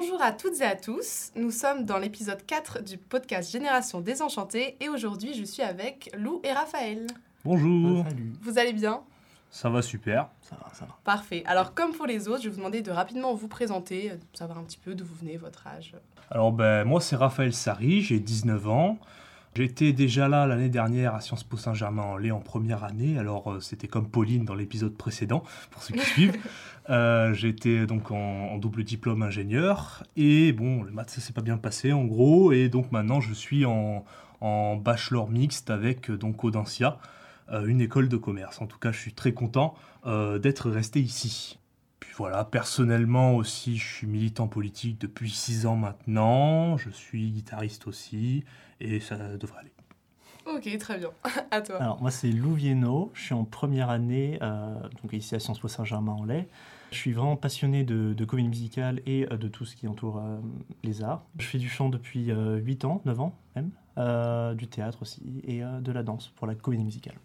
Bonjour 0.00 0.22
à 0.22 0.30
toutes 0.30 0.60
et 0.60 0.64
à 0.64 0.76
tous, 0.76 1.32
nous 1.34 1.50
sommes 1.50 1.84
dans 1.84 1.98
l'épisode 1.98 2.46
4 2.46 2.84
du 2.84 2.98
podcast 2.98 3.50
Génération 3.50 4.00
Désenchantée 4.00 4.76
et 4.78 4.88
aujourd'hui 4.88 5.34
je 5.34 5.42
suis 5.42 5.64
avec 5.64 6.08
Lou 6.16 6.40
et 6.44 6.52
Raphaël. 6.52 7.08
Bonjour. 7.44 8.04
Salut. 8.04 8.32
Vous 8.40 8.58
allez 8.60 8.72
bien? 8.72 9.00
Ça 9.50 9.68
va 9.68 9.82
super. 9.82 10.28
Ça 10.40 10.54
va, 10.54 10.72
ça 10.72 10.84
va. 10.84 10.96
Parfait. 11.02 11.42
Alors 11.46 11.74
comme 11.74 11.90
pour 11.90 12.06
les 12.06 12.28
autres, 12.28 12.42
je 12.42 12.44
vais 12.44 12.50
vous 12.50 12.58
demander 12.58 12.80
de 12.80 12.92
rapidement 12.92 13.34
vous 13.34 13.48
présenter, 13.48 14.12
euh, 14.12 14.16
savoir 14.34 14.58
un 14.58 14.62
petit 14.62 14.78
peu 14.78 14.94
d'où 14.94 15.04
vous 15.04 15.16
venez, 15.16 15.36
votre 15.36 15.66
âge. 15.66 15.96
Alors 16.30 16.52
ben 16.52 16.84
moi 16.84 17.00
c'est 17.00 17.16
Raphaël 17.16 17.52
Sari, 17.52 18.00
j'ai 18.00 18.20
19 18.20 18.68
ans. 18.68 18.98
J'étais 19.58 19.92
déjà 19.92 20.28
là 20.28 20.46
l'année 20.46 20.68
dernière 20.68 21.16
à 21.16 21.20
Sciences 21.20 21.42
Po 21.42 21.56
Saint-Germain-en-Laye 21.56 22.30
en 22.30 22.38
première 22.38 22.84
année. 22.84 23.18
Alors 23.18 23.50
euh, 23.50 23.58
c'était 23.58 23.88
comme 23.88 24.08
Pauline 24.08 24.44
dans 24.44 24.54
l'épisode 24.54 24.96
précédent, 24.96 25.42
pour 25.72 25.82
ceux 25.82 25.94
qui 25.94 26.06
suivent. 26.12 26.36
Euh, 26.90 27.34
J'étais 27.34 27.84
donc 27.84 28.12
en, 28.12 28.16
en 28.16 28.58
double 28.58 28.84
diplôme 28.84 29.24
ingénieur. 29.24 30.04
Et 30.16 30.52
bon, 30.52 30.84
le 30.84 30.92
maths 30.92 31.10
ça 31.10 31.20
s'est 31.20 31.32
pas 31.32 31.42
bien 31.42 31.56
passé 31.56 31.92
en 31.92 32.04
gros. 32.04 32.52
Et 32.52 32.68
donc 32.68 32.92
maintenant 32.92 33.20
je 33.20 33.34
suis 33.34 33.64
en, 33.64 34.04
en 34.40 34.76
bachelor 34.76 35.28
mixte 35.28 35.70
avec 35.70 36.08
euh, 36.08 36.16
donc 36.16 36.44
Audencia, 36.44 37.00
euh, 37.50 37.66
une 37.66 37.80
école 37.80 38.08
de 38.08 38.16
commerce. 38.16 38.62
En 38.62 38.68
tout 38.68 38.78
cas 38.78 38.92
je 38.92 39.00
suis 39.00 39.12
très 39.12 39.32
content 39.32 39.74
d'être 40.40 40.70
resté 40.70 41.00
ici. 41.00 41.58
Puis 41.98 42.12
voilà, 42.16 42.44
personnellement 42.44 43.34
aussi, 43.34 43.76
je 43.76 43.84
suis 43.84 44.06
militant 44.06 44.46
politique 44.46 45.00
depuis 45.00 45.30
6 45.30 45.66
ans 45.66 45.76
maintenant. 45.76 46.78
Je 46.78 46.88
suis 46.90 47.30
guitariste 47.30 47.88
aussi, 47.88 48.44
et 48.80 49.00
ça 49.00 49.16
devrait 49.36 49.60
aller. 49.60 49.72
Ok, 50.46 50.78
très 50.78 50.98
bien. 50.98 51.10
à 51.50 51.60
toi. 51.60 51.76
Alors, 51.76 52.00
moi, 52.00 52.10
c'est 52.10 52.30
Lou 52.30 52.54
Viennot. 52.54 53.10
Je 53.14 53.22
suis 53.22 53.34
en 53.34 53.44
première 53.44 53.90
année, 53.90 54.38
euh, 54.40 54.74
donc 55.02 55.12
ici 55.12 55.34
à 55.34 55.40
Sciences 55.40 55.58
Po 55.58 55.68
Saint-Germain-en-Laye. 55.68 56.46
Je 56.90 56.96
suis 56.96 57.12
vraiment 57.12 57.36
passionné 57.36 57.84
de, 57.84 58.14
de 58.14 58.24
comédie 58.24 58.48
musicale 58.48 59.02
et 59.04 59.30
euh, 59.30 59.36
de 59.36 59.48
tout 59.48 59.66
ce 59.66 59.76
qui 59.76 59.86
entoure 59.86 60.18
euh, 60.18 60.38
les 60.82 61.02
arts. 61.02 61.22
Je 61.38 61.44
fais 61.44 61.58
du 61.58 61.68
chant 61.68 61.90
depuis 61.90 62.30
euh, 62.30 62.56
8 62.56 62.86
ans, 62.86 63.02
9 63.04 63.20
ans 63.20 63.34
même, 63.56 63.70
euh, 63.98 64.54
du 64.54 64.68
théâtre 64.68 65.02
aussi, 65.02 65.42
et 65.46 65.62
euh, 65.62 65.80
de 65.80 65.92
la 65.92 66.02
danse 66.02 66.28
pour 66.28 66.46
la 66.46 66.54
comédie 66.54 66.84
musicale. 66.84 67.16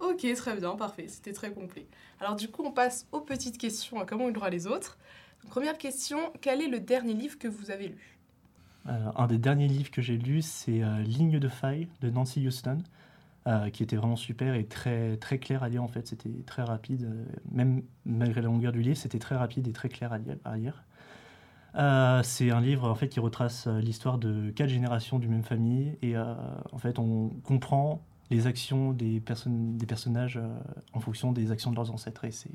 Ok, 0.00 0.26
très 0.34 0.56
bien, 0.56 0.76
parfait, 0.76 1.06
c'était 1.08 1.32
très 1.32 1.50
complet. 1.50 1.86
Alors 2.20 2.36
du 2.36 2.48
coup, 2.48 2.62
on 2.62 2.72
passe 2.72 3.06
aux 3.10 3.20
petites 3.20 3.56
questions, 3.56 4.04
comme 4.04 4.20
on 4.20 4.26
le 4.26 4.32
droit 4.34 4.50
les 4.50 4.66
autres. 4.66 4.98
Donc, 5.42 5.50
première 5.50 5.78
question, 5.78 6.18
quel 6.42 6.60
est 6.60 6.68
le 6.68 6.80
dernier 6.80 7.14
livre 7.14 7.38
que 7.38 7.48
vous 7.48 7.70
avez 7.70 7.88
lu? 7.88 7.94
Euh, 7.94 8.15
un 9.16 9.26
des 9.26 9.38
derniers 9.38 9.68
livres 9.68 9.90
que 9.90 10.02
j'ai 10.02 10.16
lu, 10.16 10.42
c'est 10.42 10.82
euh, 10.82 11.00
Ligne 11.02 11.38
de 11.38 11.48
faille 11.48 11.88
de 12.00 12.10
Nancy 12.10 12.46
Houston, 12.46 12.78
euh, 13.46 13.70
qui 13.70 13.82
était 13.82 13.96
vraiment 13.96 14.16
super 14.16 14.54
et 14.54 14.64
très, 14.64 15.16
très 15.16 15.38
clair 15.38 15.62
à 15.62 15.68
lire 15.68 15.82
en 15.82 15.88
fait. 15.88 16.06
C'était 16.06 16.42
très 16.46 16.62
rapide, 16.62 17.04
euh, 17.04 17.24
même 17.50 17.82
malgré 18.04 18.40
la 18.40 18.48
longueur 18.48 18.72
du 18.72 18.82
livre, 18.82 18.96
c'était 18.96 19.18
très 19.18 19.36
rapide 19.36 19.68
et 19.68 19.72
très 19.72 19.88
clair 19.88 20.12
à 20.12 20.18
lire. 20.18 20.36
à 20.44 20.56
lire. 20.56 20.84
Euh, 21.76 22.22
c'est 22.22 22.50
un 22.50 22.60
livre 22.60 22.88
en 22.88 22.94
fait 22.94 23.08
qui 23.08 23.20
retrace 23.20 23.66
euh, 23.66 23.80
l'histoire 23.80 24.16
de 24.16 24.50
quatre 24.50 24.70
générations 24.70 25.18
d'une 25.18 25.32
même 25.32 25.44
famille 25.44 25.98
et 26.00 26.16
euh, 26.16 26.34
en 26.72 26.78
fait 26.78 26.98
on 26.98 27.28
comprend 27.44 28.02
les 28.30 28.46
actions 28.46 28.92
des, 28.92 29.20
personnes, 29.20 29.76
des 29.76 29.84
personnages 29.84 30.38
euh, 30.38 30.48
en 30.94 31.00
fonction 31.00 31.32
des 31.32 31.50
actions 31.50 31.70
de 31.70 31.76
leurs 31.76 31.90
ancêtres 31.90 32.24
et 32.24 32.30
c'est 32.30 32.50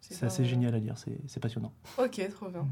c'est 0.00 0.24
assez 0.24 0.44
génial 0.46 0.74
à 0.74 0.78
lire, 0.78 0.96
c'est 0.96 1.18
c'est 1.26 1.40
passionnant. 1.40 1.72
Ok, 1.98 2.20
trop 2.30 2.48
bien. 2.48 2.66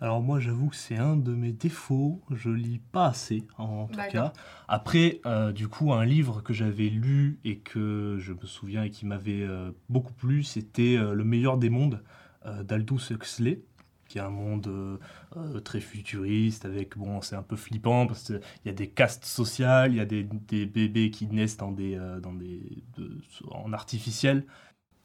Alors 0.00 0.20
moi 0.22 0.38
j'avoue 0.40 0.68
que 0.68 0.76
c'est 0.76 0.96
un 0.96 1.16
de 1.16 1.32
mes 1.34 1.52
défauts, 1.52 2.20
je 2.30 2.50
lis 2.50 2.80
pas 2.92 3.06
assez 3.06 3.44
en 3.58 3.86
tout 3.86 4.00
cas. 4.08 4.32
Après, 4.68 5.20
euh, 5.24 5.52
du 5.52 5.68
coup, 5.68 5.92
un 5.92 6.04
livre 6.04 6.42
que 6.42 6.52
j'avais 6.52 6.88
lu 6.88 7.38
et 7.44 7.58
que 7.58 8.16
je 8.18 8.32
me 8.32 8.44
souviens 8.44 8.82
et 8.84 8.90
qui 8.90 9.06
m'avait 9.06 9.42
euh, 9.42 9.70
beaucoup 9.88 10.12
plu, 10.12 10.42
c'était 10.42 10.96
euh, 10.96 11.14
Le 11.14 11.24
meilleur 11.24 11.58
des 11.58 11.70
mondes 11.70 12.02
d'Aldous 12.64 13.00
Huxley 13.10 13.62
qui 14.06 14.18
est 14.18 14.20
un 14.20 14.28
monde 14.28 15.00
très 15.64 15.80
futuriste, 15.80 16.66
avec, 16.66 16.96
bon, 16.98 17.22
c'est 17.22 17.36
un 17.36 17.42
peu 17.42 17.56
flippant, 17.56 18.06
parce 18.06 18.24
qu'il 18.24 18.40
y 18.66 18.68
a 18.68 18.72
des 18.72 18.88
castes 18.88 19.24
sociales, 19.24 19.92
il 19.92 19.96
y 19.96 20.00
a 20.00 20.04
des, 20.04 20.22
des 20.24 20.66
bébés 20.66 21.10
qui 21.10 21.26
naissent 21.26 21.56
dans 21.56 21.72
des, 21.72 21.98
dans 22.22 22.34
des, 22.34 22.60
de- 22.98 23.18
en 23.50 23.72
artificiel. 23.72 24.44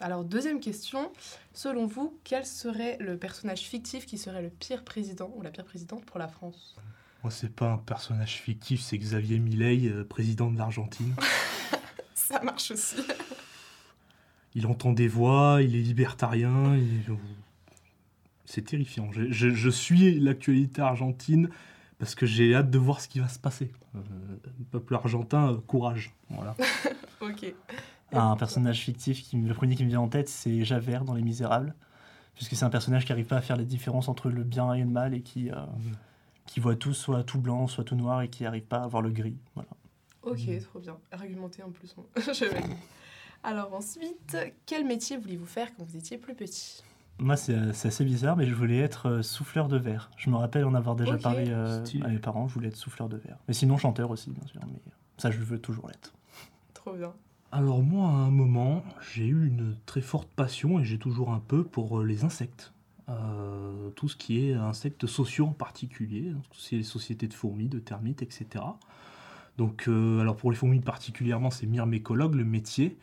Alors 0.02 0.24
deuxième 0.24 0.60
question, 0.60 1.12
selon 1.54 1.86
vous, 1.86 2.18
quel 2.24 2.46
serait 2.46 2.98
le 3.00 3.18
personnage 3.18 3.62
fictif 3.62 4.06
qui 4.06 4.18
serait 4.18 4.42
le 4.42 4.50
pire 4.50 4.84
président 4.84 5.32
ou 5.36 5.42
la 5.42 5.52
pire 5.52 5.66
présidente 5.66 6.06
pour 6.06 6.20
la 6.20 6.28
France? 6.28 6.76
Moi, 7.24 7.32
c'est 7.32 7.54
pas 7.54 7.72
un 7.74 7.78
personnage 7.78 8.36
fictif, 8.38 8.80
c'est 8.82 8.98
Xavier 8.98 9.40
Milei, 9.40 9.90
euh, 9.90 10.06
président 10.06 10.50
de 10.50 10.58
l'Argentine. 10.58 11.14
Ça 12.16 12.42
marche 12.44 12.72
aussi. 12.72 12.96
il 14.56 14.66
entend 14.68 14.94
des 14.94 15.10
voix, 15.10 15.60
il 15.62 15.76
est 15.76 15.82
libertarien. 15.82 16.76
il- 16.78 17.04
C'est 18.46 18.62
terrifiant. 18.64 19.12
Je, 19.12 19.30
je- 19.32 19.50
je 19.50 19.70
suis 19.70 20.18
l'actualité 20.20 20.82
argentine 20.82 21.50
parce 21.98 22.16
que 22.16 22.26
j'ai 22.26 22.56
hâte 22.56 22.70
de 22.72 22.78
voir 22.80 23.02
ce 23.02 23.10
qui 23.10 23.20
va 23.20 23.28
se 23.28 23.38
passer. 23.40 23.70
Euh, 23.96 24.00
le 24.60 24.66
peuple 24.72 24.96
argentin, 24.96 25.52
euh, 25.52 25.58
courage. 25.68 26.14
Voilà. 26.30 26.56
ok. 27.22 27.54
Un 28.12 28.36
personnage 28.36 28.80
fictif, 28.82 29.22
qui, 29.24 29.38
le 29.38 29.54
premier 29.54 29.76
qui 29.76 29.84
me 29.84 29.90
vient 29.90 30.02
en 30.02 30.08
tête, 30.10 30.30
c'est 30.30 30.64
Javert 30.66 31.04
dans 31.06 31.14
Les 31.14 31.22
Misérables, 31.22 31.76
puisque 32.36 32.56
c'est 32.56 32.66
un 32.66 32.70
personnage 32.70 33.06
qui 33.06 33.12
n'arrive 33.12 33.28
pas 33.28 33.38
à 33.38 33.42
faire 33.42 33.56
la 33.58 33.64
différence 33.64 34.08
entre 34.08 34.30
le 34.30 34.44
bien 34.44 34.74
et 34.74 34.80
le 34.82 34.90
mal 34.90 35.14
et 35.14 35.22
qui, 35.22 35.52
euh, 35.52 35.56
qui 36.46 36.60
voit 36.60 36.76
tout 36.76 36.94
soit 36.94 37.24
tout 37.24 37.40
blanc, 37.40 37.68
soit 37.68 37.84
tout 37.84 37.96
noir 37.96 38.22
et 38.22 38.30
qui 38.30 38.44
n'arrive 38.44 38.64
pas 38.66 38.80
à 38.80 38.88
voir 38.88 39.02
le 39.04 39.12
gris. 39.12 39.38
Voilà. 39.56 39.70
Ok, 40.24 40.40
Mm. 40.48 40.60
trop 40.62 40.80
bien. 40.80 40.98
Argumenter 41.12 41.64
en 41.64 41.70
plus. 41.72 41.96
hein. 41.98 42.04
Alors 43.44 43.74
ensuite, 43.74 44.36
quel 44.66 44.86
métier 44.86 45.18
vouliez-vous 45.18 45.46
faire 45.46 45.70
quand 45.76 45.84
vous 45.86 45.96
étiez 45.98 46.18
plus 46.18 46.36
petit? 46.36 46.84
Moi, 47.20 47.36
c'est 47.38 47.74
c'est 47.74 47.90
assez 47.90 48.04
bizarre, 48.06 48.36
mais 48.38 48.46
je 48.46 48.54
voulais 48.54 48.80
être 48.80 49.08
euh, 49.10 49.22
souffleur 49.22 49.68
de 49.68 49.78
verre. 49.78 50.10
Je 50.18 50.30
me 50.30 50.36
rappelle 50.38 50.66
en 50.66 50.74
avoir 50.74 50.96
déjà 50.96 51.18
parlé 51.18 51.46
euh, 51.50 51.84
à 52.04 52.08
mes 52.08 52.20
parents, 52.20 52.48
je 52.48 52.54
voulais 52.54 52.70
être 52.70 52.76
souffleur 52.78 53.08
de 53.10 53.18
verre. 53.18 53.38
Mais 53.48 53.54
sinon, 53.54 53.78
chanteur 53.78 54.10
aussi, 54.12 54.30
bien 54.32 54.46
sûr, 54.48 54.60
mais 54.68 54.80
ça, 55.18 55.30
je 55.32 55.40
veux 55.40 55.60
toujours 55.60 55.88
l'être. 55.88 56.14
Trop 56.74 56.94
bien. 56.94 57.14
Alors 57.52 57.82
moi, 57.82 58.08
à 58.08 58.12
un 58.12 58.30
moment, 58.30 58.84
j'ai 59.12 59.26
eu 59.26 59.48
une 59.48 59.76
très 59.88 60.02
forte 60.02 60.30
passion, 60.30 60.80
et 60.80 60.86
j'ai 60.86 61.00
toujours 61.00 61.32
un 61.32 61.40
peu, 61.40 61.64
pour 61.64 62.00
euh, 62.00 62.06
les 62.06 62.24
insectes. 62.24 62.74
Euh, 63.10 63.90
tout 63.96 64.08
ce 64.08 64.16
qui 64.16 64.46
est 64.46 64.54
insectes 64.54 65.08
sociaux 65.08 65.48
en 65.48 65.54
particulier, 65.54 66.30
donc 66.30 66.44
tout 66.50 66.60
ce 66.60 66.70
qui 66.70 66.76
est 66.76 66.80
les 66.80 66.84
sociétés 66.84 67.28
de 67.28 67.34
fourmis, 67.34 67.68
de 67.68 67.80
termites, 67.80 68.22
etc. 68.22 68.64
Donc, 69.58 69.86
euh, 69.88 70.20
alors 70.20 70.36
pour 70.36 70.52
les 70.52 70.58
fourmis 70.58 70.80
particulièrement, 70.80 71.50
c'est 71.50 71.66
myrmécologue, 71.66 72.36
le 72.36 72.46
métier. 72.46 72.98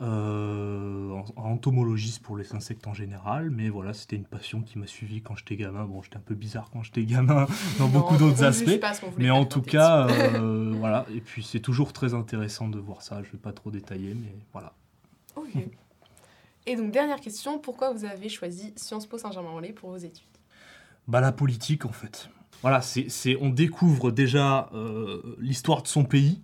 Euh, 0.00 1.10
en- 1.12 1.24
en 1.36 1.50
entomologiste 1.52 2.20
pour 2.22 2.36
les 2.36 2.52
insectes 2.54 2.86
en 2.88 2.94
général, 2.94 3.50
mais 3.50 3.68
voilà, 3.68 3.94
c'était 3.94 4.16
une 4.16 4.24
passion 4.24 4.60
qui 4.60 4.76
m'a 4.78 4.88
suivi 4.88 5.22
quand 5.22 5.36
j'étais 5.36 5.56
gamin. 5.56 5.84
Bon, 5.84 6.02
j'étais 6.02 6.16
un 6.16 6.20
peu 6.20 6.34
bizarre 6.34 6.68
quand 6.72 6.82
j'étais 6.82 7.04
gamin 7.04 7.46
dans 7.78 7.84
Non, 7.86 7.92
beaucoup 7.92 8.16
d'autres 8.16 8.42
aspects. 8.42 8.80
Mais 9.18 9.30
en 9.30 9.44
tout 9.44 9.62
cas, 9.62 10.08
euh, 10.08 10.74
voilà. 10.78 11.06
Et 11.14 11.20
puis 11.20 11.44
c'est 11.44 11.60
toujours 11.60 11.92
très 11.92 12.12
intéressant 12.12 12.68
de 12.68 12.78
voir 12.78 13.02
ça. 13.02 13.22
Je 13.22 13.30
vais 13.30 13.38
pas 13.38 13.52
trop 13.52 13.70
détailler, 13.70 14.14
mais 14.14 14.34
voilà. 14.52 14.72
Et 16.66 16.76
donc 16.76 16.90
dernière 16.90 17.20
question, 17.20 17.58
pourquoi 17.58 17.92
vous 17.92 18.04
avez 18.04 18.28
choisi 18.28 18.72
Sciences 18.76 19.06
Po 19.06 19.18
Saint-Germain-en-Laye 19.18 19.72
pour 19.72 19.90
vos 19.90 19.96
études? 19.96 20.24
Bah 21.06 21.20
la 21.20 21.32
politique 21.32 21.84
en 21.84 21.92
fait. 21.92 22.30
Voilà, 22.62 22.80
c'est, 22.80 23.10
c'est- 23.10 23.36
on 23.40 23.50
découvre 23.50 24.10
déjà 24.10 24.70
euh, 24.72 25.36
l'histoire 25.38 25.82
de 25.82 25.88
son 25.88 26.04
pays, 26.04 26.40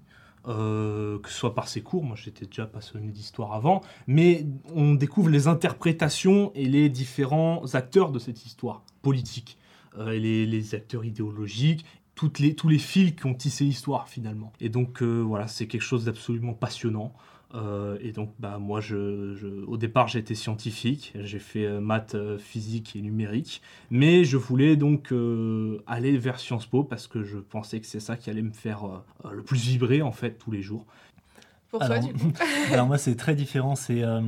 euh, 0.49 1.19
que 1.19 1.29
ce 1.29 1.35
soit 1.35 1.55
par 1.55 1.69
ses 1.69 1.83
cours. 1.83 2.03
Moi, 2.03 2.17
j'étais 2.17 2.47
déjà 2.47 2.67
passionné 2.67 3.09
d'histoire 3.09 3.53
avant, 3.53 3.83
mais 4.07 4.47
on 4.75 4.95
découvre 4.95 5.29
les 5.29 5.49
interprétations 5.49 6.51
et 6.55 6.67
les 6.67 6.89
différents 6.89 7.75
acteurs 7.75 8.11
de 8.11 8.19
cette 8.19 8.47
histoire 8.47 8.83
politique, 9.03 9.59
euh, 9.99 10.13
les 10.19 10.75
acteurs 10.75 11.05
idéologiques. 11.05 11.85
Toutes 12.15 12.39
les, 12.39 12.55
tous 12.55 12.69
les 12.69 12.79
fils 12.79 13.13
qui 13.13 13.27
ont 13.27 13.35
tissé 13.35 13.65
l'histoire 13.65 14.09
finalement. 14.09 14.53
Et 14.61 14.69
donc 14.69 15.03
euh, 15.03 15.21
voilà, 15.21 15.47
c'est 15.47 15.67
quelque 15.67 15.81
chose 15.83 16.05
d'absolument 16.05 16.53
passionnant. 16.53 17.15
Euh, 17.55 17.99
et 18.01 18.13
donc, 18.13 18.31
bah, 18.39 18.59
moi, 18.59 18.81
je, 18.81 19.35
je- 19.35 19.65
au 19.67 19.77
départ, 19.77 20.07
j'étais 20.09 20.37
scientifique. 20.37 21.13
J'ai 21.21 21.41
fait 21.41 21.67
euh, 21.67 21.81
maths, 21.81 22.15
euh, 22.15 22.39
physique 22.39 22.95
et 22.95 23.03
numérique. 23.03 23.61
Mais 23.91 24.25
je 24.25 24.37
voulais 24.37 24.77
donc 24.77 25.11
euh, 25.13 25.79
aller 25.87 26.17
vers 26.17 26.39
Sciences 26.39 26.67
Po 26.67 26.85
parce 26.85 27.09
que 27.09 27.25
je 27.25 27.39
pensais 27.39 27.81
que 27.81 27.87
c'est 27.87 28.01
ça 28.01 28.17
qui 28.17 28.31
allait 28.31 28.43
me 28.43 28.53
faire 28.53 28.85
euh, 29.25 29.33
le 29.33 29.43
plus 29.43 29.59
vibrer, 29.67 30.01
en 30.03 30.13
fait, 30.13 30.39
tous 30.39 30.53
les 30.53 30.63
jours. 30.63 30.87
Pour 31.71 31.79
toi, 31.81 31.97
Alors, 31.97 32.09
du 32.09 32.15
coup 32.15 32.33
Alors 32.73 32.87
moi, 32.89 32.99
c'est 32.99 33.15
très 33.15 33.35
différent. 33.37 33.77
C'est 33.77 34.03
euh, 34.03 34.21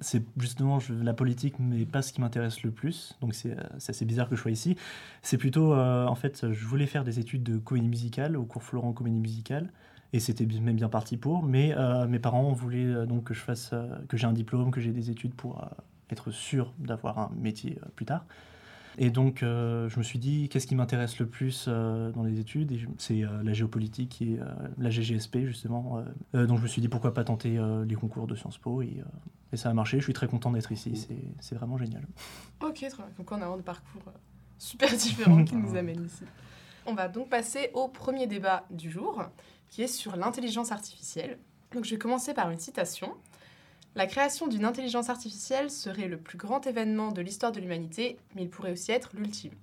c'est 0.00 0.24
justement 0.36 0.80
je- 0.80 0.92
la 0.92 1.14
politique, 1.14 1.54
mais 1.60 1.84
pas 1.84 2.02
ce 2.02 2.12
qui 2.12 2.20
m'intéresse 2.20 2.62
le 2.64 2.72
plus. 2.72 3.16
Donc 3.20 3.34
c'est 3.34 3.56
c'est 3.78 3.90
assez 3.90 4.04
bizarre 4.04 4.28
que 4.28 4.34
je 4.34 4.40
sois 4.40 4.50
ici. 4.50 4.76
C'est 5.22 5.38
plutôt, 5.38 5.72
euh, 5.72 6.06
en 6.06 6.16
fait, 6.16 6.52
je 6.52 6.66
voulais 6.66 6.86
faire 6.86 7.04
des 7.04 7.20
études 7.20 7.44
de 7.44 7.58
comédie 7.58 7.88
musicale 7.88 8.36
au 8.36 8.44
cours 8.44 8.62
Florent 8.64 8.92
Comédie 8.92 9.20
Musicale. 9.20 9.70
Et 10.14 10.20
c'était 10.20 10.46
même 10.46 10.76
bien 10.76 10.88
parti 10.88 11.16
pour. 11.16 11.42
Mais 11.42 11.74
euh, 11.76 12.06
mes 12.06 12.20
parents 12.20 12.52
voulaient 12.52 12.84
euh, 12.86 13.04
donc 13.04 13.24
que 13.24 13.34
je 13.34 13.40
fasse, 13.40 13.70
euh, 13.72 13.88
que 14.08 14.16
j'ai 14.16 14.28
un 14.28 14.32
diplôme, 14.32 14.70
que 14.70 14.80
j'ai 14.80 14.92
des 14.92 15.10
études 15.10 15.34
pour 15.34 15.68
être 16.08 16.30
sûr 16.30 16.72
d'avoir 16.78 17.18
un 17.18 17.32
métier 17.36 17.80
plus 17.96 18.06
tard. 18.06 18.24
Et 18.96 19.10
donc, 19.10 19.38
je 19.40 19.98
me 19.98 20.02
suis 20.04 20.20
dit, 20.20 20.48
qu'est-ce 20.48 20.68
qui 20.68 20.76
m'intéresse 20.76 21.18
le 21.18 21.26
plus 21.26 21.66
dans 21.66 22.22
les 22.22 22.38
études? 22.38 22.70
Et 22.70 22.86
C'est 22.96 23.22
la 23.42 23.52
géopolitique 23.52 24.22
et 24.22 24.38
la 24.78 24.90
GGSP, 24.90 25.38
justement. 25.46 26.04
donc, 26.32 26.58
je 26.58 26.62
me 26.62 26.68
suis 26.68 26.80
dit, 26.80 26.88
pourquoi 26.88 27.12
pas 27.12 27.24
tenter 27.24 27.58
les 27.88 27.94
concours 27.96 28.28
de 28.28 28.36
Sciences 28.36 28.58
Po 28.58 28.82
et, 28.82 29.02
et 29.52 29.56
ça 29.56 29.70
a 29.70 29.74
marché. 29.74 29.98
Je 29.98 30.04
suis 30.04 30.12
très 30.12 30.28
content 30.28 30.52
d'être 30.52 30.70
ici. 30.70 30.94
C'est- 31.40 31.54
vraiment 31.56 31.76
génial. 31.76 32.06
Ok, 32.60 32.74
très 32.74 32.88
bien. 32.88 33.06
Donc 33.18 33.32
on 33.32 33.42
a 33.42 33.46
un 33.46 33.58
parcours 33.58 34.02
super 34.58 34.90
différents 34.90 35.42
qui 35.44 35.56
nous 35.56 35.74
amènent 35.74 36.04
ici. 36.04 36.22
On 36.86 36.94
va 36.94 37.08
donc 37.08 37.30
passer 37.30 37.70
au 37.74 37.88
premier 37.88 38.26
débat 38.26 38.64
du 38.70 38.90
jour, 38.90 39.24
qui 39.70 39.82
est 39.82 39.88
sur 39.88 40.16
l'intelligence 40.16 40.72
artificielle. 40.72 41.38
Donc 41.72 41.84
je 41.84 41.90
vais 41.90 41.98
commencer 41.98 42.34
par 42.34 42.50
une 42.50 42.58
citation. 42.58 43.14
La 43.96 44.06
création 44.06 44.46
d'une 44.46 44.64
intelligence 44.64 45.08
artificielle 45.08 45.70
serait 45.70 46.08
le 46.08 46.18
plus 46.18 46.38
grand 46.38 46.66
événement 46.66 47.12
de 47.12 47.22
l'histoire 47.22 47.52
de 47.52 47.60
l'humanité, 47.60 48.18
mais 48.34 48.42
il 48.42 48.50
pourrait 48.50 48.72
aussi 48.72 48.90
être 48.90 49.10
l'ultime. 49.14 49.54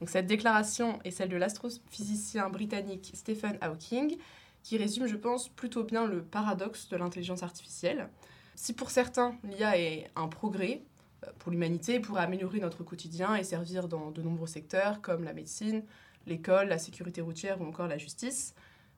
Donc 0.00 0.10
cette 0.10 0.26
déclaration 0.26 0.98
est 1.04 1.10
celle 1.10 1.30
de 1.30 1.36
l'astrophysicien 1.36 2.48
britannique 2.48 3.12
Stephen 3.14 3.58
Hawking, 3.60 4.18
qui 4.62 4.76
résume, 4.76 5.06
je 5.06 5.16
pense, 5.16 5.48
plutôt 5.48 5.84
bien 5.84 6.06
le 6.06 6.22
paradoxe 6.22 6.88
de 6.88 6.96
l'intelligence 6.96 7.42
artificielle. 7.42 8.08
Si 8.56 8.72
pour 8.72 8.90
certains, 8.90 9.36
l'IA 9.44 9.78
est 9.78 10.10
un 10.16 10.28
progrès 10.28 10.82
euh, 11.24 11.30
pour 11.38 11.52
l'humanité, 11.52 12.00
pour 12.00 12.18
améliorer 12.18 12.60
notre 12.60 12.82
quotidien 12.82 13.36
et 13.36 13.44
servir 13.44 13.86
dans 13.86 14.10
de 14.10 14.22
nombreux 14.22 14.46
secteurs 14.46 15.00
comme 15.00 15.24
la 15.24 15.32
médecine, 15.32 15.82
l'école, 16.26 16.68
la 16.68 16.78
sécurité 16.78 17.20
routière 17.20 17.60
ou 17.60 17.64
encore 17.64 17.86
la 17.86 17.98
justice, 17.98 18.54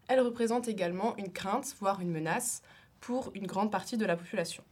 elle 0.09 0.21
représente 0.21 0.69
également 0.69 1.17
une 1.17 1.33
crainte, 1.33 1.75
voire 1.81 2.01
une 2.01 2.11
menace, 2.11 2.63
pour 3.01 3.31
une 3.35 3.47
grande 3.47 3.71
partie 3.71 3.97
de 3.97 4.07
la 4.07 4.17
population. 4.17 4.65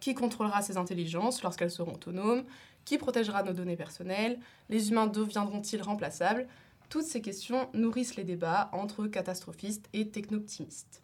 Qui 0.00 0.14
contrôlera 0.14 0.62
ces 0.62 0.76
intelligences 0.76 1.42
lorsqu'elles 1.42 1.70
seront 1.70 1.94
autonomes? 1.94 2.44
Qui 2.84 2.98
protégera 2.98 3.42
nos 3.42 3.52
données 3.52 3.76
personnelles? 3.76 4.40
Les 4.68 4.90
humains 4.90 5.06
deviendront-ils 5.06 5.82
remplaçables? 5.82 6.48
Toutes 6.88 7.04
ces 7.04 7.20
questions 7.20 7.68
nourrissent 7.74 8.16
les 8.16 8.24
débats 8.24 8.70
entre 8.72 9.06
catastrophistes 9.06 9.88
et 9.92 10.08
techno-optimistes. 10.08 11.02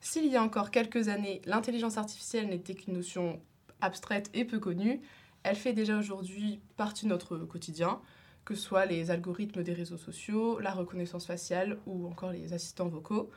S'il 0.00 0.26
y 0.26 0.36
a 0.36 0.42
encore 0.42 0.70
quelques 0.70 1.08
années, 1.08 1.40
l'intelligence 1.46 1.96
artificielle 1.96 2.48
n'était 2.48 2.74
qu'une 2.74 2.94
notion 2.94 3.40
abstraite 3.80 4.28
et 4.34 4.44
peu 4.44 4.58
connue, 4.58 5.00
elle 5.44 5.56
fait 5.56 5.72
déjà 5.72 5.98
aujourd'hui 5.98 6.60
partie 6.76 7.04
de 7.04 7.10
notre 7.10 7.38
quotidien, 7.38 8.00
que 8.44 8.54
ce 8.54 8.62
soit 8.62 8.86
les 8.86 9.10
algorithmes 9.10 9.62
des 9.62 9.72
réseaux 9.72 9.96
sociaux, 9.96 10.58
la 10.58 10.72
reconnaissance 10.72 11.26
faciale 11.26 11.78
ou 11.86 12.06
encore 12.06 12.32
les 12.32 12.52
assistants 12.52 12.88
vocaux 12.88 13.30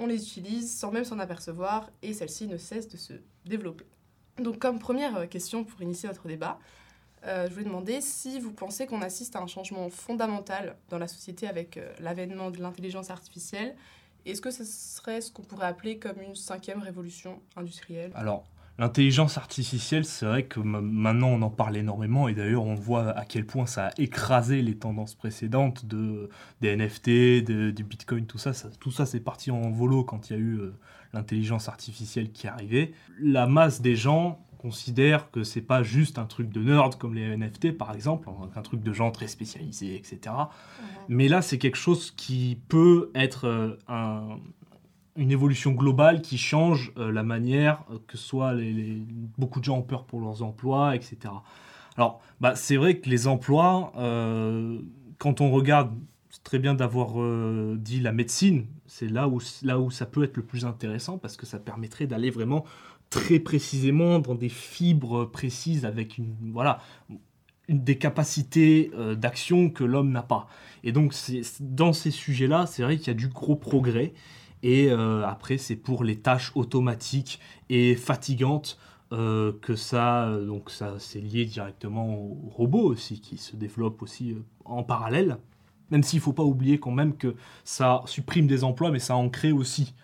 on 0.00 0.06
les 0.06 0.22
utilise 0.22 0.76
sans 0.76 0.90
même 0.90 1.04
s'en 1.04 1.18
apercevoir 1.18 1.90
et 2.02 2.14
celles-ci 2.14 2.48
ne 2.48 2.56
cessent 2.56 2.88
de 2.88 2.96
se 2.96 3.12
développer. 3.44 3.84
Donc 4.38 4.58
comme 4.58 4.78
première 4.78 5.16
euh, 5.16 5.26
question 5.26 5.62
pour 5.62 5.80
initier 5.82 6.08
notre 6.08 6.26
débat, 6.26 6.58
euh, 7.26 7.46
je 7.46 7.52
voulais 7.52 7.66
demander 7.66 8.00
si 8.00 8.40
vous 8.40 8.52
pensez 8.52 8.86
qu'on 8.86 9.02
assiste 9.02 9.36
à 9.36 9.40
un 9.40 9.46
changement 9.46 9.90
fondamental 9.90 10.76
dans 10.88 10.98
la 10.98 11.06
société 11.06 11.46
avec 11.46 11.76
euh, 11.76 11.92
l'avènement 12.00 12.50
de 12.50 12.58
l'intelligence 12.60 13.10
artificielle. 13.10 13.76
Est-ce 14.24 14.40
que 14.40 14.50
ce 14.50 14.64
serait 14.64 15.20
ce 15.20 15.30
qu'on 15.30 15.42
pourrait 15.42 15.66
appeler 15.66 15.98
comme 15.98 16.20
une 16.22 16.34
cinquième 16.34 16.80
révolution 16.80 17.40
industrielle? 17.56 18.12
Alors, 18.14 18.46
L'intelligence 18.80 19.36
artificielle, 19.36 20.06
c'est 20.06 20.24
vrai 20.24 20.44
que 20.44 20.58
maintenant 20.58 21.28
on 21.28 21.42
en 21.42 21.50
parle 21.50 21.76
énormément 21.76 22.28
et 22.28 22.34
d'ailleurs 22.34 22.64
on 22.64 22.74
voit 22.74 23.10
à 23.10 23.26
quel 23.26 23.44
point 23.44 23.66
ça 23.66 23.88
a 23.88 23.90
écrasé 23.98 24.62
les 24.62 24.74
tendances 24.74 25.14
précédentes 25.14 25.84
de, 25.84 26.30
des 26.62 26.74
NFT, 26.74 27.44
du 27.74 27.84
Bitcoin, 27.84 28.24
tout 28.24 28.38
ça. 28.38 28.52
tout 28.80 28.90
ça 28.90 29.04
c'est 29.04 29.20
parti 29.20 29.50
en 29.50 29.70
volo 29.70 30.02
quand 30.02 30.30
il 30.30 30.32
y 30.32 30.36
a 30.36 30.38
eu 30.38 30.54
euh, 30.54 30.72
l'intelligence 31.12 31.68
artificielle 31.68 32.32
qui 32.32 32.48
arrivait. 32.48 32.92
La 33.20 33.46
masse 33.46 33.82
des 33.82 33.96
gens 33.96 34.40
considère 34.56 35.30
que 35.30 35.44
c'est 35.44 35.60
pas 35.60 35.82
juste 35.82 36.18
un 36.18 36.24
truc 36.24 36.48
de 36.48 36.62
nerd 36.62 36.96
comme 36.96 37.14
les 37.14 37.36
NFT 37.36 37.76
par 37.76 37.94
exemple, 37.94 38.30
un 38.56 38.62
truc 38.62 38.82
de 38.82 38.94
gens 38.94 39.10
très 39.10 39.28
spécialisés, 39.28 39.94
etc. 39.94 40.34
Mais 41.06 41.28
là 41.28 41.42
c'est 41.42 41.58
quelque 41.58 41.76
chose 41.76 42.12
qui 42.12 42.58
peut 42.68 43.10
être 43.14 43.46
euh, 43.46 43.76
un, 43.88 44.38
une 45.20 45.30
évolution 45.30 45.72
globale 45.72 46.22
qui 46.22 46.38
change 46.38 46.92
euh, 46.96 47.12
la 47.12 47.22
manière 47.22 47.84
euh, 47.90 47.98
que 48.06 48.16
soit 48.16 48.54
les, 48.54 49.02
beaucoup 49.36 49.60
de 49.60 49.64
gens 49.66 49.78
ont 49.78 49.82
peur 49.82 50.04
pour 50.04 50.18
leurs 50.20 50.42
emplois, 50.42 50.96
etc. 50.96 51.18
Alors, 51.96 52.22
bah, 52.40 52.56
c'est 52.56 52.76
vrai 52.76 52.98
que 52.98 53.10
les 53.10 53.26
emplois, 53.26 53.92
euh, 53.98 54.80
quand 55.18 55.42
on 55.42 55.50
regarde, 55.50 55.92
c'est 56.30 56.42
très 56.42 56.58
bien 56.58 56.74
d'avoir 56.74 57.16
dit 57.76 58.00
la 58.00 58.12
médecine, 58.12 58.66
c'est 58.86 59.08
là 59.08 59.28
où, 59.28 59.40
là 59.62 59.78
où 59.78 59.90
ça 59.90 60.06
peut 60.06 60.22
être 60.22 60.36
le 60.36 60.44
plus 60.44 60.64
intéressant 60.64 61.18
parce 61.18 61.36
que 61.36 61.44
ça 61.44 61.58
permettrait 61.58 62.06
d'aller 62.06 62.30
vraiment 62.30 62.64
très 63.10 63.40
précisément 63.40 64.20
dans 64.20 64.36
des 64.36 64.48
fibres 64.48 65.24
précises 65.24 65.84
avec 65.84 66.18
une, 66.18 66.36
voilà, 66.52 66.78
des 67.68 67.98
capacités 67.98 68.92
d'action 69.16 69.70
que 69.70 69.82
l'homme 69.82 70.12
n'a 70.12 70.22
pas. 70.22 70.46
Et 70.84 70.92
donc, 70.92 71.14
dans 71.58 71.92
ces 71.92 72.12
sujets-là, 72.12 72.66
c'est 72.66 72.84
vrai 72.84 72.96
qu'il 72.96 73.08
y 73.08 73.10
a 73.10 73.14
du 73.14 73.28
gros 73.28 73.56
progrès. 73.56 74.14
Et 74.62 74.90
euh, 74.90 75.26
après, 75.26 75.58
c'est 75.58 75.76
pour 75.76 76.04
les 76.04 76.16
tâches 76.16 76.52
automatiques 76.54 77.40
et 77.68 77.94
fatigantes 77.94 78.78
euh, 79.12 79.52
que 79.62 79.74
ça, 79.74 80.26
euh, 80.26 80.44
donc 80.44 80.70
ça, 80.70 80.94
c'est 80.98 81.20
lié 81.20 81.44
directement 81.44 82.14
aux 82.14 82.48
robots 82.50 82.84
aussi, 82.84 83.20
qui 83.20 83.38
se 83.38 83.56
développent 83.56 84.02
aussi 84.02 84.36
en 84.64 84.82
parallèle. 84.82 85.38
Même 85.90 86.02
s'il 86.02 86.18
ne 86.18 86.22
faut 86.22 86.32
pas 86.32 86.44
oublier 86.44 86.78
quand 86.78 86.92
même 86.92 87.16
que 87.16 87.34
ça 87.64 88.02
supprime 88.06 88.46
des 88.46 88.62
emplois, 88.62 88.90
mais 88.90 89.00
ça 89.00 89.16
en 89.16 89.28
crée 89.28 89.52
aussi. 89.52 89.94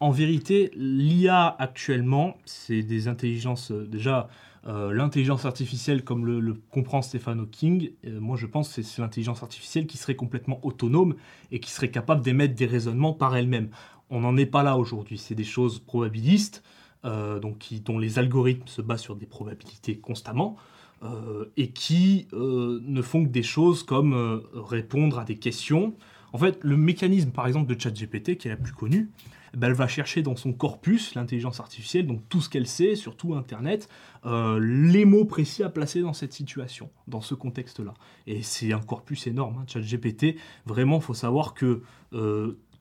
En 0.00 0.10
vérité, 0.10 0.72
l'IA 0.74 1.54
actuellement, 1.58 2.36
c'est 2.44 2.82
des 2.82 3.08
intelligences 3.08 3.70
déjà 3.72 4.28
l'intelligence 4.68 5.44
artificielle, 5.44 6.02
comme 6.02 6.26
le, 6.26 6.54
comprend 6.72 7.00
Stephen 7.00 7.38
Hawking, 7.38 7.92
moi 8.18 8.36
je 8.36 8.46
pense 8.46 8.74
que 8.74 8.82
c'est 8.82 9.00
l'intelligence 9.00 9.44
artificielle 9.44 9.86
qui 9.86 9.96
serait 9.96 10.16
complètement 10.16 10.58
autonome 10.64 11.14
et 11.52 11.60
qui 11.60 11.70
serait 11.70 11.92
capable 11.92 12.20
d'émettre 12.20 12.56
des 12.56 12.66
raisonnements 12.66 13.12
par 13.12 13.36
elle-même 13.36 13.68
on 14.10 14.20
n'en 14.20 14.36
est 14.36 14.46
pas 14.46 14.62
là 14.62 14.76
aujourd'hui. 14.76 15.18
C'est 15.18 15.34
des 15.34 15.44
choses 15.44 15.78
probabilistes, 15.80 16.62
euh, 17.04 17.38
donc 17.38 17.68
dont 17.84 17.98
les 17.98 18.18
algorithmes 18.18 18.66
se 18.66 18.82
basent 18.82 19.02
sur 19.02 19.16
des 19.16 19.26
probabilités 19.26 19.98
constamment, 19.98 20.56
euh, 21.02 21.46
et 21.56 21.70
qui 21.70 22.26
euh, 22.32 22.80
ne 22.84 23.02
font 23.02 23.24
que 23.24 23.30
des 23.30 23.42
choses 23.42 23.82
comme 23.82 24.42
répondre 24.54 25.18
à 25.18 25.24
des 25.24 25.36
questions. 25.36 25.94
En 26.32 26.38
fait, 26.38 26.58
le 26.62 26.76
mécanisme, 26.76 27.30
par 27.30 27.46
exemple, 27.46 27.72
de 27.72 27.80
ChatGPT, 27.80 28.36
qui 28.36 28.48
est 28.48 28.50
la 28.50 28.56
plus 28.56 28.72
connue, 28.72 29.10
eh 29.54 29.56
ben, 29.56 29.68
elle 29.68 29.74
va 29.74 29.88
chercher 29.88 30.22
dans 30.22 30.36
son 30.36 30.52
corpus, 30.52 31.14
l'intelligence 31.14 31.60
artificielle, 31.60 32.06
donc 32.06 32.20
tout 32.28 32.40
ce 32.40 32.48
qu'elle 32.48 32.66
sait, 32.66 32.94
surtout 32.94 33.34
Internet, 33.34 33.88
les 34.24 35.04
mots 35.04 35.24
précis 35.24 35.62
à 35.62 35.70
placer 35.70 36.00
dans 36.02 36.12
cette 36.12 36.32
situation, 36.32 36.90
dans 37.06 37.20
ce 37.20 37.34
contexte-là. 37.34 37.94
Et 38.26 38.42
c'est 38.42 38.72
un 38.72 38.80
corpus 38.80 39.26
énorme, 39.28 39.58
hein, 39.58 39.64
ChatGPT. 39.66 40.36
Vraiment, 40.66 40.98
faut 41.00 41.14
savoir 41.14 41.54
que 41.54 41.82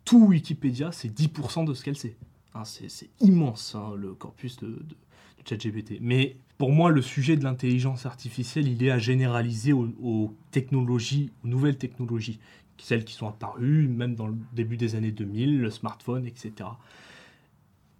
tout 0.05 0.27
Wikipédia, 0.27 0.91
c'est 0.91 1.09
10% 1.09 1.65
de 1.65 1.73
ce 1.73 1.83
qu'elle 1.83 1.97
sait. 1.97 2.15
Hein, 2.53 2.63
c'est 2.63 3.09
immense, 3.19 3.75
hein, 3.75 3.93
le 3.97 4.13
corpus 4.13 4.57
de, 4.57 4.77
ChatGPT. 5.47 5.97
Mais 5.99 6.37
pour 6.57 6.71
moi, 6.71 6.89
le 6.89 7.01
sujet 7.01 7.35
de 7.35 7.43
l'intelligence 7.43 8.05
artificielle, 8.05 8.67
il 8.67 8.83
est 8.83 8.91
à 8.91 8.97
généraliser 8.97 9.73
aux, 9.73 10.33
technologies, 10.51 11.31
aux 11.43 11.47
nouvelles 11.47 11.77
technologies, 11.77 12.39
celles 12.77 13.03
qui 13.03 13.13
sont 13.13 13.27
apparues, 13.27 13.87
même 13.87 14.15
dans 14.15 14.27
le 14.27 14.37
début 14.53 14.77
des 14.77 14.95
années 14.95 15.11
2000, 15.11 15.59
le 15.59 15.69
smartphone, 15.69 16.25
etc. 16.25 16.69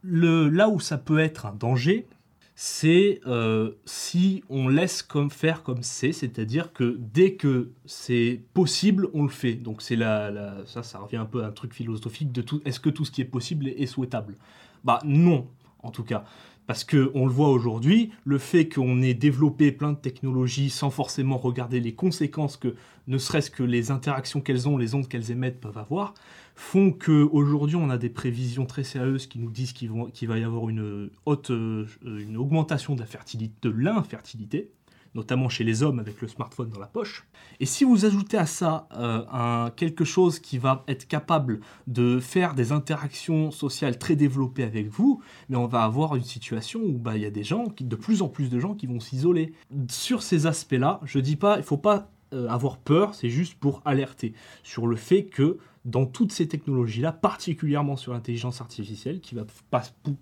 Le, 0.02 0.50
là 0.50 0.70
où 0.70 0.80
ça 0.80 0.98
peut 0.98 1.20
être 1.20 1.46
un 1.46 1.54
danger, 1.54 2.08
c'est 2.56 3.20
euh, 3.28 3.72
si 3.84 4.44
on 4.50 4.70
laisse 4.70 5.04
comme 5.04 5.30
faire 5.30 5.62
comme 5.62 5.84
c'est, 5.84 6.14
c'est-à-dire 6.14 6.72
que 6.72 6.96
dès 7.00 7.34
que 7.34 7.72
c'est 7.86 8.42
possible, 8.54 9.10
on 9.14 9.24
le 9.24 9.30
fait. 9.30 9.56
Donc 9.56 9.82
c'est 9.82 9.98
la, 9.98 10.64
ça, 10.66 10.82
ça 10.82 11.00
revient 11.00 11.18
un 11.18 11.26
peu 11.26 11.44
à 11.44 11.48
un 11.48 11.52
truc 11.52 11.74
philosophique 11.74 12.32
de 12.32 12.42
tout. 12.42 12.62
Est-ce 12.64 12.80
que 12.80 12.90
tout 12.90 13.04
ce 13.04 13.12
qui 13.12 13.22
est 13.22 13.26
possible 13.26 13.68
est 13.68 13.86
souhaitable? 13.86 14.38
Bah 14.86 15.00
non, 15.04 15.48
en 15.84 15.92
tout 15.92 16.04
cas. 16.04 16.24
Parce 16.66 16.84
qu'on 16.84 17.28
le 17.28 17.32
voit 17.32 17.50
aujourd'hui, 17.50 18.12
le 18.24 18.40
fait 18.40 18.68
qu'on 18.68 19.02
ait 19.04 19.14
développé 19.14 19.72
plein 19.72 19.92
de 19.92 19.98
technologies 19.98 20.72
sans 20.72 20.90
forcément 20.90 21.38
regarder 21.38 21.80
les 21.80 21.94
conséquences 21.94 22.58
que, 22.58 22.76
ne 23.08 23.18
serait-ce 23.20 23.52
que 23.52 23.62
les 23.62 23.92
interactions 23.92 24.42
qu'elles 24.42 24.68
ont, 24.68 24.78
les 24.78 24.96
ondes 24.96 25.08
qu'elles 25.08 25.30
émettent 25.30 25.60
peuvent 25.60 25.78
avoir, 25.78 26.16
font 26.56 26.92
qu'aujourd'hui 26.92 27.76
on 27.76 27.90
a 27.90 27.98
des 27.98 28.10
prévisions 28.10 28.66
très 28.66 28.84
sérieuses 28.84 29.28
qui 29.28 29.40
nous 29.40 29.52
disent 29.52 29.74
qu'il 29.74 29.90
va 30.28 30.38
y 30.38 30.44
avoir 30.44 30.70
une 30.70 31.10
haute 31.26 31.52
euh, 31.52 31.86
une 32.06 32.38
augmentation 32.38 32.96
de 32.96 33.02
l'infertilité, 33.02 34.72
notamment 35.16 35.50
chez 35.50 35.66
les 35.66 35.84
hommes 35.84 36.00
avec 36.00 36.22
le 36.22 36.28
smartphone 36.28 36.70
dans 36.70 36.80
la 36.80 36.88
poche. 36.88 37.26
Et 37.60 37.66
si 37.66 37.84
vous 37.84 38.06
ajoutez 38.06 38.38
à 38.38 38.46
ça 38.46 38.88
euh, 38.94 39.70
quelque 39.76 40.06
chose 40.06 40.40
qui 40.40 40.58
va 40.58 40.84
être 40.88 41.08
capable 41.08 41.60
de 41.88 42.20
faire 42.20 42.54
des 42.54 42.72
interactions 42.72 43.52
sociales 43.52 43.98
très 43.98 44.16
développées 44.16 44.64
avec 44.64 44.88
vous, 44.88 45.22
mais 45.50 45.58
on 45.58 45.68
va 45.68 45.84
avoir 45.84 46.16
une 46.16 46.24
situation 46.24 46.82
où 46.82 46.98
bah, 46.98 47.18
il 47.18 47.24
y 47.24 47.26
a 47.26 47.32
des 47.32 47.44
gens, 47.44 47.66
de 47.78 47.96
plus 47.96 48.22
en 48.22 48.30
plus 48.30 48.50
de 48.50 48.60
gens 48.60 48.76
qui 48.76 48.88
vont 48.88 49.02
s'isoler. 49.02 49.54
Sur 49.90 50.24
ces 50.24 50.48
aspects-là, 50.48 51.02
je 51.04 51.20
dis 51.20 51.36
pas, 51.36 51.58
il 51.58 51.64
faut 51.64 51.78
pas 51.78 52.10
euh, 52.34 52.48
avoir 52.48 52.78
peur, 52.78 53.14
c'est 53.14 53.30
juste 53.30 53.56
pour 53.56 53.82
alerter 53.86 54.34
sur 54.64 54.88
le 54.88 54.96
fait 54.96 55.26
que 55.26 55.60
dans 55.86 56.06
toutes 56.06 56.32
ces 56.32 56.48
technologies-là, 56.48 57.12
particulièrement 57.12 57.96
sur 57.96 58.14
l'intelligence 58.14 58.60
artificielle, 58.60 59.22
qui 59.22 59.36
va 59.36 59.46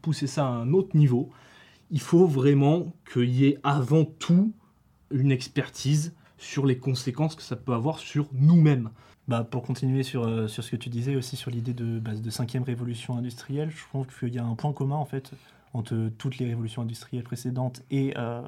pousser 0.01 0.27
ça 0.27 0.45
à 0.45 0.49
un 0.49 0.73
autre 0.73 0.95
niveau, 0.95 1.29
il 1.89 2.01
faut 2.01 2.27
vraiment 2.27 2.93
qu'il 3.11 3.29
y 3.29 3.45
ait 3.45 3.59
avant 3.63 4.03
tout 4.03 4.53
une 5.11 5.31
expertise 5.31 6.13
sur 6.37 6.65
les 6.65 6.77
conséquences 6.77 7.35
que 7.35 7.41
ça 7.41 7.55
peut 7.55 7.73
avoir 7.73 7.99
sur 7.99 8.27
nous-mêmes. 8.33 8.89
Bah, 9.29 9.45
pour 9.49 9.63
continuer 9.63 10.03
sur, 10.03 10.23
euh, 10.23 10.47
sur 10.49 10.65
ce 10.65 10.71
que 10.71 10.75
tu 10.75 10.89
disais 10.89 11.15
aussi 11.15 11.37
sur 11.37 11.49
l'idée 11.49 11.73
de, 11.73 11.97
bah, 11.99 12.13
de 12.13 12.29
cinquième 12.29 12.63
révolution 12.63 13.15
industrielle, 13.15 13.69
je 13.69 13.83
trouve 13.85 14.05
qu'il 14.07 14.33
y 14.33 14.37
a 14.37 14.43
un 14.43 14.55
point 14.55 14.73
commun 14.73 14.97
en 14.97 15.05
fait 15.05 15.31
entre 15.73 16.09
toutes 16.17 16.39
les 16.39 16.45
révolutions 16.45 16.81
industrielles 16.81 17.23
précédentes 17.23 17.83
et, 17.89 18.13
euh, 18.17 18.41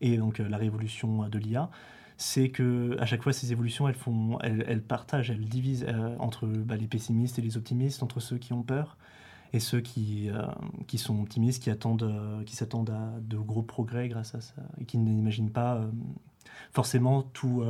et 0.00 0.16
donc 0.16 0.40
euh, 0.40 0.48
la 0.48 0.56
révolution 0.56 1.28
de 1.28 1.38
l'IA, 1.38 1.70
c'est 2.16 2.48
que 2.48 2.96
à 2.98 3.06
chaque 3.06 3.22
fois 3.22 3.32
ces 3.32 3.52
évolutions, 3.52 3.88
elles 3.88 3.94
font, 3.94 4.38
elles, 4.40 4.64
elles 4.68 4.82
partagent, 4.82 5.30
elles 5.30 5.44
divisent 5.44 5.84
euh, 5.88 6.16
entre 6.18 6.46
bah, 6.46 6.76
les 6.76 6.86
pessimistes 6.86 7.38
et 7.38 7.42
les 7.42 7.56
optimistes, 7.56 8.02
entre 8.02 8.20
ceux 8.20 8.38
qui 8.38 8.52
ont 8.52 8.62
peur 8.62 8.96
et 9.52 9.60
ceux 9.60 9.80
qui, 9.80 10.30
euh, 10.30 10.42
qui 10.86 10.98
sont 10.98 11.20
optimistes, 11.20 11.62
qui 11.62 11.70
attendent, 11.70 12.02
euh, 12.02 12.42
qui 12.44 12.56
s'attendent 12.56 12.90
à 12.90 13.12
de 13.20 13.36
gros 13.36 13.62
progrès 13.62 14.08
grâce 14.08 14.34
à 14.34 14.40
ça 14.40 14.54
et 14.80 14.84
qui 14.84 14.98
n'imaginent 14.98 15.50
pas 15.50 15.82
forcément 16.72 17.22
tout, 17.22 17.64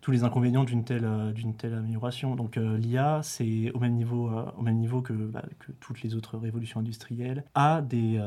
tous 0.00 0.10
les 0.10 0.24
inconvénients 0.24 0.64
d'une 0.64 0.82
telle, 0.82 1.08
d'une 1.34 1.54
telle 1.54 1.74
amélioration. 1.74 2.36
Donc 2.36 2.56
l'IA, 2.56 3.20
c'est 3.22 3.70
au 3.72 3.78
même 3.78 3.94
niveau, 3.94 4.30
au 4.56 4.62
même 4.62 4.76
niveau 4.76 5.02
que, 5.02 5.12
bah, 5.12 5.44
que 5.58 5.72
toutes 5.72 6.02
les 6.02 6.14
autres 6.14 6.36
révolutions 6.38 6.80
industrielles, 6.80 7.44
a 7.54 7.80
des, 7.82 8.20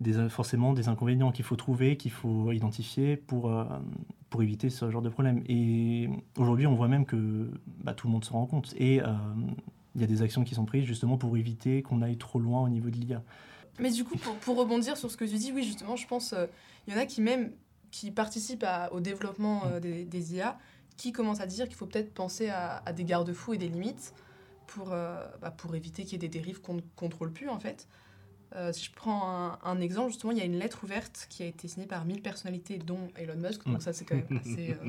des, 0.00 0.28
forcément 0.28 0.72
des 0.72 0.88
inconvénients 0.88 1.32
qu'il 1.32 1.44
faut 1.44 1.56
trouver, 1.56 1.96
qu'il 1.96 2.12
faut 2.12 2.52
identifier 2.52 3.16
pour, 3.16 3.50
pour 4.30 4.42
éviter 4.42 4.70
ce 4.70 4.90
genre 4.90 5.02
de 5.02 5.08
problème. 5.08 5.42
Et 5.48 6.08
aujourd'hui, 6.36 6.66
on 6.66 6.74
voit 6.74 6.88
même 6.88 7.06
que 7.06 7.50
bah, 7.82 7.94
tout 7.94 8.06
le 8.06 8.12
monde 8.12 8.24
se 8.24 8.32
rend 8.32 8.46
compte. 8.46 8.74
Et 8.76 9.00
euh, 9.00 9.06
il 9.94 10.00
y 10.00 10.04
a 10.04 10.06
des 10.06 10.22
actions 10.22 10.44
qui 10.44 10.54
sont 10.54 10.64
prises 10.64 10.84
justement 10.84 11.16
pour 11.16 11.36
éviter 11.36 11.82
qu'on 11.82 12.02
aille 12.02 12.18
trop 12.18 12.38
loin 12.38 12.62
au 12.62 12.68
niveau 12.68 12.90
de 12.90 12.96
l'IA. 12.96 13.22
Mais 13.78 13.90
du 13.90 14.04
coup, 14.04 14.16
pour, 14.16 14.56
rebondir 14.56 14.96
sur 14.96 15.10
ce 15.10 15.16
que 15.16 15.24
tu 15.24 15.36
dis, 15.36 15.52
oui, 15.52 15.62
justement, 15.64 15.96
je 15.96 16.06
pense 16.06 16.32
euh, 16.32 16.46
il 16.86 16.94
y 16.94 16.96
en 16.96 17.00
a 17.00 17.06
qui 17.06 17.20
même 17.20 17.52
qui 17.90 18.10
participent 18.10 18.66
au 18.92 19.00
développement 19.00 19.62
euh, 19.66 19.80
des, 19.80 20.34
IA, 20.34 20.58
qui 20.96 21.12
commencent 21.12 21.40
à 21.40 21.46
dire 21.46 21.66
qu'il 21.66 21.76
faut 21.76 21.86
peut-être 21.86 22.12
penser 22.12 22.48
à, 22.48 22.82
des 22.92 23.04
garde-fous 23.04 23.54
et 23.54 23.58
des 23.58 23.68
limites 23.68 24.12
pour, 24.66 24.92
euh, 24.92 25.24
bah, 25.40 25.50
pour 25.50 25.74
éviter 25.74 26.04
qu'il 26.04 26.12
y 26.12 26.16
ait 26.16 26.18
des 26.18 26.28
dérives 26.28 26.60
qu'on 26.60 26.74
ne 26.74 26.80
contrôle 26.96 27.32
plus, 27.32 27.48
en 27.48 27.58
fait. 27.58 27.88
Euh, 28.56 28.72
si 28.72 28.86
je 28.86 28.92
prends 28.92 29.28
un, 29.30 29.58
un 29.62 29.80
exemple, 29.80 30.08
justement, 30.10 30.32
il 30.32 30.38
y 30.38 30.40
a 30.40 30.44
une 30.44 30.58
lettre 30.58 30.82
ouverte 30.82 31.26
qui 31.28 31.42
a 31.42 31.46
été 31.46 31.68
signée 31.68 31.86
par 31.86 32.04
1000 32.06 32.22
personnalités, 32.22 32.78
dont 32.78 33.08
Elon 33.16 33.36
Musk, 33.36 33.66
donc 33.66 33.82
ça 33.82 33.92
c'est 33.92 34.06
quand 34.06 34.16
même 34.16 34.40
assez 34.40 34.70
euh, 34.82 34.88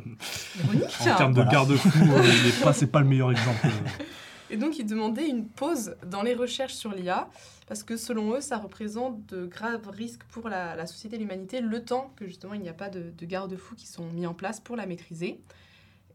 ironique. 0.64 0.96
En 1.02 1.16
termes 1.16 1.34
de 1.34 1.44
garde-fou, 1.44 1.90
euh, 2.00 2.72
c'est 2.74 2.88
pas 2.92 3.02
le 3.02 3.08
meilleur 3.08 3.32
exemple. 3.32 3.60
euh. 3.66 4.04
Et 4.52 4.58
donc, 4.58 4.80
ils 4.80 4.86
demandaient 4.86 5.28
une 5.28 5.46
pause 5.46 5.96
dans 6.08 6.24
les 6.24 6.34
recherches 6.34 6.74
sur 6.74 6.92
l'IA, 6.94 7.28
parce 7.68 7.84
que 7.84 7.98
selon 7.98 8.34
eux, 8.34 8.42
ça 8.42 8.58
représente 8.58 9.24
de 9.28 9.46
graves 9.46 9.88
risques 9.90 10.24
pour 10.32 10.50
la, 10.50 10.76
la 10.76 10.88
société 10.88 11.18
et 11.18 11.20
l'humanité, 11.20 11.62
le 11.62 11.84
temps 11.84 12.12
que 12.16 12.26
justement 12.26 12.54
il 12.56 12.62
n'y 12.62 12.70
a 12.70 12.74
pas 12.74 12.90
de, 12.90 13.12
de 13.16 13.26
garde-fous 13.26 13.76
qui 13.76 13.86
sont 13.86 14.10
mis 14.12 14.26
en 14.26 14.34
place 14.34 14.60
pour 14.60 14.76
la 14.76 14.86
maîtriser. 14.88 15.40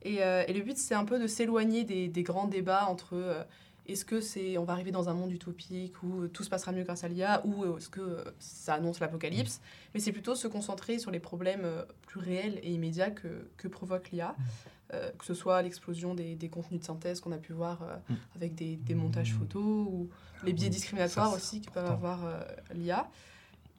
Et, 0.03 0.23
euh, 0.23 0.43
et 0.49 0.53
le 0.53 0.63
but, 0.63 0.77
c'est 0.77 0.95
un 0.95 1.05
peu 1.05 1.21
de 1.21 1.27
s'éloigner 1.27 1.85
des, 1.85 2.09
des 2.09 2.23
grands 2.25 2.49
débats 2.49 2.87
entre 2.89 3.47
est-ce 3.87 4.05
que 4.05 4.21
c'est 4.21 4.57
on 4.59 4.65
va 4.65 4.73
arriver 4.73 4.91
dans 4.93 5.09
un 5.09 5.15
monde 5.15 5.33
utopique 5.33 6.03
où 6.03 6.27
tout 6.29 6.43
se 6.43 6.49
passera 6.51 6.73
mieux 6.73 6.85
grâce 6.85 7.05
à 7.05 7.09
l'IA, 7.09 7.45
ou 7.47 7.65
euh, 7.65 7.77
est-ce 7.79 7.89
que 7.89 8.01
euh, 8.01 8.25
ça 8.39 8.75
annonce 8.75 9.01
l'apocalypse, 9.01 9.61
mais 9.93 10.01
c'est 10.01 10.13
plutôt 10.13 10.35
se 10.35 10.49
concentrer 10.49 10.99
sur 10.99 11.11
les 11.11 11.21
problèmes 11.21 11.65
euh, 11.65 11.85
plus 12.07 12.21
réels 12.21 12.59
et 12.63 12.73
immédiats 12.73 13.11
que, 13.11 13.49
que 13.57 13.69
provoque 13.69 14.11
l'IA. 14.11 14.35
Euh, 14.93 15.11
que 15.19 15.25
ce 15.25 15.33
soit 15.33 15.63
l'explosion 15.63 16.15
des, 16.15 16.37
des 16.37 16.51
contenus 16.51 16.79
de 16.81 16.85
synthèse 16.85 17.21
qu'on 17.21 17.33
a 17.33 17.39
pu 17.39 17.55
voir 17.55 17.83
euh, 17.83 17.97
Mm. 18.11 18.15
avec 18.37 18.55
des, 18.55 18.77
des 18.77 18.95
montages 18.95 19.33
photos 19.33 19.63
ou 19.65 20.11
les 20.45 20.53
biais 20.53 20.69
discriminatoires 20.69 21.31
ça, 21.31 21.37
aussi 21.37 21.63
que 21.63 21.71
important. 21.71 21.91
avoir 21.95 22.27
euh, 22.27 22.41
l'IA. 22.75 23.09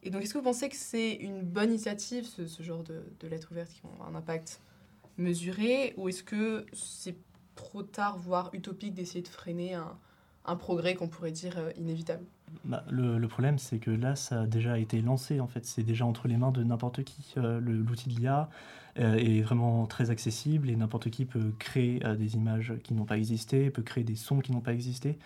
Et 0.02 0.10
donc, 0.10 0.24
est-ce 0.24 0.34
que 0.34 0.40
vous 0.40 0.44
pensez 0.44 0.68
que 0.68 0.76
c'est 0.76 1.14
une 1.14 1.44
bonne 1.44 1.70
initiative, 1.70 2.26
ce, 2.26 2.48
ce 2.48 2.64
genre 2.64 2.84
de, 2.84 3.04
de 3.20 3.28
lettres 3.28 3.50
ouvertes 3.52 3.72
qui 3.72 3.82
ont 3.86 4.04
un 4.04 4.16
impact 4.16 4.60
mesuré, 5.18 5.94
ou 5.98 6.10
est-ce 6.10 6.24
que 6.24 6.66
c'est 6.74 7.16
trop 7.56 7.84
tard, 7.84 8.18
voire 8.18 8.50
utopique, 8.54 8.94
d'essayer 8.94 9.22
de 9.22 9.28
freiner 9.28 9.76
un, 9.76 10.56
progrès 10.56 10.94
qu'on 10.96 11.08
pourrait 11.08 11.32
dire 11.32 11.58
euh, 11.58 11.72
inévitable 11.76 12.24
Bah, 12.66 12.84
le, 12.90 13.26
problème, 13.28 13.58
c'est 13.58 13.80
que 13.80 13.90
là, 13.90 14.16
ça 14.16 14.42
a 14.42 14.46
déjà 14.46 14.78
été 14.78 15.02
lancé. 15.02 15.40
En 15.40 15.48
fait, 15.48 15.66
c'est 15.66 15.84
déjà 15.84 16.06
entre 16.06 16.28
les 16.28 16.38
mains 16.38 16.52
de 16.52 16.64
n'importe 16.64 17.04
qui. 17.04 17.34
Euh, 17.38 17.60
L'outil 17.60 18.10
de 18.10 18.20
l'IA 18.20 18.50
euh, 19.00 19.16
est 19.16 19.42
vraiment 19.42 19.88
très 19.88 20.12
accessible 20.12 20.70
et 20.70 20.76
n'importe 20.76 21.10
qui 21.10 21.26
peut 21.26 21.52
créer 21.58 22.00
des 22.18 22.36
images 22.36 22.74
qui 22.84 22.94
n'ont 22.94 23.06
pas 23.06 23.18
existé, 23.18 23.72
peut 23.72 23.82
créer 23.82 24.04
des 24.04 24.16
sons 24.16 24.40
qui 24.40 24.52
n'ont 24.52 24.62
pas 24.62 24.74
existé. 24.74 25.18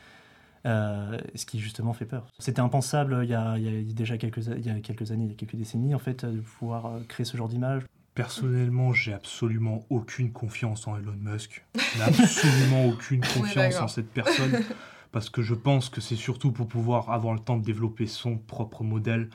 ce 0.64 1.46
qui 1.46 1.60
justement 1.60 1.94
fait 1.94 2.06
peur. 2.06 2.28
C'était 2.40 2.62
impensable 2.62 3.20
il 3.24 3.30
y, 3.30 3.34
a, 3.34 3.58
déjà 3.94 4.18
quelques, 4.18 4.44
quelques 4.82 5.12
années, 5.12 5.26
il 5.26 5.30
y 5.30 5.34
a 5.34 5.36
quelques 5.36 5.56
décennies, 5.56 5.96
en 5.96 6.00
fait, 6.00 6.26
de 6.26 6.40
pouvoir 6.40 7.00
créer 7.08 7.26
ce 7.26 7.36
genre 7.36 7.50
d'image. 7.50 7.84
Personnellement, 8.20 8.92
j'ai 8.92 9.14
absolument 9.14 9.86
aucune 9.90 10.34
confiance 10.34 10.90
en 10.90 10.98
Elon 10.98 11.16
Musk. 11.22 11.64
Absolument 12.02 12.88
aucune 12.88 13.22
confiance 13.22 13.80
en 13.80 13.88
cette 13.88 14.12
personne. 14.12 14.62
Parce 15.14 15.30
que 15.30 15.42
je 15.42 15.54
pense 15.54 15.88
que 15.88 16.02
c'est 16.02 16.18
surtout 16.18 16.52
pour 16.52 16.68
pouvoir 16.68 17.12
avoir 17.12 17.34
le 17.34 17.40
temps 17.40 17.56
de 17.56 17.64
développer 17.64 18.08
son 18.08 18.38
propre 18.38 18.84
modèle. 18.84 19.30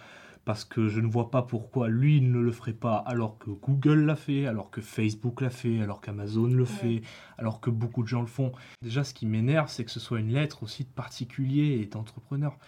Parce 0.45 0.67
que 0.67 0.88
je 0.88 1.00
ne 1.00 1.07
vois 1.07 1.31
pas 1.31 1.41
pourquoi 1.41 1.88
lui 1.88 2.19
il 2.19 2.31
ne 2.31 2.38
le 2.41 2.53
ferait 2.53 2.75
pas 2.75 2.97
alors 3.07 3.38
que 3.38 3.49
Google 3.49 4.05
l'a 4.05 4.17
fait, 4.17 4.45
alors 4.45 4.71
que 4.71 4.83
Facebook 4.83 5.41
l'a 5.41 5.49
fait, 5.49 5.81
alors 5.81 6.03
qu'Amazon 6.03 6.49
le 6.49 6.67
fait, 6.67 7.00
alors 7.38 7.61
que 7.62 7.71
beaucoup 7.71 8.03
de 8.03 8.09
gens 8.09 8.21
le 8.21 8.26
font. 8.26 8.53
Déjà, 8.83 9.03
ce 9.03 9.14
qui 9.14 9.25
m'énerve, 9.25 9.71
c'est 9.71 9.87
que 9.87 9.93
ce 9.93 10.00
soit 10.00 10.21
une 10.21 10.35
lettre 10.35 10.62
aussi 10.62 10.85
de 10.85 10.91
particuliers 10.91 11.81
et 11.81 11.87
d'entrepreneurs. 11.87 12.59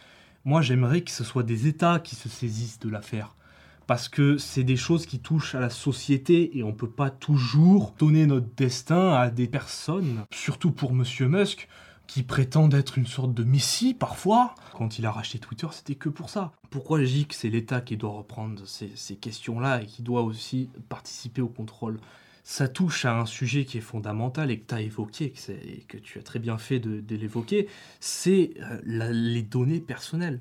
Moi, 0.47 0.63
j'aimerais 0.63 1.03
que 1.03 1.11
ce 1.11 1.25
soit 1.25 1.43
des 1.43 1.67
États 1.67 2.01
qui 2.01 2.15
se 2.15 2.31
saisissent 2.31 2.79
de 2.79 2.89
l'affaire 2.89 3.37
parce 3.87 4.09
que 4.09 4.37
c'est 4.37 4.65
des 4.65 4.77
choses 4.77 5.07
qui 5.07 5.21
touchent 5.21 5.55
à 5.55 5.61
la 5.61 5.71
société 5.71 6.59
et 6.59 6.63
on 6.63 6.73
peut 6.73 6.91
pas 6.91 7.11
toujours 7.11 7.95
donner 7.99 8.27
notre 8.27 8.49
destin 8.57 9.13
à 9.13 9.31
des 9.31 9.47
personnes, 9.47 10.25
surtout 10.33 10.73
pour 10.73 10.93
Monsieur 10.93 11.29
Musk, 11.29 11.69
qui 12.07 12.23
prétendent 12.23 12.75
être 12.75 12.99
une 12.99 13.07
sorte 13.07 13.35
de 13.35 13.45
messie 13.45 13.95
parfois. 13.95 14.55
Quand 14.73 14.99
il 14.99 15.07
a 15.07 15.11
racheté 15.11 15.39
Twitter, 15.39 15.67
c'était 15.71 15.95
que 15.95 16.09
pour 16.09 16.31
ça. 16.31 16.53
Pourquoi 16.71 17.01
je 17.01 17.07
dis 17.07 17.27
que 17.27 17.35
c'est 17.35 17.51
l'État 17.51 17.81
qui 17.81 17.97
doit 17.97 18.11
reprendre 18.11 18.63
ces, 18.67 19.17
questions-là 19.17 19.83
et 19.83 19.87
qui 19.87 20.03
doit 20.03 20.23
aussi 20.23 20.71
participer 20.89 21.43
au 21.43 21.49
contrôle? 21.49 21.99
Ça 22.45 22.69
touche 22.69 23.05
à 23.05 23.19
un 23.19 23.27
sujet 23.27 23.65
qui 23.65 23.79
est 23.79 23.81
fondamental 23.81 24.53
et 24.53 24.61
que 24.61 24.67
tu 24.69 24.75
as 24.75 24.81
évoqué, 24.81 25.33
et 25.49 25.81
que 25.89 25.99
tu 25.99 26.21
as 26.21 26.23
très 26.23 26.39
bien 26.39 26.59
fait 26.59 26.79
de, 26.79 27.17
l'évoquer, 27.17 27.67
c'est 27.99 28.55
euh, 28.61 28.81
les 28.85 29.43
données 29.43 29.81
personnelles. 29.81 30.41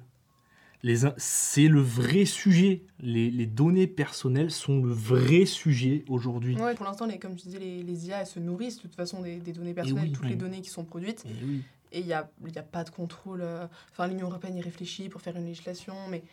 C'est 1.17 1.67
le 1.67 1.81
vrai 1.81 2.25
sujet. 2.25 2.83
Les, 2.99 3.31
les 3.31 3.45
données 3.45 3.87
personnelles 3.87 4.51
sont 4.51 4.81
le 4.83 4.91
vrai 4.91 5.45
sujet 5.45 6.03
aujourd'hui. 6.07 6.55
Ouais, 6.57 6.75
pour 6.75 6.85
l'instant, 6.85 7.05
les, 7.05 7.17
comme 7.19 7.35
tu 7.35 7.47
disais, 7.47 7.59
les, 7.59 7.81
les 7.83 8.07
IA 8.07 8.21
elles 8.21 8.27
se 8.27 8.39
nourrissent 8.39 8.77
de 8.77 8.81
toute 8.83 8.95
façon 8.95 9.21
des, 9.21 9.37
des 9.37 9.53
données 9.53 9.73
personnelles, 9.73 10.05
oui, 10.07 10.11
toutes 10.11 10.25
oui. 10.25 10.31
les 10.31 10.35
données 10.35 10.61
qui 10.61 10.69
sont 10.69 10.83
produites. 10.83 11.25
Et 11.25 11.43
oui. 11.45 11.61
Et 11.91 11.99
il 11.99 12.05
n'y 12.05 12.13
a, 12.13 12.29
y 12.53 12.57
a 12.59 12.63
pas 12.63 12.83
de 12.83 12.89
contrôle. 12.89 13.41
euh, 13.41 13.67
Enfin, 13.91 14.07
l'Union 14.07 14.27
européenne 14.27 14.57
y 14.57 14.61
réfléchit 14.61 15.07
pour 15.09 15.21
faire 15.21 15.37
une 15.37 15.45
législation, 15.45 15.95
mais 16.09 16.23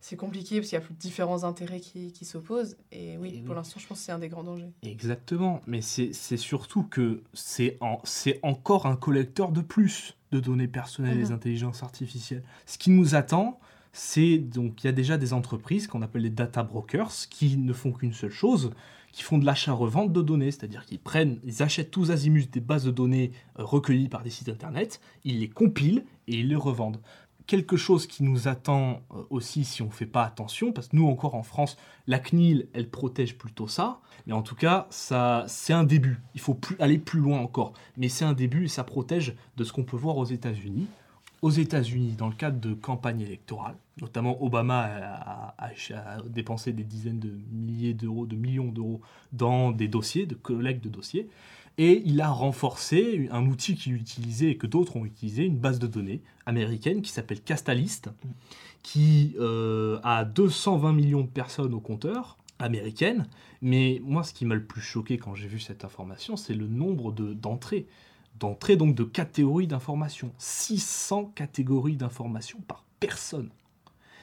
c'est 0.00 0.16
compliqué 0.16 0.56
parce 0.56 0.68
qu'il 0.68 0.78
y 0.78 0.82
a 0.82 0.84
plus 0.84 0.94
différents 0.94 1.44
intérêts 1.44 1.80
qui, 1.80 2.12
qui 2.12 2.24
s'opposent. 2.24 2.76
Et 2.92 3.16
oui, 3.18 3.30
Et 3.34 3.38
pour 3.40 3.50
oui. 3.50 3.56
l'instant, 3.56 3.80
je 3.80 3.86
pense 3.86 3.98
que 4.00 4.04
c'est 4.04 4.12
un 4.12 4.18
des 4.18 4.28
grands 4.28 4.44
dangers. 4.44 4.70
Exactement, 4.82 5.60
mais 5.66 5.80
c'est 5.80 6.12
surtout 6.36 6.82
que 6.84 7.22
c'est 7.32 7.78
en- 7.80 8.00
c'est 8.04 8.38
encore 8.42 8.86
un 8.86 8.96
collecteur 8.96 9.50
de 9.50 9.60
plus 9.60 10.14
de 10.30 10.40
données 10.40 10.68
personnelles, 10.68 11.18
les 11.18 11.26
Mhm. 11.26 11.32
intelligences 11.32 11.82
artificielles. 11.82 12.42
Ce 12.66 12.76
qui 12.78 12.90
nous 12.90 13.14
attend, 13.14 13.58
c'est 13.98 14.38
donc 14.38 14.84
il 14.84 14.86
y 14.86 14.90
a 14.90 14.92
déjà 14.92 15.18
des 15.18 15.32
entreprises 15.32 15.88
qu'on 15.88 16.02
appelle 16.02 16.22
les 16.22 16.30
data 16.30 16.62
brokers 16.62 17.10
qui 17.30 17.56
ne 17.56 17.72
font 17.72 17.90
qu'une 17.90 18.12
seule 18.12 18.30
chose, 18.30 18.70
qui 19.10 19.24
font 19.24 19.38
de 19.38 19.44
l'achat-revente 19.44 20.12
de 20.12 20.22
données, 20.22 20.52
c'est-à-dire 20.52 20.84
qu'ils 20.86 21.00
prennent, 21.00 21.40
ils 21.42 21.64
achètent 21.64 21.90
tous 21.90 22.12
azimuts 22.12 22.46
des 22.46 22.60
bases 22.60 22.84
de 22.84 22.92
données 22.92 23.32
euh, 23.58 23.64
recueillies 23.64 24.08
par 24.08 24.22
des 24.22 24.30
sites 24.30 24.48
internet, 24.48 25.00
ils 25.24 25.40
les 25.40 25.48
compilent 25.48 26.04
et 26.28 26.36
ils 26.36 26.48
les 26.48 26.54
revendent. 26.54 27.00
Quelque 27.48 27.76
chose 27.76 28.06
qui 28.06 28.22
nous 28.22 28.46
attend 28.46 29.02
euh, 29.10 29.24
aussi 29.30 29.64
si 29.64 29.82
on 29.82 29.86
ne 29.86 29.90
fait 29.90 30.06
pas 30.06 30.22
attention, 30.22 30.72
parce 30.72 30.86
que 30.86 30.96
nous 30.96 31.08
encore 31.08 31.34
en 31.34 31.42
France, 31.42 31.76
la 32.06 32.20
CNIL, 32.20 32.68
elle 32.74 32.88
protège 32.88 33.36
plutôt 33.36 33.66
ça, 33.66 34.00
mais 34.28 34.32
en 34.32 34.42
tout 34.42 34.54
cas, 34.54 34.86
ça, 34.90 35.44
c'est 35.48 35.72
un 35.72 35.84
début. 35.84 36.20
Il 36.34 36.40
faut 36.40 36.56
aller 36.78 36.98
plus 36.98 37.18
loin 37.18 37.40
encore. 37.40 37.72
Mais 37.96 38.08
c'est 38.08 38.24
un 38.24 38.34
début 38.34 38.66
et 38.66 38.68
ça 38.68 38.84
protège 38.84 39.34
de 39.56 39.64
ce 39.64 39.72
qu'on 39.72 39.84
peut 39.84 39.96
voir 39.96 40.18
aux 40.18 40.26
États-Unis. 40.26 40.86
Aux 41.40 41.50
États-Unis, 41.50 42.14
dans 42.18 42.28
le 42.28 42.34
cadre 42.34 42.58
de 42.58 42.74
campagnes 42.74 43.20
électorales, 43.20 43.76
notamment 44.00 44.42
Obama 44.42 44.88
a, 45.58 45.64
dépensé 46.28 46.72
des 46.72 46.82
dizaines 46.82 47.20
de 47.20 47.32
milliers 47.52 47.94
d'euros, 47.94 48.26
de 48.26 48.34
millions 48.34 48.72
d'euros 48.72 49.00
dans 49.32 49.70
des 49.70 49.86
dossiers, 49.86 50.26
de 50.26 50.34
collecte 50.34 50.82
de 50.82 50.88
dossiers, 50.88 51.28
et 51.78 52.02
il 52.04 52.20
a 52.20 52.28
renforcé 52.28 53.28
un 53.30 53.46
outil 53.46 53.76
qu'il 53.76 53.94
utilisait 53.94 54.50
et 54.50 54.56
que 54.56 54.66
d'autres 54.66 54.96
ont 54.96 55.04
utilisé, 55.04 55.44
une 55.44 55.58
base 55.58 55.78
de 55.78 55.86
données 55.86 56.22
américaine 56.44 57.02
qui 57.02 57.12
s'appelle 57.12 57.40
Castalist, 57.40 58.10
qui 58.82 59.36
euh, 59.38 60.00
a 60.02 60.24
220 60.24 60.92
millions 60.92 61.20
de 61.20 61.28
personnes 61.28 61.72
au 61.74 61.80
compteur 61.80 62.36
américaine. 62.58 63.28
Mais 63.62 64.00
moi, 64.04 64.24
ce 64.24 64.32
qui 64.32 64.44
m'a 64.44 64.56
le 64.56 64.64
plus 64.64 64.80
choqué 64.80 65.18
quand 65.18 65.36
j'ai 65.36 65.46
vu 65.46 65.60
cette 65.60 65.84
information, 65.84 66.36
c'est 66.36 66.54
le 66.54 66.66
nombre 66.66 67.12
de- 67.12 67.34
D'entrées, 68.38 68.76
donc 68.76 68.94
de 68.94 69.04
catégories 69.04 69.66
d'informations. 69.66 70.32
600 70.38 71.32
catégories 71.34 71.96
d'informations 71.96 72.60
par 72.66 72.84
personne. 73.00 73.50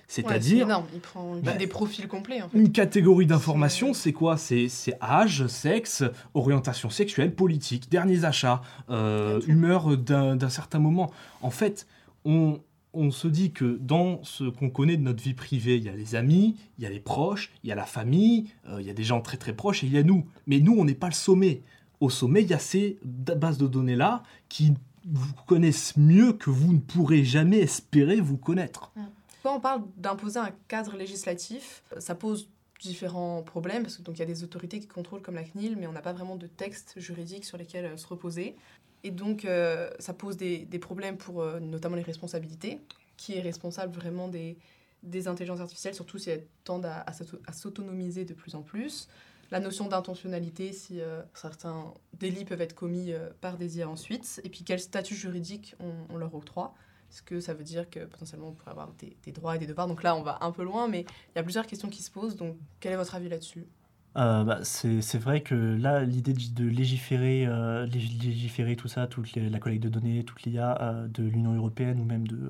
C'est-à-dire. 0.08 0.84
Il 0.94 1.00
prend 1.00 1.36
Bah, 1.38 1.54
des 1.54 1.68
profils 1.68 2.08
complets. 2.08 2.42
En 2.42 2.50
fait. 2.50 2.58
une 2.58 2.72
catégorie 2.72 3.26
d'informations, 3.26 3.94
c'est 3.94 4.14
quoi? 4.14 4.38
C'est 4.38 4.70
c'est 4.70 4.96
âge, 5.02 5.48
sexe, 5.48 6.04
orientation 6.34 6.90
sexuelle, 6.90 7.34
politique, 7.34 7.90
derniers 7.90 8.24
achats, 8.24 8.62
euh, 8.90 9.42
humeur 9.48 9.98
d'un 9.98 10.36
d'un 10.36 10.50
certain 10.50 10.80
moment. 10.80 11.12
En 11.42 11.50
fait, 11.50 11.88
on, 12.24 12.60
on 12.94 13.10
se 13.12 13.28
dit 13.28 13.52
que 13.52 13.78
dans 13.82 14.24
ce 14.24 14.44
qu'on 14.44 14.70
connaît 14.70 14.98
de 14.98 15.02
notre 15.02 15.24
vie 15.24 15.34
privée, 15.34 15.78
il 15.78 15.84
y 15.84 15.90
a 15.90 15.96
les 15.96 16.14
amis, 16.16 16.56
il 16.78 16.84
y 16.84 16.88
a 16.88 16.90
les 16.92 17.00
proches, 17.00 17.52
il 17.64 17.70
y 17.70 17.72
a 17.72 17.76
la 17.76 17.86
famille, 17.86 18.46
euh, 18.70 18.80
il 18.80 18.86
y 18.86 18.92
a 18.92 18.94
des 18.94 19.04
gens 19.04 19.22
très 19.22 19.38
très 19.38 19.54
proches 19.54 19.84
et 19.84 19.88
il 19.88 19.94
y 19.94 19.98
a 19.98 20.04
nous. 20.04 20.26
Mais 20.46 20.60
nous, 20.60 20.76
on 20.78 20.86
n'est 20.86 20.94
pas 20.94 21.08
le 21.10 21.14
sommet. 21.14 21.62
Au 22.00 22.10
sommet, 22.10 22.42
il 22.42 22.50
y 22.50 22.54
a 22.54 22.60
ces 22.60 23.00
bases 23.04 23.58
de 23.58 23.68
données-là 23.68 24.24
qui 24.50 24.74
vous 25.06 25.34
connaissent 25.48 25.96
mieux 25.98 26.34
que 26.34 26.50
vous 26.50 26.74
ne 26.74 26.80
pourrez 26.80 27.24
jamais 27.24 27.60
espérer 27.60 28.20
vous 28.20 28.38
connaître. 28.38 28.92
Quand 29.44 29.58
on 29.58 29.60
parle 29.60 29.84
d'imposer 29.98 30.40
un 30.40 30.52
cadre 30.68 30.98
législatif, 30.98 31.84
ça 32.00 32.16
pose 32.16 32.50
différents 32.82 33.44
problèmes, 33.44 33.84
parce 33.84 33.98
qu'il 33.98 34.18
y 34.18 34.22
a 34.22 34.26
des 34.26 34.44
autorités 34.44 34.80
qui 34.80 34.88
contrôlent 34.88 35.22
comme 35.22 35.36
la 35.36 35.44
CNIL, 35.44 35.78
mais 35.78 35.88
on 35.88 35.92
n'a 35.92 36.02
pas 36.02 36.14
vraiment 36.14 36.36
de 36.36 36.48
texte 36.48 37.00
juridique 37.00 37.46
sur 37.46 37.58
lesquels 37.58 37.86
euh, 37.86 37.98
se 37.98 38.08
reposer. 38.08 38.56
Et 39.04 39.12
donc, 39.12 39.46
euh, 39.46 39.90
ça 40.00 40.14
pose 40.14 40.36
des, 40.36 40.66
problèmes 40.80 41.18
pour 41.18 41.42
euh, 41.42 41.60
notamment 41.60 41.96
les 41.96 42.02
responsabilités. 42.02 42.80
Qui 43.18 43.38
est 43.38 43.42
responsable 43.42 43.94
vraiment 43.94 44.28
des, 44.28 44.58
des 45.02 45.30
intelligences 45.30 45.62
artificielles, 45.62 45.96
surtout 45.96 46.18
si 46.18 46.32
elles 46.32 46.46
tendent 46.66 46.86
à 46.86 47.54
s'autonomiser 47.54 48.26
de 48.26 48.34
plus 48.34 48.56
en 48.56 48.62
plus. 48.62 49.08
La 49.52 49.60
notion 49.60 49.88
d'intentionnalité, 49.88 50.74
si 50.74 51.00
certains 51.34 51.94
délits 52.20 52.46
peuvent 52.46 52.62
être 52.62 52.74
commis 52.76 53.14
par 53.42 53.58
des 53.58 53.78
IA 53.78 53.88
ensuite. 53.88 54.42
Et 54.44 54.50
puis, 54.50 54.64
quel 54.64 54.80
statut 54.80 55.16
juridique 55.16 55.76
on, 55.80 55.94
on 56.10 56.18
leur 56.18 56.34
octroie. 56.34 56.74
Est-ce 57.16 57.22
que 57.22 57.40
ça 57.40 57.54
veut 57.54 57.64
dire 57.64 57.90
que 57.90 58.02
potentiellement 58.02 58.50
on 58.50 58.52
pourrait 58.52 58.72
avoir 58.72 58.92
des, 58.94 59.32
droits 59.32 59.56
et 59.56 59.60
des 59.60 59.68
devoirs? 59.68 59.88
Donc 59.88 60.04
là, 60.04 60.16
on 60.18 60.22
va 60.22 60.38
un 60.42 60.52
peu 60.52 60.64
loin, 60.64 60.88
mais 60.88 61.02
il 61.02 61.38
y 61.38 61.40
a 61.40 61.44
plusieurs 61.44 61.66
questions 61.66 61.90
qui 61.90 62.04
se 62.04 62.12
posent. 62.12 62.36
Donc, 62.36 62.58
quel 62.80 62.92
est 62.92 62.98
votre 62.98 63.16
avis 63.16 63.30
là-dessus? 63.30 63.66
Euh, 64.18 64.44
bah, 64.44 64.60
c'est 64.64 65.18
vrai 65.18 65.42
que 65.42 65.56
là, 65.56 66.04
l'idée 66.04 66.34
de, 66.34 66.66
légiférer, 66.66 67.46
euh, 67.48 67.86
légiférer 67.86 68.76
tout 68.76 68.88
ça, 68.88 69.08
toute 69.08 69.34
la 69.36 69.60
collecte 69.60 69.84
de 69.84 69.90
données, 69.90 70.24
toute 70.24 70.44
l'IA 70.44 70.78
euh, 70.82 71.08
de 71.08 71.24
l'Union 71.24 71.54
européenne 71.54 72.00
ou 72.00 72.06
même 72.06 72.28
de, 72.28 72.50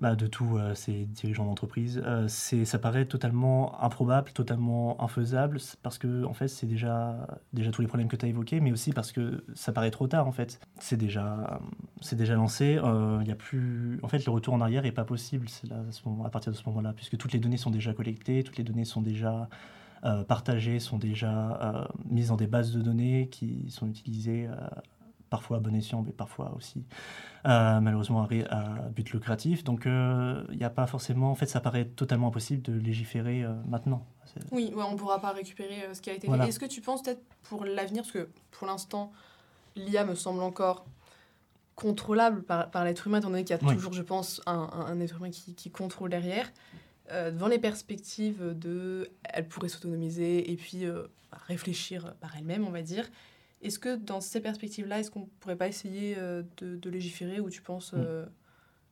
bah, 0.00 0.16
de 0.16 0.26
tous 0.26 0.56
euh, 0.56 0.74
ces 0.74 1.04
dirigeants 1.04 1.44
d'entreprise. 1.44 2.02
Euh, 2.06 2.26
ça 2.26 2.78
paraît 2.78 3.04
totalement 3.04 3.78
improbable, 3.82 4.32
totalement 4.32 4.98
infaisable, 5.02 5.58
parce 5.82 5.98
que 5.98 6.24
en 6.24 6.32
fait, 6.32 6.48
c'est 6.48 6.66
déjà, 6.66 7.26
déjà 7.52 7.70
tous 7.70 7.82
les 7.82 7.86
problèmes 7.86 8.08
que 8.08 8.16
tu 8.16 8.24
as 8.24 8.28
évoqués, 8.30 8.60
mais 8.60 8.72
aussi 8.72 8.92
parce 8.92 9.12
que 9.12 9.44
ça 9.54 9.72
paraît 9.72 9.90
trop 9.90 10.06
tard 10.06 10.26
en 10.26 10.32
fait. 10.32 10.58
C'est 10.78 10.96
déjà, 10.96 11.60
déjà 12.12 12.34
lancé. 12.34 12.80
Euh, 12.82 13.18
il 13.20 13.28
y 13.28 13.30
a 13.30 13.34
plus, 13.34 14.00
en 14.02 14.08
fait, 14.08 14.24
le 14.24 14.32
retour 14.32 14.54
en 14.54 14.62
arrière 14.62 14.86
est 14.86 14.92
pas 14.92 15.04
possible 15.04 15.48
à, 15.70 16.26
à, 16.26 16.30
partir 16.30 16.50
de 16.50 16.56
ce 16.56 16.66
moment-là, 16.70 16.94
puisque 16.94 17.18
toutes 17.18 17.34
les 17.34 17.38
données 17.38 17.58
sont 17.58 17.70
déjà 17.70 17.92
collectées, 17.92 18.42
toutes 18.42 18.56
les 18.56 18.64
données 18.64 18.86
sont 18.86 19.02
déjà 19.02 19.50
partagées, 20.28 20.80
sont 20.80 20.96
déjà 20.96 21.86
mises 22.08 22.28
dans 22.28 22.36
des 22.36 22.46
bases 22.46 22.72
de 22.72 22.80
données 22.80 23.28
qui 23.30 23.66
sont 23.68 23.86
utilisées 23.86 24.48
parfois 25.30 25.58
à 25.58 25.60
bon 25.60 25.74
escient, 25.74 26.02
mais 26.02 26.12
parfois 26.12 26.52
aussi 26.56 26.84
euh, 27.46 27.80
malheureusement 27.80 28.28
à, 28.50 28.62
but 28.94 29.10
lucratif. 29.12 29.64
Donc 29.64 29.82
il 29.86 29.90
euh, 29.90 30.44
n'y 30.54 30.64
a 30.64 30.70
pas 30.70 30.86
forcément, 30.86 31.30
en 31.30 31.34
fait 31.34 31.46
ça 31.46 31.60
paraît 31.60 31.86
totalement 31.86 32.28
impossible 32.28 32.60
de 32.62 32.72
légiférer 32.72 33.44
euh, 33.44 33.54
maintenant. 33.66 34.04
Oui, 34.50 34.72
on 34.76 34.92
ne 34.92 34.98
pourra 34.98 35.20
pas 35.20 35.32
récupérer 35.32 35.94
ce 35.94 36.00
qui 36.00 36.10
a 36.10 36.12
été 36.12 36.28
fait. 36.28 36.48
Est-ce 36.48 36.60
que 36.60 36.66
tu 36.66 36.80
penses 36.80 37.02
peut-être 37.02 37.22
pour 37.44 37.64
l'avenir, 37.64 38.02
parce 38.02 38.12
que 38.12 38.28
pour 38.50 38.66
l'instant 38.66 39.12
l'IA 39.76 40.04
me 40.04 40.14
semble 40.14 40.42
encore 40.42 40.84
contrôlable 41.76 42.42
par, 42.42 42.70
par 42.70 42.84
l'être 42.84 43.06
humain, 43.06 43.18
étant 43.18 43.30
donné 43.30 43.44
qu'il 43.44 43.56
y 43.56 43.58
a 43.58 43.72
toujours, 43.72 43.94
je 43.94 44.02
pense, 44.02 44.42
un, 44.44 44.68
un, 44.86 45.00
être 45.00 45.16
humain 45.16 45.30
qui, 45.30 45.54
qui 45.54 45.70
contrôle 45.70 46.10
derrière. 46.10 46.52
devant 47.08 47.48
les 47.48 47.58
perspectives 47.58 48.58
de 48.58 49.10
elle 49.24 49.48
pourrait 49.48 49.68
s'autonomiser 49.70 50.50
et 50.50 50.56
puis 50.56 50.84
réfléchir 51.46 52.14
par 52.20 52.36
elle-même, 52.36 52.66
on 52.66 52.70
va 52.70 52.82
dire, 52.82 53.08
est-ce 53.62 53.78
que 53.78 53.96
dans 53.96 54.20
ces 54.20 54.40
perspectives-là, 54.40 55.00
est-ce 55.00 55.10
qu'on 55.10 55.20
ne 55.20 55.26
pourrait 55.40 55.56
pas 55.56 55.68
essayer 55.68 56.14
euh, 56.18 56.42
de, 56.58 56.90
légiférer 56.90 57.40
ou 57.40 57.50
tu 57.50 57.60
penses 57.60 57.92
euh, 57.94 58.24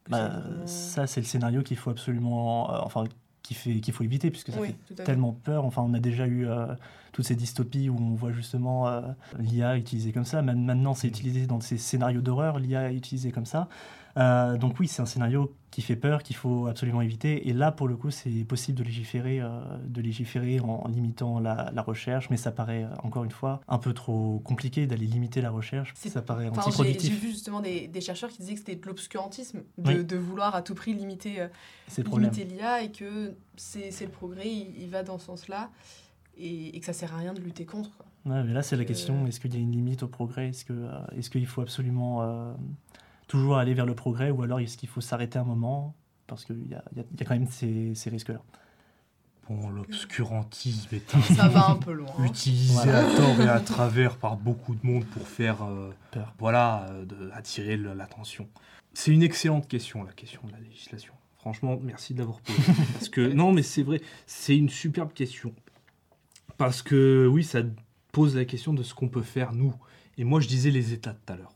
bah, 0.08 0.42
Ça, 0.66 1.06
c'est 1.06 1.20
le 1.20 1.26
scénario 1.26 1.62
qu'il 1.62 1.76
faut 1.76 1.90
absolument. 1.90 2.72
Euh, 2.74 2.78
enfin, 2.82 3.04
qu'il 3.42 3.92
faut 3.94 4.04
éviter, 4.04 4.30
puisque 4.30 4.52
ça 4.52 4.58
fait 4.60 5.04
tellement 5.04 5.32
peur. 5.32 5.64
Enfin, 5.64 5.80
on 5.80 5.94
a 5.94 6.00
déjà 6.00 6.26
eu 6.26 6.46
toutes 7.12 7.24
ces 7.24 7.34
dystopies 7.34 7.88
où 7.88 7.96
on 7.98 8.14
voit 8.14 8.30
justement 8.30 9.02
l'IA 9.38 9.78
utilisée 9.78 10.12
comme 10.12 10.26
ça. 10.26 10.42
Même 10.42 10.62
maintenant, 10.62 10.92
c'est 10.92 11.08
utilisé 11.08 11.46
dans 11.46 11.58
ces 11.62 11.78
scénarios 11.78 12.20
d'horreur, 12.20 12.58
l'IA 12.58 12.92
est 12.92 12.96
utilisée 12.96 13.32
comme 13.32 13.46
ça. 13.46 13.70
Euh, 14.18 14.56
donc 14.56 14.80
oui, 14.80 14.88
c'est 14.88 15.00
un 15.00 15.06
scénario 15.06 15.54
qui 15.70 15.80
fait 15.82 15.96
peur, 15.96 16.22
qu'il 16.22 16.34
faut 16.34 16.66
absolument 16.66 17.02
éviter. 17.02 17.48
Et 17.48 17.52
là, 17.52 17.70
pour 17.70 17.86
le 17.86 17.96
coup, 17.96 18.10
c'est 18.10 18.30
possible 18.44 18.78
de 18.78 18.82
légiférer, 18.82 19.40
euh, 19.40 19.60
de 19.84 20.00
légiférer 20.00 20.60
en 20.60 20.88
limitant 20.88 21.38
la, 21.38 21.70
recherche, 21.82 22.28
mais 22.30 22.36
ça 22.36 22.50
paraît, 22.50 22.84
euh, 22.84 22.94
encore 23.04 23.24
une 23.24 23.30
fois, 23.30 23.60
un 23.68 23.78
peu 23.78 23.92
trop 23.92 24.40
compliqué 24.40 24.86
d'aller 24.86 25.06
limiter 25.06 25.40
la 25.40 25.50
recherche. 25.50 25.94
Ça 25.94 26.22
paraît 26.22 26.48
antiproductif. 26.48 27.12
J'ai 27.12 27.18
vu 27.18 27.28
justement 27.28 27.60
des, 27.60 28.00
chercheurs 28.00 28.30
qui 28.30 28.38
disaient 28.38 28.54
que 28.54 28.60
c'était 28.60 28.76
de 28.76 28.86
l'obscurantisme, 28.86 29.62
de, 29.76 30.16
vouloir 30.16 30.54
à 30.54 30.62
tout 30.62 30.74
prix 30.74 30.94
limiter, 30.94 31.46
limiter 31.96 32.44
l'IA 32.44 32.82
et 32.82 32.90
que 32.90 33.34
c'est 33.56 34.00
le 34.00 34.10
progrès, 34.10 34.48
il, 34.48 34.88
va 34.88 35.02
dans 35.02 35.18
ce 35.18 35.26
sens-là. 35.26 35.70
Et, 36.36 36.78
que 36.78 36.86
ça 36.86 36.92
sert 36.92 37.14
à 37.14 37.18
rien 37.18 37.34
de 37.34 37.40
lutter 37.40 37.66
contre. 37.66 37.90
mais 38.24 38.52
là, 38.52 38.62
c'est 38.62 38.76
la 38.76 38.84
question 38.84 39.26
est-ce 39.26 39.38
qu'il 39.38 39.54
y 39.54 39.56
a 39.56 39.60
une 39.60 39.72
limite 39.72 40.02
au 40.02 40.08
progrès? 40.08 40.48
Est-ce 40.48 40.64
qu'il 40.64 40.88
est 41.16 41.30
qu'il 41.30 41.46
faut 41.46 41.60
absolument 41.60 42.54
toujours 43.28 43.58
aller 43.58 43.74
vers 43.74 43.86
le 43.86 43.94
progrès 43.94 44.30
ou 44.30 44.42
alors 44.42 44.58
est-ce 44.58 44.76
qu'il 44.76 44.88
faut 44.88 45.00
s'arrêter 45.00 45.38
un 45.38 45.44
moment 45.44 45.94
Parce 46.26 46.44
qu'il 46.44 46.66
y 46.68 46.74
a, 46.74 46.82
y, 46.96 47.00
a, 47.00 47.24
quand 47.24 47.34
même 47.34 47.46
ces, 47.46 47.94
ces 47.94 48.10
risques-là? 48.10 48.40
Bon, 49.48 49.70
l'obscurantisme 49.70 50.94
est 50.94 51.34
Ça 51.34 51.48
va 51.48 51.70
un 51.70 51.76
peu 51.76 51.92
loin. 51.92 52.12
utilisé 52.24 52.90
à 52.90 53.04
tort 53.04 53.40
et 53.40 53.48
à 53.48 53.60
travers 53.60 54.16
par 54.16 54.36
beaucoup 54.36 54.74
de 54.74 54.86
monde 54.86 55.06
pour 55.06 55.26
faire, 55.26 55.62
euh, 55.62 55.90
voilà, 56.38 56.86
euh, 56.90 57.06
de, 57.06 57.30
attirer 57.32 57.76
l'attention. 57.76 58.46
C'est 58.92 59.10
une 59.10 59.22
excellente 59.22 59.66
question, 59.66 60.02
la 60.02 60.12
question 60.12 60.42
de 60.46 60.52
la 60.52 60.60
législation. 60.60 61.14
Franchement, 61.38 61.78
merci 61.82 62.12
de 62.12 62.18
l'avoir 62.18 62.40
posée. 62.40 62.60
Parce 62.92 63.08
que, 63.08 63.20
non, 63.20 63.52
mais 63.52 63.62
c'est 63.62 63.82
vrai, 63.82 64.02
c'est 64.26 64.56
une 64.56 64.68
superbe 64.68 65.14
question. 65.14 65.54
Parce 66.58 66.82
que, 66.82 67.26
oui, 67.26 67.42
ça 67.42 67.60
pose 68.12 68.36
la 68.36 68.44
question 68.44 68.74
de 68.74 68.82
ce 68.82 68.92
qu'on 68.92 69.08
peut 69.08 69.22
faire, 69.22 69.54
nous. 69.54 69.72
Et 70.18 70.24
moi, 70.24 70.40
je 70.40 70.48
disais 70.48 70.70
les 70.70 70.92
États 70.92 71.14
tout 71.14 71.32
à 71.32 71.36
l'heure 71.36 71.52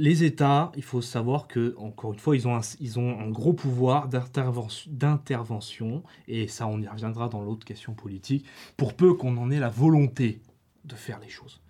les 0.00 0.24
États, 0.24 0.72
il 0.76 0.82
faut 0.82 1.02
savoir 1.02 1.46
que, 1.46 1.74
encore 1.76 2.14
une 2.14 2.18
fois, 2.18 2.34
ils 2.34 2.48
ont 2.48 3.20
un, 3.20 3.28
gros 3.28 3.52
pouvoir 3.52 4.08
d'intervention, 4.08 6.02
et 6.26 6.48
ça, 6.48 6.66
on 6.66 6.80
y 6.80 6.88
reviendra 6.88 7.28
dans 7.28 7.42
l'autre 7.42 7.66
question 7.66 7.92
politique, 7.92 8.46
pour 8.78 8.94
peu 8.94 9.12
qu'on 9.12 9.36
en 9.36 9.50
ait 9.50 9.58
la 9.58 9.68
volonté 9.68 10.40
de 10.86 10.94
faire 10.94 11.20
les 11.20 11.28
choses. 11.28 11.60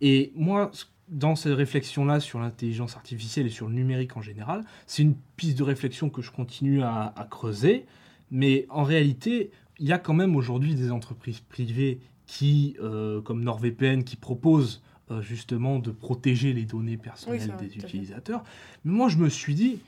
Et 0.00 0.32
moi, 0.34 0.70
dans 1.08 1.36
cette 1.36 1.52
réflexion-là 1.52 2.20
sur 2.20 2.40
l'intelligence 2.40 2.96
artificielle 2.96 3.46
et 3.46 3.50
sur 3.50 3.68
le 3.68 3.74
numérique 3.74 4.16
en 4.16 4.22
général, 4.22 4.64
c'est 4.86 5.02
une 5.02 5.16
piste 5.36 5.58
de 5.58 5.62
réflexion 5.62 6.08
que 6.08 6.22
je 6.22 6.30
continue 6.30 6.82
à, 6.82 7.12
creuser, 7.30 7.84
mais 8.30 8.64
en 8.70 8.84
réalité, 8.84 9.50
il 9.78 9.86
y 9.86 9.92
a 9.92 9.98
quand 9.98 10.14
même 10.14 10.36
aujourd'hui 10.36 10.74
des 10.74 10.90
entreprises 10.90 11.40
privées 11.40 12.00
qui, 12.26 12.78
euh, 12.80 13.20
comme 13.20 13.44
NordVPN, 13.44 14.04
qui 14.04 14.16
proposent 14.16 14.82
euh, 15.10 15.20
justement 15.20 15.78
de 15.78 15.90
protéger 15.90 16.52
les 16.52 16.64
données 16.64 16.96
personnelles 16.96 17.54
des 17.58 17.76
utilisateurs. 17.76 18.42
Mais 18.84 18.92
moi, 18.92 19.08
je 19.08 19.18
me 19.18 19.28
suis 19.28 19.54
dit, 19.54 19.80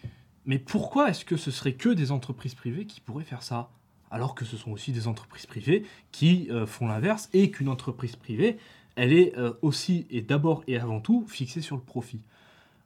mais 0.45 0.59
pourquoi 0.59 1.11
est-ce 1.11 1.25
que 1.25 1.37
ce 1.37 1.51
serait 1.51 1.73
que 1.75 1.89
des 1.89 2.13
entreprises 2.13 2.55
privées 2.55 2.87
qui 2.87 3.01
pourraient 3.01 3.25
faire 3.25 3.43
ça 3.43 3.71
alors 4.11 4.35
que 4.35 4.45
ce 4.45 4.57
sont 4.57 4.71
aussi 4.71 4.93
des 4.93 5.09
entreprises 5.09 5.47
privées 5.47 5.85
qui 6.13 6.49
euh, 6.51 6.67
font 6.67 6.87
l'inverse 6.87 7.29
et 7.33 7.51
qu'une 7.51 7.69
entreprise 7.69 8.15
privée, 8.17 8.59
elle 8.95 9.13
est 9.13 9.37
euh, 9.37 9.53
aussi 9.63 10.07
et 10.11 10.23
d'abord 10.23 10.63
et 10.67 10.79
avant 10.79 11.01
tout 11.01 11.27
fixée 11.29 11.61
sur 11.61 11.77
le 11.77 11.83
profit. 11.83 12.21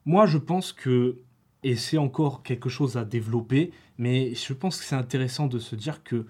Moi, 0.06 0.26
je 0.26 0.38
pense 0.38 0.72
que, 0.72 1.18
et 1.62 1.76
c'est 1.76 1.98
encore 1.98 2.42
quelque 2.42 2.68
chose 2.68 2.96
à 2.96 3.04
développer, 3.04 3.70
mais 3.98 4.34
je 4.34 4.52
pense 4.52 4.78
que 4.78 4.84
c'est 4.84 4.96
intéressant 4.96 5.46
de 5.46 5.58
se 5.58 5.76
dire 5.76 6.02
que 6.02 6.26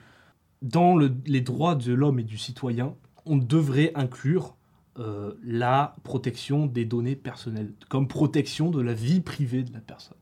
dans 0.63 0.99
les 0.99 1.41
droits 1.41 1.75
de 1.75 1.93
l'homme 1.93 2.19
et 2.19 2.25
du 2.25 2.37
citoyen, 2.37 2.95
on 3.25 3.37
devrait 3.37 3.93
inclure 3.95 4.57
euh, 4.99 5.35
la 5.45 5.95
protection 6.03 6.67
des 6.67 6.85
données 6.85 7.17
personnelles, 7.17 7.73
comme 7.89 8.09
protection 8.09 8.71
de 8.71 8.81
la 8.81 8.93
vie 8.93 9.21
privée 9.21 9.63
de 9.63 9.73
la 9.73 9.81
personne. 9.81 10.17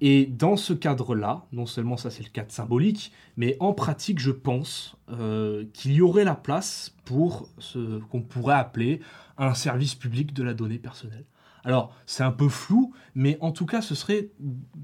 Et 0.00 0.26
dans 0.26 0.56
ce 0.56 0.72
cadre-là, 0.72 1.44
non 1.52 1.66
seulement 1.66 1.96
ça 1.96 2.10
c'est 2.10 2.24
le 2.24 2.30
cadre 2.30 2.50
symbolique, 2.50 3.12
mais 3.36 3.56
en 3.60 3.72
pratique 3.72 4.18
je 4.18 4.32
pense 4.32 4.96
euh, 5.10 5.64
qu'il 5.72 5.92
y 5.92 6.00
aurait 6.00 6.24
la 6.24 6.34
place 6.34 6.96
pour 7.04 7.48
ce 7.58 7.98
qu'on 8.10 8.22
pourrait 8.22 8.56
appeler 8.56 9.00
un 9.38 9.54
service 9.54 9.94
public 9.94 10.32
de 10.32 10.42
la 10.42 10.54
donnée 10.54 10.78
personnelle. 10.78 11.24
Alors 11.62 11.94
c'est 12.06 12.24
un 12.24 12.32
peu 12.32 12.48
flou, 12.48 12.92
mais 13.14 13.38
en 13.40 13.52
tout 13.52 13.66
cas 13.66 13.80
ce 13.80 13.94
serait 13.94 14.30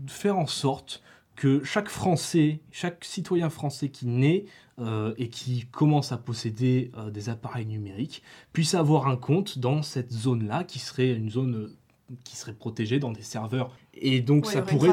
faire 0.07 0.39
en 0.39 0.47
sorte 0.47 1.03
que 1.39 1.63
chaque 1.63 1.89
Français, 1.89 2.59
chaque 2.73 3.05
citoyen 3.05 3.49
français 3.49 3.91
qui 3.91 4.09
naît 4.09 4.47
euh, 4.81 5.15
et 5.19 5.29
qui 5.29 5.67
commence 5.71 6.11
à 6.11 6.17
posséder 6.17 6.91
euh, 6.97 7.11
des 7.11 7.29
appareils 7.29 7.65
numériques 7.65 8.25
puisse 8.53 8.75
avoir 8.75 9.07
un 9.07 9.17
compte 9.17 9.61
dans 9.61 9.83
cette 9.83 10.13
zone-là, 10.13 10.65
qui 10.65 10.81
serait 10.81 11.13
une 11.13 11.31
zone 11.31 11.55
euh, 11.55 11.77
qui 12.25 12.37
serait 12.37 12.55
protégée 12.55 12.99
dans 12.99 13.13
des 13.13 13.23
serveurs. 13.23 13.71
Et 13.95 14.21
donc 14.21 14.47
ça 14.47 14.63
pourrait, 14.63 14.91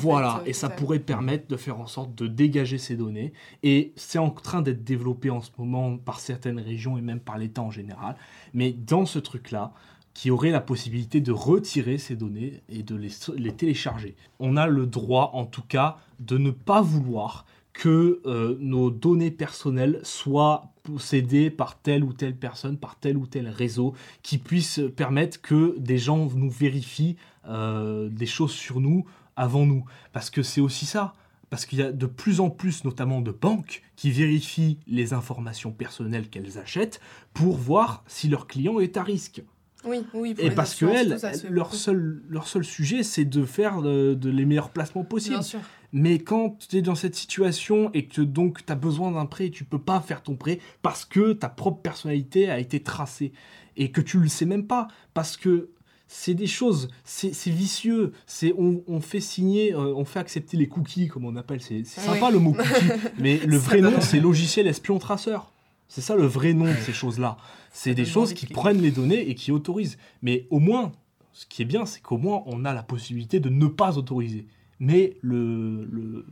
voilà, 0.00 0.42
et 0.46 0.52
ça 0.52 0.68
pourrait 0.68 0.98
permettre 0.98 1.46
de 1.46 1.56
faire 1.56 1.78
en 1.78 1.86
sorte 1.86 2.12
de 2.16 2.26
dégager 2.26 2.78
ces 2.78 2.96
données. 2.96 3.32
Et 3.62 3.92
c'est 3.94 4.18
en 4.18 4.30
train 4.30 4.62
d'être 4.62 4.82
développé 4.82 5.30
en 5.30 5.40
ce 5.40 5.50
moment 5.58 5.96
par 5.96 6.18
certaines 6.18 6.58
régions 6.58 6.98
et 6.98 7.02
même 7.02 7.20
par 7.20 7.38
l'État 7.38 7.62
en 7.62 7.70
général. 7.70 8.16
Mais 8.52 8.72
dans 8.72 9.06
ce 9.06 9.20
truc-là, 9.20 9.72
qui 10.18 10.32
aurait 10.32 10.50
la 10.50 10.60
possibilité 10.60 11.20
de 11.20 11.30
retirer 11.30 11.96
ces 11.96 12.16
données 12.16 12.60
et 12.68 12.82
de 12.82 12.96
les, 12.96 13.52
télécharger. 13.52 14.16
On 14.40 14.56
a 14.56 14.66
le 14.66 14.84
droit, 14.84 15.30
en 15.34 15.46
tout 15.46 15.62
cas, 15.62 15.98
de 16.18 16.38
ne 16.38 16.50
pas 16.50 16.82
vouloir 16.82 17.46
que 17.72 18.20
euh, 18.26 18.56
nos 18.58 18.90
données 18.90 19.30
personnelles 19.30 20.00
soient 20.02 20.72
possédées 20.82 21.50
par 21.50 21.78
telle 21.78 22.02
ou 22.02 22.12
telle 22.12 22.34
personne, 22.34 22.78
par 22.78 22.96
tel 22.98 23.16
ou 23.16 23.28
tel 23.28 23.48
réseau, 23.48 23.94
qui 24.24 24.38
puisse 24.38 24.80
permettre 24.96 25.40
que 25.40 25.78
des 25.78 25.98
gens 25.98 26.28
nous 26.34 26.50
vérifient 26.50 27.14
euh, 27.46 28.08
des 28.08 28.26
choses 28.26 28.50
sur 28.50 28.80
nous 28.80 29.06
avant 29.36 29.66
nous. 29.66 29.84
Parce 30.12 30.30
que 30.30 30.42
c'est 30.42 30.60
aussi 30.60 30.84
ça. 30.84 31.14
Parce 31.48 31.64
qu'il 31.64 31.78
y 31.78 31.82
a 31.82 31.92
de 31.92 32.06
plus 32.06 32.40
en 32.40 32.50
plus, 32.50 32.82
notamment 32.82 33.20
de 33.20 33.30
banques, 33.30 33.84
qui 33.94 34.10
vérifient 34.10 34.78
les 34.88 35.12
informations 35.12 35.70
personnelles 35.70 36.28
qu'elles 36.28 36.58
achètent 36.58 37.00
pour 37.34 37.56
voir 37.56 38.02
si 38.08 38.26
leur 38.26 38.48
client 38.48 38.80
est 38.80 38.96
à 38.96 39.04
risque. 39.04 39.44
Oui, 39.84 40.04
oui. 40.12 40.34
et 40.38 40.50
parce 40.50 40.74
que 40.74 40.86
elles, 40.86 41.18
leur, 41.50 41.72
seul, 41.72 42.22
leur 42.28 42.48
seul 42.48 42.64
sujet, 42.64 43.02
c'est 43.02 43.24
de 43.24 43.44
faire 43.44 43.80
de, 43.80 44.18
les 44.24 44.44
meilleurs 44.44 44.70
placements 44.70 45.04
possibles. 45.04 45.36
Bien 45.36 45.42
sûr. 45.42 45.60
Mais 45.92 46.18
quand 46.18 46.58
tu 46.68 46.76
es 46.76 46.82
dans 46.82 46.94
cette 46.94 47.14
situation 47.14 47.90
et 47.94 48.06
que 48.06 48.20
donc 48.20 48.66
tu 48.66 48.72
as 48.72 48.76
besoin 48.76 49.12
d'un 49.12 49.26
prêt 49.26 49.46
et 49.46 49.50
tu 49.50 49.64
peux 49.64 49.78
pas 49.78 50.00
faire 50.00 50.22
ton 50.22 50.36
prêt 50.36 50.58
parce 50.82 51.04
que 51.04 51.32
ta 51.32 51.48
propre 51.48 51.80
personnalité 51.80 52.50
a 52.50 52.58
été 52.58 52.80
tracée 52.80 53.32
et 53.76 53.90
que 53.90 54.00
tu 54.00 54.18
le 54.18 54.28
sais 54.28 54.44
même 54.44 54.66
pas 54.66 54.88
parce 55.14 55.36
que 55.36 55.70
c'est 56.08 56.34
des 56.34 56.46
choses, 56.46 56.88
c'est 57.04 57.32
vicieux, 57.46 58.12
c'est 58.26 58.54
on, 58.56 59.00
fait 59.00 59.20
signer, 59.20 59.74
euh, 59.74 59.94
on 59.94 60.06
fait 60.06 60.18
accepter 60.18 60.56
les 60.56 60.66
cookies 60.66 61.08
comme 61.08 61.26
on 61.26 61.36
appelle, 61.36 61.60
c'est 61.60 61.84
sympa 61.84 62.30
le 62.30 62.38
mot 62.38 62.54
cookie, 62.54 62.86
mais 63.18 63.38
le 63.38 63.58
vrai 63.58 63.80
nom 63.80 64.00
c'est 64.00 64.18
logiciel 64.18 64.66
espion 64.66 64.98
traceur. 64.98 65.52
C'est 65.88 66.00
ça 66.00 66.14
le 66.14 66.26
vrai 66.26 66.52
nom 66.52 66.66
de 66.66 66.78
ces 66.78 66.92
choses-là. 66.92 67.36
C'est 67.72 67.94
des 67.94 68.04
choses 68.04 68.34
qui 68.34 68.46
prennent 68.46 68.80
les 68.80 68.90
données 68.90 69.28
et 69.28 69.34
qui 69.34 69.52
autorisent. 69.52 69.98
Mais 70.22 70.46
au 70.50 70.58
moins, 70.58 70.92
ce 71.32 71.46
qui 71.46 71.62
est 71.62 71.66
bien, 71.66 71.86
c'est 71.86 72.00
qu'au 72.00 72.18
moins 72.18 72.42
on 72.46 72.64
a 72.64 72.74
la 72.74 72.82
possibilité 72.82 73.40
de 73.40 73.48
ne 73.48 73.66
pas 73.66 73.98
autoriser. 73.98 74.46
Mais 74.80 75.16
le, 75.22 75.84
le, 75.84 76.26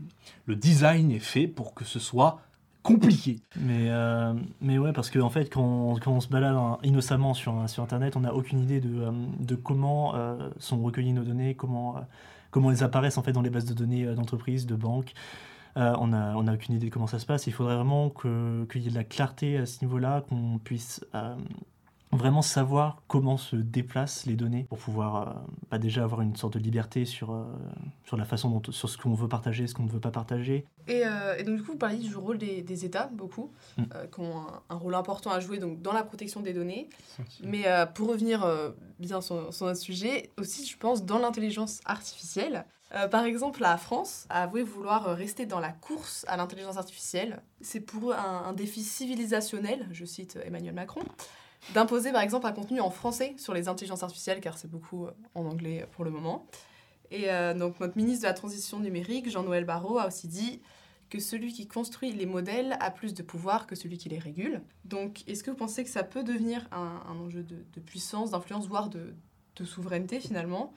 le 0.47 0.57
design 0.57 1.11
est 1.11 1.19
fait 1.21 1.47
pour 1.47 1.75
que 1.75 1.85
ce 1.85 1.99
soit 1.99 2.41
compliqué. 2.87 3.41
Mais, 3.57 3.89
euh, 3.91 4.33
mais 4.61 4.79
ouais, 4.79 4.93
parce 4.93 5.11
qu'en 5.11 5.23
en 5.23 5.31
fait, 5.31 5.53
quand, 5.53 5.99
quand, 6.01 6.13
on 6.13 6.21
se 6.21 6.29
balade 6.29 6.57
innocemment 6.85 7.35
sur, 7.35 7.69
sur 7.69 7.83
Internet, 7.83 8.17
on 8.17 8.21
n'a 8.21 8.33
aucune 8.33 8.61
idée 8.61 8.81
de, 8.81 9.03
euh, 9.03 9.11
de 9.41 9.57
comment 9.57 10.15
euh, 10.15 10.51
sont 10.59 10.81
recueillies 10.81 11.13
nos 11.13 11.25
données, 11.25 11.55
comment, 11.55 11.97
comment 12.51 12.71
elles 12.71 12.85
apparaissent 12.85 13.19
en 13.19 13.23
fait 13.23 13.33
dans 13.33 13.43
les 13.43 13.51
bases 13.51 13.65
de 13.65 13.75
données 13.75 14.05
d'entreprises, 14.15 14.67
de 14.67 14.77
banques. 14.77 15.15
On 15.77 16.09
n'a 16.09 16.35
on 16.37 16.47
a 16.47 16.55
aucune 16.55 16.75
idée 16.75 16.87
de 16.87 16.93
comment 16.93 17.07
ça 17.07 17.19
se 17.19 17.27
passe. 17.27 17.47
Il 17.47 17.53
faudrait 17.53 17.77
vraiment 17.77 18.11
qu'il 18.11 18.83
y 18.83 18.87
ait 18.87 18.91
de 18.91 18.95
la 18.95 19.05
clarté 19.05 19.59
à 19.59 19.67
ce 19.67 19.85
niveau-là, 19.85 20.25
qu'on 20.29 20.59
puisse 20.59 21.05
vraiment 22.13 22.43
savoir 22.43 23.03
comment 23.09 23.37
se 23.37 23.57
déplacent 23.57 24.27
les 24.27 24.35
données 24.35 24.65
pour 24.69 24.79
pouvoir 24.79 25.17
euh, 25.17 25.33
bah, 25.71 25.79
déjà 25.79 26.05
avoir 26.05 26.23
une 26.23 26.37
sorte 26.37 26.55
de 26.55 26.59
liberté 26.59 27.05
sur, 27.05 27.33
euh, 27.33 27.45
sur 28.05 28.17
la 28.17 28.25
façon 28.25 28.51
dont 28.51 28.73
sur 28.73 28.89
ce 28.89 28.99
qu'on 28.99 29.15
veut 29.15 29.29
partager, 29.29 29.67
ce 29.67 29.75
qu'on 29.75 29.85
ne 29.85 29.91
veut 29.91 30.01
pas 30.01 30.11
partager. 30.11 30.65
Euh, 30.89 31.37
et, 31.37 31.43
donc 31.43 31.57
du 31.57 31.63
coup, 31.63 31.73
vous 31.73 31.79
parliez 31.79 31.99
du 31.99 32.17
rôle 32.17 32.39
des, 32.39 32.63
des 32.63 32.85
États, 32.85 33.09
beaucoup, 33.09 33.51
mm. 33.77 33.85
qui 34.13 34.21
ont 34.21 34.47
un, 34.69 34.77
rôle 34.77 34.95
important 34.95 35.31
à 35.31 35.41
jouer 35.41 35.59
donc, 35.59 35.83
dans 35.83 35.93
la 35.93 36.03
protection 36.03 36.41
des 36.41 36.53
données. 36.53 36.89
Mais 37.43 37.65
pour 37.95 38.09
revenir 38.09 38.47
bien 38.99 39.21
sur, 39.21 39.53
sur, 39.53 39.67
notre 39.67 39.81
sujet, 39.81 40.31
aussi 40.39 40.67
je 40.67 40.77
pense 40.77 41.05
dans 41.05 41.19
l'intelligence 41.19 41.81
artificielle. 41.85 42.65
Par 43.11 43.25
exemple, 43.25 43.61
la 43.61 43.77
France 43.77 44.27
a 44.29 44.45
avoué 44.45 44.63
vouloir 44.63 45.05
rester 45.17 45.47
dans 45.47 45.61
la 45.61 45.73
course 45.73 46.25
à 46.29 46.37
l'intelligence 46.37 46.77
artificielle. 46.77 47.43
C'est 47.61 47.81
pour 47.81 48.11
eux 48.11 48.15
un 48.15 48.53
défi 48.53 48.83
civilisationnel, 48.83 49.87
je 49.93 50.05
cite 50.05 50.39
Emmanuel 50.45 50.75
Macron 50.75 51.03
d'imposer 51.75 52.13
par 52.13 52.23
exemple 52.23 52.47
un 52.47 52.53
contenu 52.53 52.81
en 52.81 52.91
français 52.91 53.35
sur 53.39 53.55
les 53.55 53.69
intelligences 53.69 54.03
artificielles, 54.03 54.41
car 54.41 54.59
c'est 54.59 54.71
beaucoup 54.71 55.07
euh, 55.07 55.11
en 55.35 55.47
anglais 55.47 55.87
pour 55.93 56.05
le 56.05 56.11
moment. 56.11 56.47
Et 57.11 57.31
euh, 57.31 57.55
donc 57.55 57.79
notre 57.81 57.97
ministre 57.97 58.23
de 58.23 58.29
la 58.29 58.35
Transition 58.35 58.81
numérique, 58.81 59.31
Jean-Noël 59.31 59.65
Barrot, 59.65 59.99
a 59.99 60.09
aussi 60.09 60.29
dit 60.29 60.61
que 61.09 61.21
celui 61.21 61.53
qui 61.53 61.69
construit 61.69 62.13
les 62.13 62.27
modèles 62.27 62.77
a 62.81 62.91
plus 62.91 63.15
de 63.15 63.23
pouvoir 63.23 63.69
que 63.69 63.77
celui 63.77 63.97
qui 63.97 64.09
les 64.09 64.19
régule. 64.19 64.61
Donc 64.85 65.23
est-ce 65.29 65.45
que 65.45 65.51
vous 65.51 65.57
pensez 65.57 65.85
que 65.85 65.91
ça 65.91 66.03
peut 66.03 66.25
devenir 66.25 66.67
un, 66.73 67.01
enjeu 67.21 67.45
de, 67.45 67.81
puissance, 67.81 68.33
d'influence, 68.33 68.67
voire 68.67 68.89
de, 68.89 69.15
souveraineté 69.65 70.19
finalement? 70.19 70.73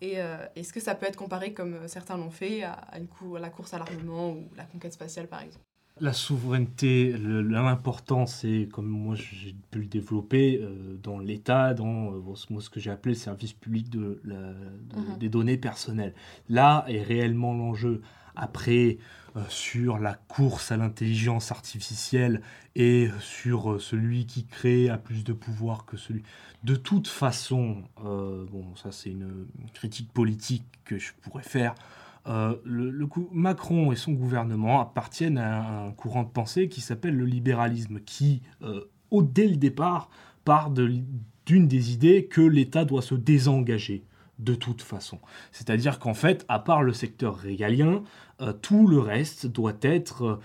Et 0.00 0.20
euh, 0.20 0.36
est-ce 0.54 0.72
que 0.72 0.80
ça 0.80 0.94
peut 0.94 1.06
être 1.06 1.16
comparé, 1.16 1.52
comme 1.52 1.88
certains 1.88 2.16
l'ont 2.16 2.30
fait, 2.30 2.62
à, 2.62 2.78
une 2.96 3.08
à 3.36 3.40
la 3.40 3.50
course 3.50 3.72
à 3.74 3.78
l'armement 3.78 4.30
ou 4.32 4.48
la 4.56 4.64
conquête 4.64 4.92
spatiale 4.92 5.26
par 5.26 5.42
exemple? 5.42 5.64
La 5.98 6.12
souveraineté, 6.12 7.16
l'important, 7.16 8.26
c'est, 8.26 8.68
comme 8.70 8.86
moi 8.86 9.14
j'ai 9.14 9.56
pu 9.70 9.78
le 9.78 9.86
développer, 9.86 10.60
euh, 10.60 10.98
dans 11.02 11.18
l'État, 11.18 11.72
dans 11.72 12.12
euh, 12.12 12.60
ce 12.60 12.68
que 12.68 12.80
j'ai 12.80 12.90
appelé 12.90 13.14
le 13.14 13.18
service 13.18 13.54
public 13.54 13.88
de, 13.88 14.20
mhm. 14.24 15.16
des 15.18 15.30
données 15.30 15.56
personnelles. 15.56 16.12
Là 16.50 16.84
est 16.88 17.02
réellement 17.02 17.54
l'enjeu. 17.54 18.02
Après, 18.36 18.98
euh, 19.36 19.42
sur 19.48 19.98
la 19.98 20.14
course 20.14 20.70
à 20.70 20.76
l'intelligence 20.76 21.50
artificielle 21.50 22.42
et 22.74 23.08
sur 23.20 23.80
celui 23.80 24.26
qui 24.26 24.46
crée 24.46 24.88
a 24.88 24.98
plus 24.98 25.24
de 25.24 25.32
pouvoir 25.32 25.84
que 25.86 25.96
celui. 25.96 26.22
De 26.62 26.76
toute 26.76 27.08
façon, 27.08 27.84
bon, 28.02 28.74
ça 28.76 28.92
c'est 28.92 29.10
une 29.10 29.46
critique 29.72 30.12
politique 30.12 30.64
que 30.84 30.98
je 30.98 31.12
pourrais 31.22 31.42
faire. 31.42 31.74
Euh, 32.28 32.56
le, 32.64 33.08
Macron 33.32 33.92
et 33.92 33.96
son 33.96 34.12
gouvernement 34.12 34.80
appartiennent 34.80 35.38
à 35.38 35.84
un 35.84 35.92
courant 35.92 36.24
de 36.24 36.28
pensée 36.28 36.68
qui 36.68 36.80
s'appelle 36.80 37.16
le 37.16 37.24
libéralisme, 37.24 38.00
qui, 38.00 38.42
euh, 38.62 38.90
au, 39.10 39.22
dès 39.22 39.46
le 39.46 39.56
départ, 39.56 40.10
part 40.44 40.70
d'une 40.70 41.68
des 41.68 41.92
idées 41.92 42.26
que 42.26 42.40
l'État 42.40 42.84
doit 42.84 43.02
se 43.02 43.14
désengager 43.14 44.04
de 44.38 44.54
toute 44.54 44.82
façon. 44.82 45.18
C'est-à-dire 45.52 45.98
qu'en 45.98 46.14
fait, 46.14 46.44
à 46.48 46.58
part 46.58 46.82
le 46.82 46.92
secteur 46.92 47.36
régalien, 47.36 48.02
euh, 48.40 48.52
tout 48.52 48.86
le 48.86 48.98
reste 48.98 49.46
doit 49.46 49.76
être 49.82 50.40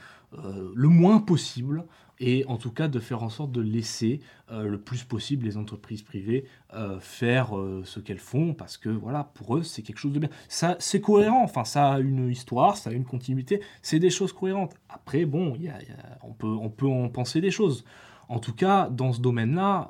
le 0.73 0.87
moins 0.87 1.19
possible 1.19 1.83
et 2.21 2.45
en 2.47 2.57
tout 2.57 2.71
cas 2.71 2.87
de 2.87 2.99
faire 2.99 3.23
en 3.23 3.29
sorte 3.29 3.51
de 3.51 3.61
laisser 3.61 4.21
euh, 4.51 4.67
le 4.67 4.79
plus 4.79 5.03
possible 5.03 5.45
les 5.45 5.57
entreprises 5.57 6.03
privées 6.03 6.45
euh, 6.73 6.99
faire 6.99 7.57
euh, 7.57 7.81
ce 7.83 7.99
qu'elles 7.99 8.19
font 8.19 8.53
parce 8.53 8.77
que 8.77 8.89
voilà 8.89 9.31
pour 9.33 9.57
eux 9.57 9.63
c'est 9.63 9.81
quelque 9.81 9.97
chose 9.97 10.13
de 10.13 10.19
bien. 10.19 10.29
Ça 10.47 10.77
c'est 10.79 11.01
cohérent. 11.01 11.43
Enfin 11.43 11.65
ça 11.65 11.93
a 11.93 11.99
une 11.99 12.29
histoire 12.29 12.77
ça 12.77 12.91
a 12.91 12.93
une 12.93 13.05
continuité. 13.05 13.61
C'est 13.81 13.99
des 13.99 14.11
choses 14.11 14.31
cohérentes. 14.31 14.75
Après 14.87 15.25
bon 15.25 15.55
y 15.55 15.67
a, 15.67 15.79
on 16.21 16.31
peut 16.31 16.47
on 16.47 16.69
peut 16.69 16.87
en 16.87 17.09
penser 17.09 17.41
des 17.41 17.51
choses. 17.51 17.83
En 18.29 18.39
tout 18.39 18.53
cas 18.53 18.87
dans 18.89 19.11
ce 19.11 19.19
domaine 19.19 19.55
là 19.55 19.89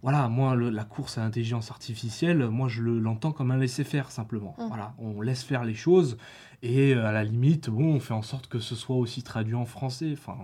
voilà, 0.00 0.28
moi, 0.28 0.54
la 0.54 0.84
course 0.84 1.18
à 1.18 1.22
l'intelligence 1.22 1.72
artificielle, 1.72 2.48
moi, 2.50 2.68
je 2.68 2.82
l'entends 2.82 3.32
comme 3.32 3.50
un 3.50 3.56
laisser-faire, 3.56 4.12
simplement. 4.12 4.54
Mmh. 4.56 4.68
Voilà, 4.68 4.94
on 4.98 5.20
laisse 5.20 5.42
faire 5.42 5.64
les 5.64 5.74
choses, 5.74 6.16
et 6.62 6.94
à 6.94 7.12
la 7.12 7.24
limite, 7.24 7.70
bon, 7.70 7.94
on 7.94 8.00
fait 8.00 8.14
en 8.14 8.22
sorte 8.22 8.48
que 8.48 8.58
ce 8.58 8.74
soit 8.74 8.96
aussi 8.96 9.22
traduit 9.22 9.54
en 9.54 9.66
français. 9.66 10.10
Enfin, 10.12 10.36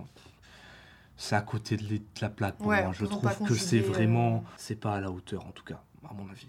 c'est 1.17 1.35
à 1.35 1.41
côté 1.41 1.77
de 1.77 1.99
la 2.21 2.29
plaque 2.29 2.57
pour 2.57 2.67
moi. 2.67 2.91
Je 2.93 3.05
trouve 3.05 3.37
que 3.45 3.55
c'est 3.55 3.79
vraiment, 3.79 4.35
euh, 4.35 4.49
c'est 4.57 4.79
pas 4.79 4.95
à 4.95 5.01
la 5.01 5.11
hauteur 5.11 5.45
en 5.45 5.51
tout 5.51 5.63
cas, 5.63 5.81
à 6.09 6.13
mon 6.13 6.29
avis. 6.29 6.47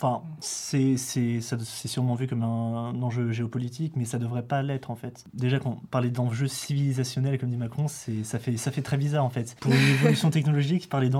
Enfin, 0.00 0.22
c'est 0.40 0.96
sûrement 0.96 2.14
vu 2.14 2.28
comme 2.28 2.44
un, 2.44 3.02
enjeu 3.02 3.32
géopolitique, 3.32 3.96
mais 3.96 4.04
ça 4.04 4.18
devrait 4.18 4.44
pas 4.44 4.62
l'être 4.62 4.92
en 4.92 4.94
fait. 4.94 5.24
Déjà, 5.34 5.58
quand 5.58 5.80
on 5.82 5.86
parlait 5.86 6.10
d'enjeux 6.10 6.46
civilisationnels, 6.46 7.36
comme 7.38 7.50
dit 7.50 7.56
Macron, 7.56 7.88
ça 7.88 8.38
fait, 8.38 8.56
ça 8.56 8.70
fait 8.70 8.82
très 8.82 8.96
bizarre 8.96 9.24
en 9.24 9.30
fait. 9.30 9.56
Pour 9.60 9.72
une 9.72 9.78
évolution 10.00 10.30
technologique, 10.30 10.88
parler 10.88 11.10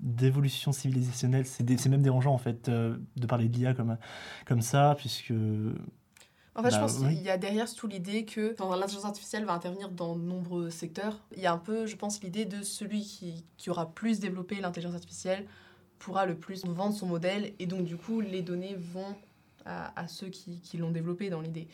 d'évolution 0.00 0.72
civilisationnelle, 0.72 1.44
c'est 1.46 1.86
même 1.86 2.00
dérangeant 2.00 2.32
en 2.32 2.38
fait 2.38 2.70
euh, 2.70 2.96
de 3.16 3.26
parler 3.26 3.48
de 3.48 3.58
l'IA 3.58 3.74
comme, 3.74 3.98
comme 4.46 4.62
ça, 4.62 4.94
puisque 4.96 5.34
en 6.54 6.62
fait, 6.62 6.70
je 6.70 6.76
bah 6.76 6.82
pense 6.82 6.98
qu'il 6.98 7.22
y 7.22 7.30
a 7.30 7.38
derrière 7.38 7.72
tout 7.72 7.86
l'idée 7.86 8.24
que 8.24 8.54
l'intelligence 8.58 9.06
artificielle 9.06 9.44
va 9.44 9.54
intervenir 9.54 9.90
dans 9.90 10.16
de 10.16 10.20
nombreux 10.22 10.68
secteurs. 10.70 11.18
Il 11.34 11.42
y 11.42 11.46
a 11.46 11.52
un 11.52 11.58
peu, 11.58 11.86
je 11.86 11.96
pense, 11.96 12.22
l'idée 12.22 12.44
de 12.44 12.62
celui 12.62 13.02
qui, 13.02 13.44
qui 13.56 13.70
aura 13.70 13.90
plus 13.94 14.20
développé 14.20 14.60
l'intelligence 14.60 14.94
artificielle 14.94 15.46
pourra 15.98 16.26
le 16.26 16.34
plus 16.34 16.64
vendre 16.66 16.94
son 16.94 17.06
modèle 17.06 17.52
et 17.60 17.66
donc 17.66 17.84
du 17.84 17.96
coup 17.96 18.20
les 18.20 18.42
données 18.42 18.74
vont 18.74 19.14
à, 19.64 19.98
à 19.98 20.08
ceux 20.08 20.28
qui, 20.28 20.58
qui 20.60 20.76
l'ont 20.76 20.90
développé 20.90 21.30
dans 21.30 21.40
l'idée. 21.40 21.68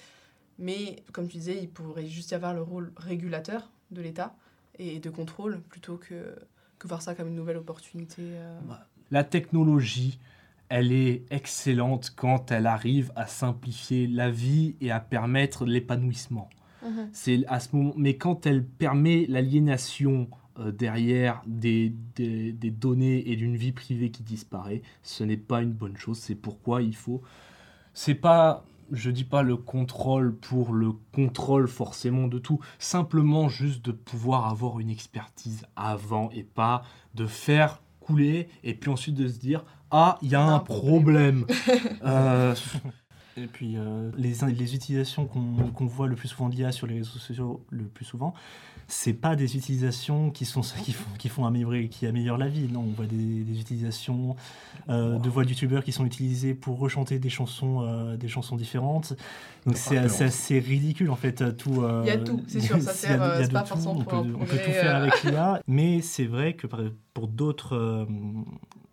Mais 0.59 1.03
comme 1.13 1.29
tu 1.29 1.39
disais, 1.39 1.59
il 1.63 1.69
pourrait 1.69 2.07
juste 2.07 2.33
y 2.33 2.35
avoir 2.35 2.53
le 2.53 2.63
rôle 2.63 2.93
régulateur 2.97 3.71
de 3.91 4.03
l'État 4.03 4.37
et 4.79 4.99
de 4.99 5.11
contrôle 5.11 5.61
plutôt 5.69 5.97
que, 5.97 6.37
que 6.79 6.89
voir 6.89 7.03
ça 7.03 7.15
comme 7.15 7.29
une 7.29 7.37
nouvelle 7.37 7.57
opportunité. 7.57 8.23
Euh. 8.23 8.61
Bah, 8.69 8.87
la 9.11 9.25
technologie, 9.25 10.19
elle 10.69 10.93
est 10.93 11.25
excellente 11.31 12.13
quand 12.15 12.51
elle 12.51 12.67
arrive 12.67 13.13
à 13.17 13.27
simplifier 13.27 14.07
la 14.07 14.31
vie 14.31 14.77
et 14.81 14.91
à 14.91 15.01
permettre 15.01 15.65
l'épanouissement. 15.65 16.49
Mhm. 16.85 17.09
C'est 17.13 17.45
à 17.47 17.61
ce 17.61 17.75
moment, 17.75 17.95
mais 17.97 18.17
quand 18.17 18.47
elle 18.47 18.65
permet 18.65 19.27
l'aliénation 19.27 20.29
euh, 20.59 20.73
derrière 20.73 21.43
des, 21.47 21.95
des, 22.17 22.53
données 22.71 23.31
et 23.31 23.37
d'une 23.37 23.57
vie 23.57 23.73
privée 23.73 24.11
qui 24.11 24.23
disparaît, 24.23 24.83
ce 25.03 25.25
n'est 25.25 25.37
pas 25.37 25.63
une 25.63 25.73
bonne 25.73 25.97
chose. 25.97 26.19
C'est 26.19 26.35
pourquoi 26.35 26.83
il 26.83 26.95
faut. 26.95 27.23
C'est 27.95 28.15
pas, 28.15 28.65
je 28.93 29.11
dis 29.11 29.25
pas 29.25 29.43
le 29.43 29.57
contrôle 29.57 30.35
pour 30.37 30.73
le 30.73 30.93
contrôle 31.13 31.69
forcément 31.69 32.29
de 32.29 32.39
tout, 32.39 32.61
simplement 32.79 33.49
juste 33.49 33.85
de 33.85 33.93
pouvoir 33.93 34.49
avoir 34.49 34.81
une 34.81 34.91
expertise 34.91 35.65
avant 35.77 36.31
et 36.31 36.45
pas 36.45 36.83
de 37.15 37.27
faire 37.27 37.83
couler 38.01 38.49
et 38.65 38.75
puis 38.75 38.91
ensuite 38.91 39.15
de 39.15 39.29
se 39.29 39.39
dire 39.39 39.65
ah 39.91 40.19
il 40.23 40.31
y 40.31 40.35
a 40.35 40.43
un 40.43 40.55
un 40.55 40.59
problème. 40.61 41.45
Euh, 42.05 42.55
Et 43.37 43.47
puis 43.47 43.77
euh, 43.77 44.11
les, 44.17 44.35
les 44.53 44.75
utilisations 44.75 45.25
qu'on 45.27 45.55
qu'on 45.73 45.87
voit 45.87 46.09
le 46.09 46.17
plus 46.17 46.27
souvent 46.27 46.49
de 46.49 46.57
l'IA 46.57 46.73
sur 46.73 46.89
les 46.89 46.95
réseaux 46.95 47.21
sociaux 47.21 47.65
le 47.71 47.85
plus 47.85 48.05
souvent, 48.05 48.35
c'est 48.89 49.13
pas 49.13 49.37
des 49.37 49.55
utilisations 49.57 50.31
qui 50.31 50.45
sont 50.45 50.63
qui 50.85 50.93
font, 50.93 51.09
qui 51.19 51.29
font 51.29 51.47
améliorer, 51.47 51.89
qui 51.89 52.05
améliorent 52.09 52.37
la 52.37 52.49
vie. 52.49 52.67
Non, 52.67 52.81
on 52.81 52.91
voit 52.97 53.07
des, 53.07 53.45
des 53.45 53.61
utilisations 53.61 54.35
euh, 54.89 55.19
de 55.21 55.29
voix 55.29 55.45
de 55.45 55.51
youtubeurs 55.51 55.85
qui 55.85 55.93
sont 55.93 56.05
utilisées 56.05 56.53
pour 56.55 56.81
rechanter 56.81 57.21
des 57.21 57.31
chansons, 57.31 57.83
euh, 57.83 58.17
des 58.17 58.27
chansons 58.27 58.57
différentes. 58.57 59.15
Donc 59.67 59.77
c'est 59.77 59.99
assez 59.99 60.59
ridicule 60.59 61.11
en 61.11 61.17
fait 61.17 61.57
tout. 61.57 61.83
euh, 61.83 62.03
Il 62.05 62.09
y 62.09 62.11
a 62.11 62.17
tout, 62.19 62.43
c'est 62.49 62.59
sûr, 62.61 62.83
ça 62.83 62.91
il 63.05 63.09
y 63.11 63.13
a- 63.13 63.19
sert, 63.19 63.35
il 63.37 63.41
y 63.41 63.45
a 63.45 63.47
de 63.47 63.53
pas 63.53 63.61
tout, 63.63 63.69
forcément 63.69 63.93
on 63.99 64.03
peut, 64.03 64.17
on 64.17 64.45
peut 64.47 64.59
tout 64.59 64.73
faire 64.73 64.97
avec 64.97 65.23
l'IA, 65.23 65.63
mais 65.69 66.01
c'est 66.03 66.27
vrai 66.27 66.55
que 66.55 66.67
par- 66.67 66.81
pour 67.15 67.29
d'autres 67.29 67.77
euh, 67.77 68.05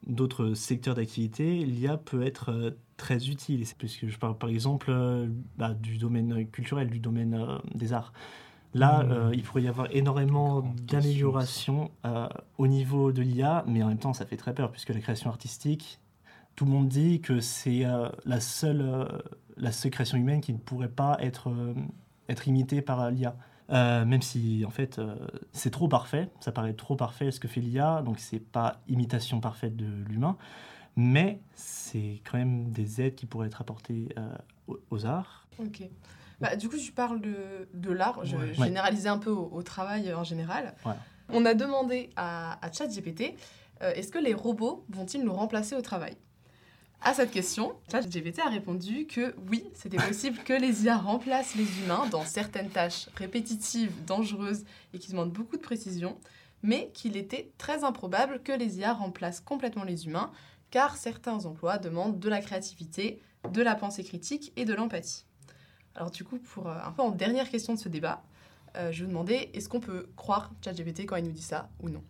d'autres 0.07 0.53
secteurs 0.53 0.95
d'activité, 0.95 1.65
l'IA 1.65 1.97
peut 1.97 2.23
être 2.25 2.49
euh, 2.51 2.71
très 2.97 3.27
utile. 3.29 3.63
Puisque 3.77 4.07
je 4.07 4.17
parle 4.17 4.37
par 4.37 4.49
exemple 4.49 4.87
euh, 4.89 5.27
bah, 5.57 5.73
du 5.73 5.97
domaine 5.97 6.47
culturel, 6.49 6.89
du 6.89 6.99
domaine 6.99 7.33
euh, 7.33 7.57
des 7.73 7.93
arts. 7.93 8.13
Là, 8.73 9.03
Mmh. 9.03 9.11
euh, 9.11 9.31
il 9.33 9.43
pourrait 9.43 9.61
y 9.63 9.67
avoir 9.69 9.87
énormément 9.95 10.61
d'améliorations 10.83 11.91
euh, 12.05 12.27
au 12.57 12.67
niveau 12.67 13.11
de 13.13 13.21
l'IA, 13.21 13.63
mais 13.67 13.81
en 13.83 13.87
même 13.87 13.97
temps, 13.99 14.13
ça 14.13 14.25
fait 14.25 14.35
très 14.37 14.53
peur, 14.53 14.71
puisque 14.71 14.89
la 14.89 14.99
création 14.99 15.29
artistique, 15.29 15.99
tout 16.57 16.65
le 16.65 16.71
monde 16.71 16.89
dit 16.89 17.21
que 17.21 17.39
c'est 17.39 17.85
euh, 17.85 18.09
la, 18.25 18.41
seule, 18.41 19.07
la 19.57 19.71
seule 19.71 19.91
création 19.91 20.17
humaine 20.17 20.41
qui 20.41 20.51
ne 20.53 20.57
pourrait 20.57 20.89
pas 20.89 21.17
être, 21.21 21.49
être 22.27 22.47
imitée 22.49 22.81
par 22.81 23.11
l'IA. 23.11 23.35
Euh, 23.71 24.05
même 24.05 24.21
si 24.21 24.63
en 24.65 24.69
fait 24.69 24.99
euh, 24.99 25.15
c'est 25.51 25.71
trop 25.71 25.87
parfait, 25.87 26.29
ça 26.39 26.51
paraît 26.51 26.73
trop 26.73 26.95
parfait 26.95 27.31
ce 27.31 27.39
que 27.39 27.47
fait 27.47 27.61
l'IA, 27.61 28.03
donc 28.03 28.19
c'est 28.19 28.39
pas 28.39 28.81
imitation 28.87 29.39
parfaite 29.39 29.75
de 29.75 29.87
l'humain, 30.07 30.37
mais 30.95 31.41
c'est 31.55 32.21
quand 32.23 32.37
même 32.37 32.71
des 32.71 33.01
aides 33.01 33.15
qui 33.15 33.25
pourraient 33.25 33.47
être 33.47 33.61
apportées 33.61 34.09
euh, 34.19 34.35
aux, 34.91 35.05
arts. 35.05 35.47
Ok. 35.59 35.81
Bah, 36.39 36.55
du 36.55 36.69
coup, 36.69 36.77
je 36.77 36.91
parle 36.91 37.21
de, 37.21 37.67
de 37.73 37.91
l'art. 37.91 38.23
Je 38.23 38.35
Ouais. 38.35 38.53
généralisais 38.53 39.09
un 39.09 39.17
peu 39.17 39.31
au, 39.31 39.49
au 39.51 39.63
travail 39.63 40.13
en 40.13 40.23
général. 40.23 40.75
On 41.29 41.45
a 41.45 41.53
demandé 41.53 42.11
à, 42.15 42.63
à 42.63 42.71
ChatGPT 42.71 43.35
est-ce 43.81 44.11
que 44.11 44.19
les 44.19 44.33
robots 44.33 44.85
vont-ils 44.89 45.23
nous 45.23 45.33
remplacer 45.33 45.75
au 45.75 45.81
travail? 45.81 46.15
À 47.01 47.13
cette 47.13 47.31
question, 47.31 47.75
ChatGPT 47.91 48.39
a 48.39 48.49
répondu 48.49 49.05
que 49.05 49.35
oui, 49.49 49.63
c'était 49.73 49.97
possible 49.97 50.39
que 50.43 50.53
les 50.53 50.85
IA 50.85 50.97
remplacent 50.97 51.55
les 51.55 51.79
humains 51.79 52.07
dans 52.09 52.25
certaines 52.25 52.69
tâches 52.69 53.09
répétitives, 53.15 53.91
dangereuses 54.05 54.65
et 54.93 54.99
qui 54.99 55.11
demandent 55.11 55.31
beaucoup 55.31 55.57
de 55.57 55.61
précision, 55.61 56.17
mais 56.63 56.89
qu'il 56.93 57.15
était 57.15 57.51
très 57.59 57.83
improbable 57.83 58.41
que 58.41 58.51
les 58.51 58.79
IA 58.79 58.93
remplacent 58.93 59.39
complètement 59.39 59.83
les 59.83 60.07
humains, 60.07 60.31
car 60.71 60.97
certains 60.97 61.45
emplois 61.45 61.77
demandent 61.77 62.19
de 62.19 62.29
la 62.29 62.41
créativité, 62.41 63.21
de 63.51 63.61
la 63.61 63.75
pensée 63.75 64.03
critique 64.03 64.51
et 64.55 64.65
de 64.65 64.73
l'empathie. 64.73 65.25
Alors 65.93 66.09
du 66.09 66.23
coup, 66.23 66.39
pour 66.39 66.67
euh, 66.67 66.77
un 66.83 66.91
peu 66.91 67.03
en 67.03 67.11
dernière 67.11 67.49
question 67.49 67.73
de 67.73 67.79
ce 67.79 67.87
débat, 67.87 68.23
euh, 68.75 68.91
je 68.91 69.03
vous 69.03 69.09
demandais, 69.09 69.51
est-ce 69.53 69.69
qu'on 69.69 69.79
peut 69.79 70.09
croire 70.17 70.51
ChatGPT 70.63 71.05
quand 71.05 71.15
il 71.15 71.25
nous 71.25 71.31
dit 71.31 71.41
ça 71.41 71.69
ou 71.81 71.89
non? 71.89 72.03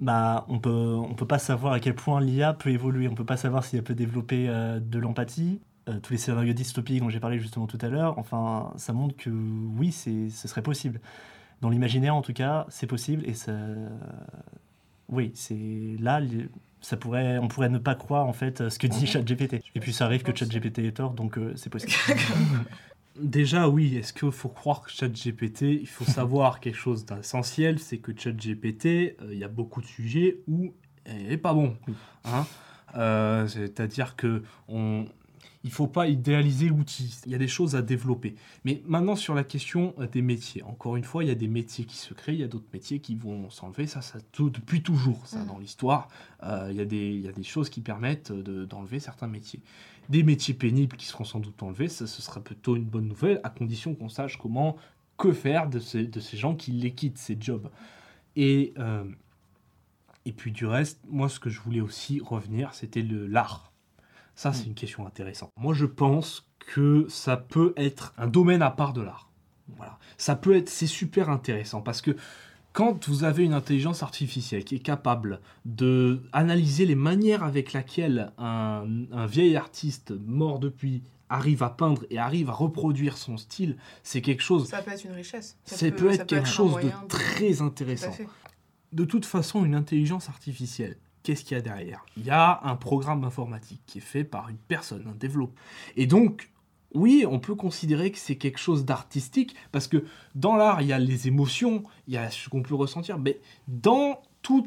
Bah, 0.00 0.46
on 0.48 0.58
peut, 0.58 0.70
on 0.70 1.14
peut 1.14 1.26
pas 1.26 1.38
savoir 1.38 1.74
à 1.74 1.80
quel 1.80 1.94
point 1.94 2.20
l'IA 2.20 2.54
peut 2.54 2.70
évoluer, 2.70 3.06
on 3.06 3.14
peut 3.14 3.24
pas 3.24 3.36
savoir 3.36 3.64
si 3.64 3.76
elle 3.76 3.84
peut 3.84 3.94
développer 3.94 4.48
euh, 4.48 4.80
de 4.80 4.98
l'empathie. 4.98 5.60
Euh, 5.88 5.98
tous 6.00 6.12
les 6.12 6.18
scénarios 6.18 6.52
dystopiques 6.52 7.00
dont 7.00 7.10
j'ai 7.10 7.20
parlé 7.20 7.38
justement 7.38 7.66
tout 7.66 7.78
à 7.80 7.88
l'heure, 7.88 8.18
enfin, 8.18 8.72
ça 8.76 8.92
montre 8.92 9.16
que 9.16 9.30
oui, 9.30 9.92
c'est, 9.92 10.30
ce 10.30 10.48
serait 10.48 10.62
possible. 10.62 11.00
Dans 11.60 11.68
l'imaginaire, 11.68 12.14
en 12.14 12.22
tout 12.22 12.32
cas, 12.32 12.66
c'est 12.70 12.86
possible 12.86 13.22
et 13.26 13.34
ça, 13.34 13.52
oui, 15.10 15.32
c'est 15.34 15.96
là, 15.98 16.20
ça 16.80 16.96
pourrait, 16.96 17.38
on 17.38 17.48
pourrait 17.48 17.68
ne 17.68 17.78
pas 17.78 17.94
croire 17.94 18.26
en 18.26 18.32
fait 18.32 18.68
ce 18.68 18.78
que 18.78 18.86
dit 18.86 19.06
ChatGPT. 19.06 19.62
Et 19.74 19.80
puis 19.80 19.92
ça 19.92 20.06
arrive 20.06 20.22
que. 20.22 20.34
ChatGPT 20.34 20.78
est 20.80 20.96
tort, 20.96 21.12
donc 21.12 21.36
euh, 21.36 21.52
c'est 21.56 21.70
possible. 21.70 21.92
Déjà, 23.16 23.68
oui, 23.68 23.96
est-ce 23.96 24.12
qu'il 24.12 24.30
faut 24.30 24.48
croire 24.48 24.82
que 24.82 24.90
ChatGPT, 24.90 25.62
il 25.62 25.88
faut 25.88 26.04
savoir 26.10 26.60
quelque 26.60 26.76
chose 26.76 27.04
d'essentiel, 27.04 27.78
c'est 27.78 27.98
que 27.98 28.12
ChatGPT, 28.16 28.86
euh, 28.86 29.30
il 29.32 29.38
y 29.38 29.44
a 29.44 29.48
beaucoup 29.48 29.80
de 29.80 29.86
sujets 29.86 30.40
où 30.46 30.74
elle 31.04 31.28
n'est 31.28 31.36
pas 31.36 31.54
bon. 31.54 31.76
Hein 32.24 32.46
Euh, 32.96 33.46
C'est-à-dire 33.46 34.16
que 34.16 34.42
on, 34.68 35.06
il 35.62 35.70
faut 35.70 35.86
pas 35.86 36.08
idéaliser 36.08 36.68
l'outil. 36.68 37.14
Il 37.26 37.32
y 37.32 37.34
a 37.34 37.38
des 37.38 37.46
choses 37.48 37.76
à 37.76 37.82
développer. 37.82 38.34
Mais 38.64 38.82
maintenant, 38.86 39.14
sur 39.16 39.34
la 39.34 39.44
question 39.44 39.94
euh, 39.98 40.06
des 40.06 40.22
métiers, 40.22 40.62
encore 40.62 40.96
une 40.96 41.04
fois, 41.04 41.22
il 41.22 41.28
y 41.28 41.30
a 41.30 41.34
des 41.34 41.48
métiers 41.48 41.84
qui 41.84 41.96
se 41.96 42.14
créent, 42.14 42.32
il 42.34 42.40
y 42.40 42.44
a 42.44 42.48
d'autres 42.48 42.68
métiers 42.72 43.00
qui 43.00 43.14
vont 43.14 43.50
s'enlever. 43.50 43.86
Ça, 43.86 44.00
ça 44.00 44.18
tout, 44.32 44.48
depuis 44.50 44.82
toujours, 44.82 45.26
ça, 45.26 45.38
Mhm. 45.40 45.46
dans 45.46 45.58
l'histoire. 45.58 46.08
Euh, 46.42 46.68
il, 46.70 46.76
y 46.76 46.80
a 46.80 46.84
des, 46.86 47.10
il 47.10 47.20
y 47.20 47.28
a 47.28 47.32
des 47.32 47.42
choses 47.42 47.68
qui 47.68 47.82
permettent 47.82 48.32
de- 48.32 48.64
d'enlever 48.64 49.00
certains 49.00 49.26
métiers. 49.26 49.60
Des 50.08 50.22
métiers 50.22 50.54
pénibles 50.54 50.96
qui 50.96 51.06
seront 51.06 51.24
sans 51.24 51.40
doute 51.40 51.62
enlevés, 51.62 51.88
ça, 51.88 52.06
ce 52.06 52.22
sera 52.22 52.40
plutôt 52.40 52.74
une 52.76 52.84
bonne 52.84 53.06
nouvelle, 53.06 53.40
à 53.44 53.50
condition 53.50 53.94
qu'on 53.94 54.08
sache 54.08 54.38
comment, 54.38 54.76
que 55.18 55.32
faire 55.32 55.68
de 55.68 55.78
ces, 55.78 56.04
de 56.06 56.20
ces 56.20 56.38
gens 56.38 56.54
qui 56.54 56.72
les 56.72 56.92
quittent, 56.92 57.18
ces 57.18 57.36
jobs. 57.38 57.68
Et, 58.34 58.72
euh, 58.78 59.04
et 60.24 60.32
puis 60.32 60.52
du 60.52 60.64
reste, 60.66 61.00
moi, 61.08 61.28
ce 61.28 61.38
que 61.38 61.50
je 61.50 61.60
voulais 61.60 61.80
aussi 61.82 62.20
revenir, 62.20 62.72
c'était 62.74 63.02
le 63.02 63.26
l'art. 63.26 63.69
Ça, 64.40 64.54
c'est 64.54 64.64
Mm. 64.64 64.68
une 64.68 64.74
question 64.74 65.06
intéressante. 65.06 65.50
Moi, 65.58 65.74
je 65.74 65.84
pense 65.84 66.48
que 66.60 67.04
ça 67.10 67.36
peut 67.36 67.74
être 67.76 68.14
un 68.16 68.26
domaine 68.26 68.62
à 68.62 68.70
part 68.70 68.94
de 68.94 69.02
l'art. 69.02 69.28
Voilà. 69.76 69.98
Ça 70.16 70.34
peut 70.34 70.56
être, 70.56 70.70
c'est 70.70 70.86
super 70.86 71.28
intéressant 71.28 71.82
parce 71.82 72.00
que 72.00 72.16
quand 72.72 73.06
vous 73.06 73.24
avez 73.24 73.44
une 73.44 73.52
intelligence 73.52 74.02
artificielle 74.02 74.64
qui 74.64 74.76
est 74.76 74.86
capable 74.94 75.40
de 75.66 76.22
analyser 76.32 76.86
les 76.86 76.94
manières 76.94 77.44
avec 77.44 77.74
lesquelles 77.74 78.32
un, 78.38 78.86
un 79.12 79.26
vieil 79.26 79.56
artiste 79.56 80.14
mort 80.26 80.58
depuis 80.58 81.02
arrive 81.28 81.62
à 81.62 81.68
peindre 81.68 82.06
et 82.08 82.16
arrive 82.16 82.48
à 82.48 82.54
reproduire 82.54 83.18
son 83.18 83.36
style, 83.36 83.76
c'est 84.02 84.22
quelque 84.22 84.42
chose. 84.42 84.68
Ça 84.68 84.80
peut 84.80 84.92
être 84.92 85.04
une 85.04 85.12
richesse. 85.12 85.58
Ça 85.64 85.76
Ça 85.76 85.90
peut, 85.90 86.08
être 86.10 86.16
ça 86.20 86.24
quelque 86.24 86.48
chose 86.48 86.76
de 86.82 86.90
très 87.08 87.60
intéressant. 87.60 88.16
De 88.92 89.04
toute 89.04 89.26
façon, 89.26 89.66
une 89.66 89.74
intelligence 89.74 90.30
artificielle, 90.30 90.96
qu'est-ce 91.22 91.44
qu'il 91.44 91.56
y 91.56 91.60
a 91.60 91.62
derrière? 91.62 92.04
Il 92.16 92.24
y 92.24 92.30
a 92.30 92.60
un 92.64 92.76
programme 92.76 93.24
informatique 93.24 93.82
qui 93.86 93.98
est 93.98 94.02
fait 94.02 94.24
par 94.24 94.48
une 94.48 94.56
personne, 94.56 95.06
un 95.06 95.14
développeur. 95.14 95.54
Et 95.96 96.06
donc, 96.06 96.50
oui, 96.94 97.24
on 97.28 97.38
peut 97.38 97.54
considérer 97.54 98.10
que 98.10 98.18
c'est 98.18 98.36
quelque 98.36 98.58
chose 98.58 98.84
d'artistique, 98.84 99.54
parce 99.70 99.86
que 99.86 100.04
dans 100.34 100.56
l'art, 100.56 100.82
il 100.82 100.88
y 100.88 100.92
a 100.92 100.98
les 100.98 101.28
émotions, 101.28 101.84
il 102.08 102.14
y 102.14 102.16
a 102.16 102.30
ce 102.30 102.48
qu'on 102.48 102.62
peut 102.62 102.74
ressentir, 102.74 103.18
mais 103.18 103.40
dans 103.68 104.20
tous 104.42 104.66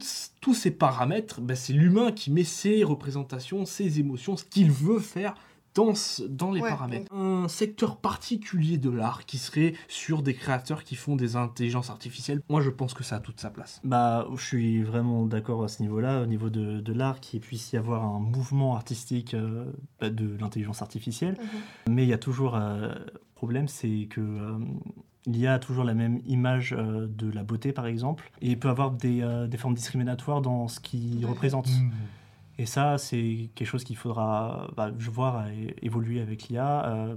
ces 0.54 0.72
paramètres, 0.72 1.42
ben, 1.42 1.56
c'est 1.56 1.74
l'humain 1.74 2.12
qui 2.12 2.32
met 2.32 2.44
ses 2.44 2.84
représentations, 2.84 3.66
ses 3.66 4.00
émotions, 4.00 4.38
ce 4.38 4.46
qu'il 4.46 4.72
veut 4.72 5.00
faire 5.00 5.34
dans, 5.76 6.52
les 6.52 6.62
Ouais, 6.62 6.70
paramètres. 6.70 7.14
Un 7.14 7.48
secteur 7.48 7.98
particulier 7.98 8.78
de 8.78 8.90
l'art 8.90 9.26
qui 9.26 9.38
serait 9.38 9.74
sur 9.88 10.22
des 10.22 10.34
créateurs 10.34 10.84
qui 10.84 10.96
font 10.96 11.16
des 11.16 11.36
intelligences 11.36 11.90
artificielles, 11.90 12.42
moi 12.50 12.62
je 12.62 12.70
pense 12.70 12.94
que 12.94 13.04
ça 13.04 13.16
a 13.18 13.20
toute 13.20 13.40
sa 13.40 13.50
place. 13.50 13.82
Bah, 13.84 14.28
je 14.36 14.44
suis 14.44 14.84
vraiment 14.84 15.26
d'accord 15.26 15.64
à 15.64 15.68
ce 15.68 15.82
niveau-là, 15.82 16.22
au 16.22 16.26
niveau 16.26 16.50
de, 16.50 16.80
de 16.80 16.94
l'art, 16.94 17.20
qu'il 17.20 17.40
puisse 17.40 17.72
y 17.74 17.78
avoir 17.78 18.04
un 18.04 18.20
mouvement 18.20 18.76
artistique 18.76 19.34
euh, 19.34 19.66
bah, 20.00 20.10
de 20.10 20.38
l'intelligence 20.40 20.82
artificielle. 20.82 21.38
Mhm. 21.88 21.94
Mais 21.96 22.04
il 22.04 22.10
y 22.10 22.14
a 22.14 22.18
toujours 22.18 22.56
un 22.56 22.96
problème, 23.36 23.68
c'est 23.68 24.08
que 24.10 24.22
euh, 24.22 24.58
l'IA 25.26 25.54
a 25.56 25.60
toujours 25.60 25.84
la 25.84 25.94
même 25.94 26.20
image 26.26 26.74
euh, 26.78 27.08
de 27.08 27.30
la 27.32 27.44
beauté, 27.44 27.74
par 27.74 27.88
exemple, 27.88 28.32
et 28.42 28.52
il 28.52 28.60
peut 28.60 28.70
avoir 28.70 28.92
des, 28.92 29.22
euh, 29.22 29.48
des 29.48 29.58
formes 29.58 29.74
discriminatoires 29.74 30.42
dans 30.42 30.68
ce 30.68 30.80
qu'il 30.80 31.26
Ouais. 31.26 31.32
représente. 31.32 31.68
Et 32.64 32.66
ça, 32.66 32.98
c'est 32.98 33.50
quelque 33.56 33.68
chose 33.68 33.84
qu'il 33.84 33.98
faudra 33.98 34.70
bah, 34.78 34.90
voir 34.98 35.48
euh, 35.48 35.68
évoluer 35.82 36.22
avec 36.22 36.44
l'IA, 36.44 36.86
euh, 36.86 37.16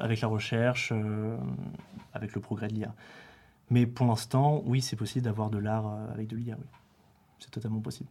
avec 0.00 0.20
la 0.20 0.26
recherche, 0.26 0.90
euh, 0.90 1.36
avec 2.12 2.34
le 2.34 2.40
progrès 2.40 2.66
de 2.66 2.74
l'IA. 2.74 2.92
Mais 3.70 3.86
pour 3.86 4.08
l'instant, 4.08 4.64
oui, 4.66 4.82
c'est 4.82 4.96
possible 4.96 5.24
d'avoir 5.24 5.50
de 5.50 5.58
l'art 5.58 5.96
avec 6.12 6.26
de 6.26 6.34
l'IA, 6.34 6.56
oui. 6.58 6.66
C'est 7.38 7.52
totalement 7.52 7.78
possible. 7.78 8.08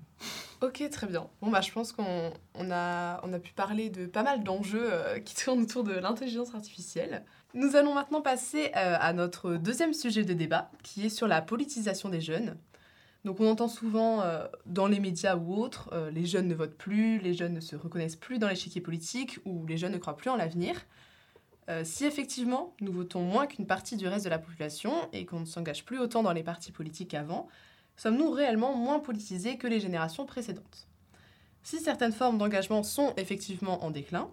Ok, 0.61 0.81
très 0.89 1.07
bien. 1.07 1.27
Bon, 1.41 1.51
bah, 1.51 1.59
je 1.59 1.73
pense 1.73 1.91
qu'on 1.91 2.31
on 2.53 2.71
a, 2.71 3.19
on 3.23 3.33
a 3.33 3.39
pu 3.39 3.51
parler 3.51 3.89
de 3.89 4.05
pas 4.05 4.23
mal 4.23 4.41
d'enjeux 4.45 4.89
qui 5.25 5.35
tournent 5.35 5.63
autour 5.63 5.83
de 5.83 5.91
l'intelligence 5.91 6.55
artificielle. 6.55 7.25
Nous 7.53 7.75
allons 7.75 7.93
maintenant 7.93 8.21
passer 8.21 8.71
à 8.73 9.11
notre 9.11 9.55
deuxième 9.55 9.93
sujet 9.93 10.23
de 10.23 10.33
débat, 10.33 10.71
qui 10.83 11.07
est 11.07 11.09
sur 11.09 11.27
la 11.27 11.41
politisation 11.41 12.07
des 12.07 12.21
jeunes. 12.21 12.55
Donc, 13.25 13.39
on 13.39 13.49
entend 13.49 13.67
souvent 13.67 14.21
euh, 14.21 14.45
dans 14.67 14.85
les 14.85 14.99
médias 14.99 15.35
ou 15.35 15.55
autres, 15.55 15.89
euh, 15.93 16.11
les 16.11 16.27
jeunes 16.27 16.47
ne 16.47 16.53
votent 16.53 16.77
plus, 16.77 17.17
les 17.17 17.33
jeunes 17.33 17.55
ne 17.55 17.59
se 17.59 17.75
reconnaissent 17.75 18.15
plus 18.15 18.37
dans 18.37 18.47
l'échiquier 18.47 18.81
politique, 18.81 19.39
ou 19.45 19.65
les 19.65 19.77
jeunes 19.77 19.93
ne 19.93 19.97
croient 19.97 20.15
plus 20.15 20.29
en 20.29 20.35
l'avenir. 20.35 20.75
Euh, 21.67 21.81
si 21.83 22.05
effectivement 22.05 22.75
nous 22.79 22.91
votons 22.91 23.23
moins 23.23 23.47
qu'une 23.47 23.65
partie 23.65 23.97
du 23.97 24.07
reste 24.07 24.25
de 24.25 24.29
la 24.29 24.37
population 24.37 24.93
et 25.11 25.25
qu'on 25.25 25.39
ne 25.39 25.45
s'engage 25.45 25.83
plus 25.83 25.97
autant 25.97 26.21
dans 26.21 26.33
les 26.33 26.43
partis 26.43 26.71
politiques 26.71 27.09
qu'avant, 27.09 27.47
sommes-nous 27.97 28.29
réellement 28.29 28.75
moins 28.75 28.99
politisés 28.99 29.57
que 29.57 29.65
les 29.65 29.79
générations 29.79 30.27
précédentes? 30.27 30.87
Si 31.63 31.79
certaines 31.79 32.13
formes 32.13 32.37
d'engagement 32.37 32.83
sont 32.83 33.15
effectivement 33.17 33.83
en 33.83 33.89
déclin, 33.89 34.29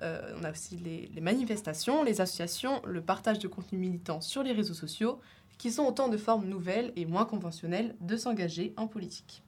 on 0.00 0.44
a 0.44 0.50
aussi 0.52 0.76
les, 0.76 1.20
manifestations, 1.22 2.04
les 2.04 2.20
associations, 2.20 2.82
le 2.84 3.00
partage 3.00 3.38
de 3.38 3.48
contenu 3.48 3.78
militant 3.78 4.20
sur 4.20 4.42
les 4.42 4.52
réseaux 4.52 4.74
sociaux, 4.74 5.18
qui 5.58 5.70
sont 5.70 5.84
autant 5.84 6.08
de 6.08 6.16
formes 6.16 6.46
nouvelles 6.46 6.92
et 6.96 7.06
moins 7.06 7.24
conventionnelles 7.24 7.94
de 8.00 8.16
s'engager 8.16 8.74
en 8.76 8.86
politique. 8.86 9.42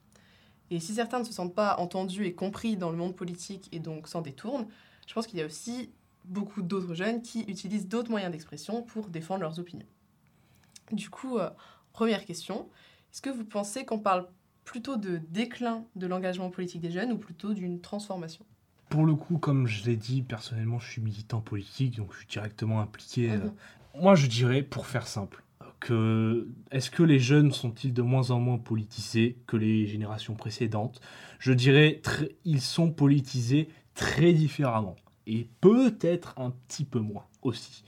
Et 0.71 0.79
si 0.79 0.93
certains 0.93 1.19
ne 1.19 1.23
se 1.23 1.33
sentent 1.33 1.55
pas 1.55 1.77
entendus 1.77 2.25
et 2.25 2.33
compris 2.33 2.77
dans 2.77 2.91
le 2.91 2.97
monde 2.97 3.15
politique 3.15 3.69
et 3.71 3.79
donc 3.79 4.07
s'en 4.07 4.21
détournent, 4.21 4.67
je 5.07 5.13
pense 5.13 5.25
qu'il 5.27 5.39
y 5.39 5.41
a 5.41 5.45
aussi 5.45 5.89
beaucoup 6.25 6.61
d'autres 6.61 6.93
jeunes 6.93 7.21
qui 7.21 7.41
utilisent 7.41 7.87
d'autres 7.87 8.11
moyens 8.11 8.31
d'expression 8.31 8.83
pour 8.83 9.07
défendre 9.07 9.41
leurs 9.41 9.59
opinions. 9.59 9.87
Du 10.91 11.09
coup, 11.09 11.37
euh, 11.37 11.49
première 11.91 12.25
question, 12.25 12.69
est-ce 13.11 13.21
que 13.21 13.29
vous 13.29 13.45
pensez 13.45 13.85
qu'on 13.85 13.99
parle 13.99 14.27
plutôt 14.63 14.97
de 14.97 15.19
déclin 15.29 15.85
de 15.95 16.05
l'engagement 16.05 16.51
politique 16.51 16.81
des 16.81 16.91
jeunes 16.91 17.11
ou 17.11 17.17
plutôt 17.17 17.53
d'une 17.53 17.81
transformation? 17.81 18.45
Pour 18.89 19.05
le 19.05 19.15
coup, 19.15 19.37
comme 19.37 19.67
je 19.67 19.85
l'ai 19.85 19.95
dit, 19.95 20.21
personnellement, 20.21 20.79
je 20.79 20.89
suis 20.89 21.01
militant 21.01 21.41
politique, 21.41 21.97
donc 21.97 22.13
je 22.13 22.19
suis 22.19 22.27
directement 22.27 22.79
impliqué. 22.79 23.29
Mhm. 23.29 23.41
Euh, 23.45 23.49
Moi, 24.01 24.15
je 24.15 24.27
dirais, 24.27 24.61
pour 24.61 24.85
faire 24.85 25.07
simple, 25.07 25.43
que 25.79 26.47
est-ce 26.71 26.91
que 26.91 27.03
les 27.03 27.19
jeunes 27.19 27.51
sont-ils 27.51 27.93
de 27.93 28.01
moins 28.01 28.31
en 28.31 28.39
moins 28.39 28.57
politisés 28.57 29.37
que 29.47 29.57
les 29.57 29.87
générations 29.87 30.35
précédentes? 30.35 31.01
Je 31.39 31.53
dirais, 31.53 32.01
ils 32.45 32.61
sont 32.61 32.91
politisés 32.91 33.69
très 33.93 34.33
différemment 34.33 34.95
et 35.27 35.47
peut-être 35.61 36.33
un 36.37 36.51
petit 36.51 36.85
peu 36.85 36.99
moins 36.99 37.25
aussi. 37.41 37.83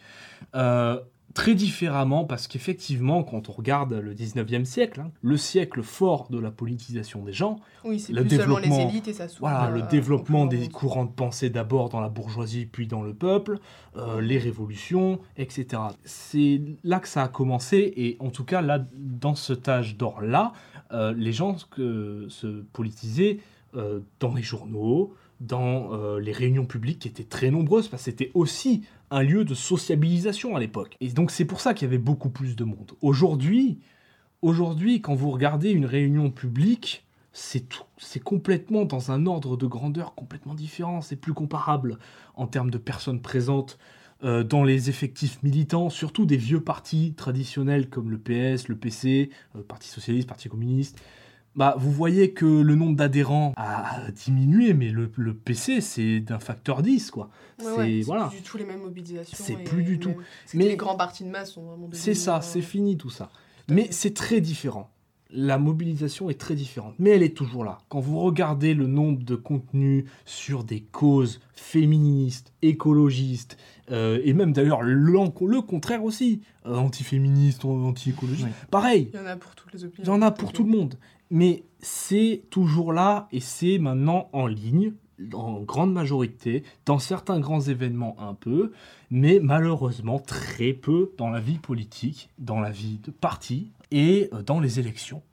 Euh, 0.55 0.99
très 1.33 1.55
différemment 1.55 2.25
parce 2.25 2.47
qu'effectivement, 2.47 3.23
quand 3.23 3.49
on 3.49 3.51
regarde 3.53 3.93
le 3.93 4.13
19e 4.13 4.65
siècle, 4.65 4.99
hein, 5.01 5.11
le 5.21 5.37
siècle 5.37 5.81
fort 5.81 6.27
de 6.29 6.39
la 6.39 6.51
politisation 6.51 7.23
des 7.23 7.33
gens, 7.33 7.59
Oui, 7.85 7.99
c'est 7.99 8.13
Le 8.13 8.21
plus 8.21 8.37
seulement 8.37 8.57
les 8.57 8.63
développement- 8.69 8.89
élites 8.89 9.07
et 9.07 9.13
ça 9.13 9.27
s'ouvre. 9.27 9.49
voilà, 9.49 9.69
le 9.71 9.81
euh, 9.83 9.87
développement 9.87 10.43
au 10.43 10.47
plus 10.47 10.57
des 10.59 10.67
courants 10.69 11.05
de 11.05 11.11
pensée 11.11 11.49
d'abord 11.49 11.89
dans 11.89 11.99
la 12.01 12.09
bourgeoisie 12.09 12.65
puis 12.65 12.87
dans 12.87 13.01
le 13.01 13.13
peuple, 13.13 13.59
euh, 13.97 14.19
les 14.21 14.37
révolutions, 14.37 15.19
etc. 15.37 15.81
C'est 16.03 16.61
là 16.83 16.99
que 16.99 17.07
ça 17.07 17.23
a 17.23 17.27
commencé 17.27 17.93
et 17.97 18.17
en 18.19 18.29
tout 18.29 18.43
cas 18.45 18.61
là, 18.61 18.85
dans 18.95 19.35
cet 19.35 19.69
âge 19.69 19.97
d'or-là, 19.97 20.53
euh, 20.91 21.13
les 21.15 21.31
gens 21.33 21.55
que, 21.69 22.25
se 22.29 22.47
politisaient 22.73 23.39
euh, 23.75 24.01
dans 24.19 24.33
les 24.33 24.43
journaux, 24.43 25.13
dans 25.39 25.89
les 26.19 26.33
réunions 26.33 26.65
publiques 26.67 26.99
qui 26.99 27.07
étaient 27.07 27.23
très 27.23 27.49
nombreuses 27.49 27.87
parce 27.87 28.03
que 28.03 28.11
c'était 28.11 28.29
aussi 28.35 28.83
un 29.11 29.23
lieu 29.23 29.45
de 29.45 29.53
sociabilisation 29.53 30.55
à 30.55 30.59
l'époque. 30.59 30.95
Et 31.01 31.09
donc 31.09 31.29
c'est 31.29 31.45
pour 31.45 31.61
ça 31.61 31.73
qu'il 31.73 31.85
y 31.85 31.89
avait 31.89 31.97
beaucoup 31.97 32.29
plus 32.29 32.55
de 32.55 32.63
monde. 32.63 32.93
Aujourd'hui, 33.01 33.79
aujourd'hui 34.41 35.01
quand 35.01 35.13
vous 35.13 35.29
regardez 35.29 35.69
une 35.69 35.85
réunion 35.85 36.31
publique, 36.31 37.05
c'est 37.33 37.69
tout, 37.69 37.83
c'est 37.97 38.19
complètement 38.21 38.85
dans 38.85 39.11
un 39.11 39.25
ordre 39.25 39.55
de 39.55 39.67
grandeur 39.67 40.15
complètement 40.15 40.55
différent, 40.55 41.01
c'est 41.01 41.15
plus 41.15 41.33
comparable 41.33 41.99
en 42.35 42.47
termes 42.47 42.71
de 42.71 42.77
personnes 42.77 43.21
présentes 43.21 43.77
euh, 44.23 44.43
dans 44.43 44.63
les 44.63 44.89
effectifs 44.89 45.41
militants, 45.43 45.89
surtout 45.89 46.25
des 46.25 46.37
vieux 46.37 46.61
partis 46.61 47.13
traditionnels 47.13 47.89
comme 47.89 48.11
le 48.11 48.17
PS, 48.17 48.67
le 48.67 48.75
PC, 48.75 49.29
euh, 49.55 49.63
Parti 49.63 49.87
socialiste, 49.89 50.27
Parti 50.27 50.47
communiste. 50.47 51.01
Bah, 51.55 51.75
vous 51.77 51.91
voyez 51.91 52.31
que 52.31 52.45
le 52.45 52.75
nombre 52.75 52.95
d'adhérents 52.95 53.51
a 53.57 54.09
diminué, 54.11 54.73
mais 54.73 54.89
le, 54.89 55.11
le 55.17 55.33
PC, 55.33 55.81
c'est 55.81 56.21
d'un 56.21 56.39
facteur 56.39 56.81
10, 56.81 57.11
quoi. 57.11 57.29
Ouais, 57.59 57.65
c'est 57.65 57.77
ouais, 57.77 58.01
voilà. 58.03 58.27
plus 58.27 58.37
du 58.37 58.43
tout 58.43 58.57
les 58.57 58.63
mêmes 58.65 58.81
mobilisations. 58.81 59.37
C'est 59.39 59.55
plus 59.57 59.83
du 59.83 59.99
tout. 59.99 60.13
Mais- 60.53 60.69
les 60.69 60.77
grands 60.77 60.95
partis 60.95 61.25
de 61.25 61.29
masse 61.29 61.51
sont 61.51 61.63
vraiment 61.63 61.89
C'est 61.91 62.13
ça, 62.13 62.37
euh, 62.37 62.41
c'est 62.41 62.61
fini 62.61 62.95
tout 62.97 63.09
ça. 63.09 63.29
tout 63.67 63.73
Mais 63.73 63.87
c'est 63.91 64.13
très 64.13 64.39
différent. 64.39 64.89
La 65.33 65.57
mobilisation 65.57 66.29
est 66.29 66.39
très 66.39 66.55
différente, 66.55 66.95
mais 66.99 67.11
elle 67.11 67.23
est 67.23 67.35
toujours 67.35 67.63
là. 67.63 67.77
Quand 67.89 68.01
vous 68.01 68.19
regardez 68.19 68.73
le 68.73 68.85
nombre 68.87 69.23
de 69.23 69.35
contenus 69.35 70.03
sur 70.25 70.63
des 70.65 70.81
causes 70.81 71.39
féministes, 71.53 72.51
écologistes, 72.61 73.57
euh, 73.91 74.19
et 74.25 74.33
même 74.33 74.51
d'ailleurs 74.51 74.81
le 74.81 75.61
contraire 75.61 76.03
aussi, 76.03 76.41
euh, 76.65 76.75
antiféministes, 76.75 77.63
anti-écologistes, 77.63 78.47
Oui. 78.47 78.67
pareil, 78.69 79.09
Il 79.13 79.19
y 79.19 79.23
en 79.23 79.25
a 79.25 79.35
pour 79.37 79.55
toutes 79.55 79.71
les 79.73 79.81
il 79.81 79.85
opinions. 79.87 80.13
y 80.13 80.17
en 80.17 80.21
a 80.21 80.31
pour 80.31 80.51
tout 80.51 80.63
le 80.65 80.69
monde. 80.71 80.95
Mais 81.31 81.63
c'est 81.79 82.43
toujours 82.49 82.93
là 82.93 83.27
et 83.31 83.39
c'est 83.39 83.79
maintenant 83.79 84.29
en 84.33 84.47
ligne, 84.47 84.93
en 85.33 85.61
grande 85.61 85.93
majorité, 85.93 86.63
dans 86.85 86.99
certains 86.99 87.39
grands 87.39 87.61
événements 87.61 88.17
un 88.19 88.33
peu, 88.33 88.73
mais 89.09 89.39
malheureusement 89.41 90.19
très 90.19 90.73
peu 90.73 91.13
dans 91.17 91.29
la 91.29 91.39
vie 91.39 91.57
politique, 91.57 92.29
dans 92.37 92.59
la 92.59 92.69
vie 92.69 92.99
de 93.03 93.11
parti 93.11 93.71
et 93.91 94.29
euh, 94.33 94.43
dans 94.43 94.59
les 94.59 94.79
élections. 94.79 95.23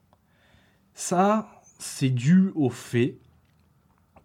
Ça, 0.94 1.48
c'est 1.78 2.10
dû 2.10 2.52
au 2.54 2.70
fait 2.70 3.18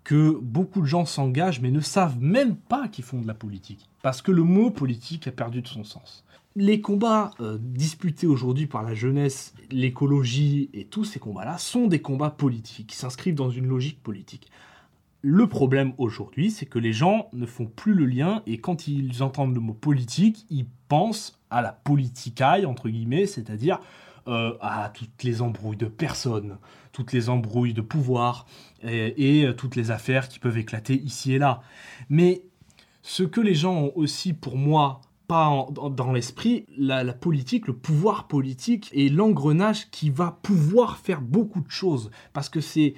que 0.04 0.38
beaucoup 0.42 0.82
de 0.82 0.86
gens 0.86 1.06
s'engagent 1.06 1.62
mais 1.62 1.72
ne 1.72 1.80
savent 1.80 2.20
même 2.22 2.56
pas 2.56 2.88
qu'ils 2.88 3.04
font 3.04 3.22
de 3.22 3.28
la 3.28 3.34
politique. 3.34 3.90
Parce 4.02 4.22
que 4.22 4.32
le 4.32 4.44
mot 4.44 4.70
politique 4.70 5.28
a 5.28 5.32
perdu 5.32 5.62
de 5.62 5.68
son 5.68 5.84
sens. 5.84 6.24
Les 6.56 6.82
combats 6.82 7.32
euh, 7.40 7.58
disputés 7.60 8.28
aujourd'hui 8.28 8.68
par 8.68 8.84
la 8.84 8.94
jeunesse, 8.94 9.56
l'écologie 9.72 10.70
et 10.74 10.86
tous 10.86 11.04
ces 11.04 11.20
combats-là 11.20 11.58
sont 11.58 11.88
des 11.88 12.00
combats 12.00 12.30
politiques, 12.30 12.88
qui 12.88 12.96
s'inscrivent 12.96 13.34
dans 13.34 13.50
une 13.50 13.66
logique 13.66 14.04
politique. 14.04 14.52
Le 15.24 15.48
problème 15.48 15.94
aujourd'hui, 15.98 16.52
c'est 16.52 16.68
que 16.68 16.78
les 16.78 16.94
gens 16.94 17.28
ne 17.34 17.48
font 17.48 17.66
plus 17.66 17.96
le 17.96 18.06
lien 18.06 18.44
et 18.46 18.60
quand 18.60 18.88
ils 18.88 19.24
entendent 19.24 19.56
le 19.56 19.62
mot 19.62 19.74
politique, 19.74 20.46
ils 20.52 20.68
pensent 20.90 21.40
à 21.50 21.64
la 21.64 21.72
politicaille, 21.72 22.68
entre 22.68 22.88
guillemets, 22.88 23.26
c'est-à-dire 23.26 23.80
euh, 24.28 24.56
à 24.62 24.92
toutes 24.94 25.24
les 25.24 25.42
embrouilles 25.42 25.78
de 25.78 25.88
personnes, 25.88 26.58
toutes 26.92 27.14
les 27.14 27.30
embrouilles 27.30 27.74
de 27.74 27.82
pouvoir 27.82 28.46
et, 28.84 29.46
euh, 29.46 29.54
toutes 29.54 29.76
les 29.76 29.90
affaires 29.90 30.30
qui 30.30 30.38
peuvent 30.38 30.58
éclater 30.58 31.02
ici 31.02 31.34
et 31.34 31.40
là. 31.40 31.64
Mais 32.10 32.44
ce 33.02 33.24
que 33.24 33.42
les 33.42 33.56
gens 33.56 33.76
ont 33.76 33.92
aussi, 33.96 34.34
pour 34.34 34.56
moi, 34.56 35.02
pas 35.28 35.68
dans, 35.72 36.12
l'esprit, 36.12 36.66
la, 36.78 37.14
politique, 37.14 37.68
le 37.68 37.74
pouvoir 37.74 38.28
politique 38.28 38.90
et 38.94 39.10
l'engrenage 39.10 39.90
qui 39.90 40.10
va 40.10 40.40
pouvoir 40.42 40.98
faire 40.98 41.22
beaucoup 41.22 41.62
de 41.62 41.72
choses. 41.72 42.12
Parce 42.34 42.50
que 42.50 42.60
c'est 42.62 42.96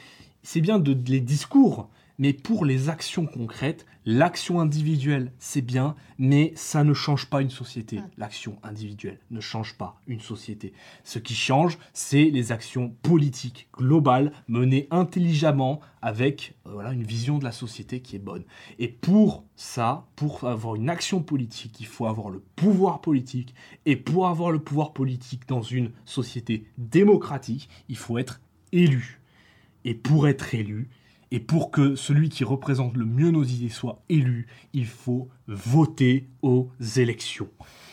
bien 0.61 0.79
de 0.79 0.97
les 1.09 1.21
discours, 1.21 1.89
mais 2.17 2.33
pour 2.33 2.65
les 2.65 2.89
actions 2.89 3.25
concrètes, 3.25 3.85
l'action 4.05 4.59
individuelle, 4.59 5.31
c'est 5.39 5.61
bien, 5.61 5.95
mais 6.17 6.53
ça 6.55 6.83
ne 6.83 6.93
change 6.93 7.27
pas 7.29 7.41
une 7.41 7.49
société. 7.49 7.99
Mm. 7.99 8.09
L'action 8.17 8.59
individuelle 8.63 9.19
ne 9.31 9.39
change 9.39 9.77
pas 9.77 9.99
une 10.07 10.21
société. 10.21 10.73
Ce 11.03 11.19
qui 11.19 11.35
change, 11.35 11.77
c'est 11.93 12.25
les 12.25 12.51
actions 12.51 12.95
politiques 13.01 13.67
globales 13.73 14.31
menées 14.47 14.87
intelligemment 14.91 15.81
avec 16.01 16.55
euh, 16.67 16.71
voilà, 16.73 16.91
une 16.91 17.03
vision 17.03 17.39
de 17.39 17.43
la 17.43 17.51
société 17.51 17.99
qui 17.99 18.15
est 18.15 18.19
bonne. 18.19 18.43
Et 18.79 18.87
pour 18.87 19.43
ça, 19.55 20.05
pour 20.15 20.43
avoir 20.43 20.75
une 20.75 20.89
action 20.89 21.21
politique, 21.21 21.79
il 21.79 21.87
faut 21.87 22.05
avoir 22.05 22.29
le 22.29 22.41
pouvoir 22.55 23.01
politique. 23.01 23.55
Et 23.85 23.95
pour 23.95 24.27
avoir 24.27 24.51
le 24.51 24.59
pouvoir 24.59 24.93
politique 24.93 25.47
dans 25.47 25.61
une 25.61 25.91
société 26.05 26.65
démocratique, 26.77 27.69
il 27.89 27.97
faut 27.97 28.17
être 28.17 28.39
élu. 28.71 29.19
Et 29.83 29.93
pour 29.93 30.27
être 30.27 30.53
élu, 30.55 30.89
et 31.35 31.39
pour 31.41 31.69
que 31.69 31.95
celui 31.95 32.29
qui 32.29 32.45
représente 32.45 32.95
le 32.95 33.03
mieux 33.03 33.29
nos 33.29 33.43
idées 33.43 33.67
soit 33.69 34.01
élu, 34.07 34.47
il 34.71 34.85
faut 34.87 35.27
voter 35.47 36.29
aux 36.41 36.69
élections. 36.95 37.49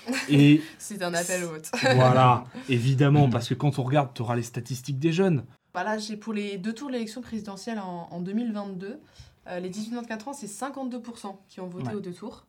Et 0.29 0.63
C'est 0.79 1.03
un 1.03 1.13
appel 1.13 1.43
au 1.43 1.49
vote. 1.49 1.69
voilà, 1.83 2.45
évidemment, 2.69 3.29
parce 3.29 3.49
que 3.49 3.55
quand 3.55 3.81
on 3.81 3.83
regarde, 3.83 4.11
tu 4.15 4.23
auras 4.23 4.37
les 4.37 4.45
statistiques 4.45 5.01
des 5.01 5.13
jeunes. 5.13 5.45
Voilà, 5.75 5.99
j'ai 5.99 6.17
pour 6.17 6.33
les 6.33 6.57
deux 6.57 6.73
tours 6.73 6.87
de 6.87 6.93
l'élection 6.93 7.21
présidentielle 7.21 7.81
en, 7.81 8.07
en 8.13 8.21
2022, 8.21 9.01
euh, 9.49 9.59
les 9.59 9.71
18-24 9.71 10.29
ans, 10.29 10.33
c'est 10.33 10.47
52% 10.47 11.35
qui 11.49 11.61
ont 11.61 11.67
voté 11.67 11.89
Ouais. 11.89 11.95
aux 11.95 12.01
deux 12.01 12.13
tours. 12.15 12.47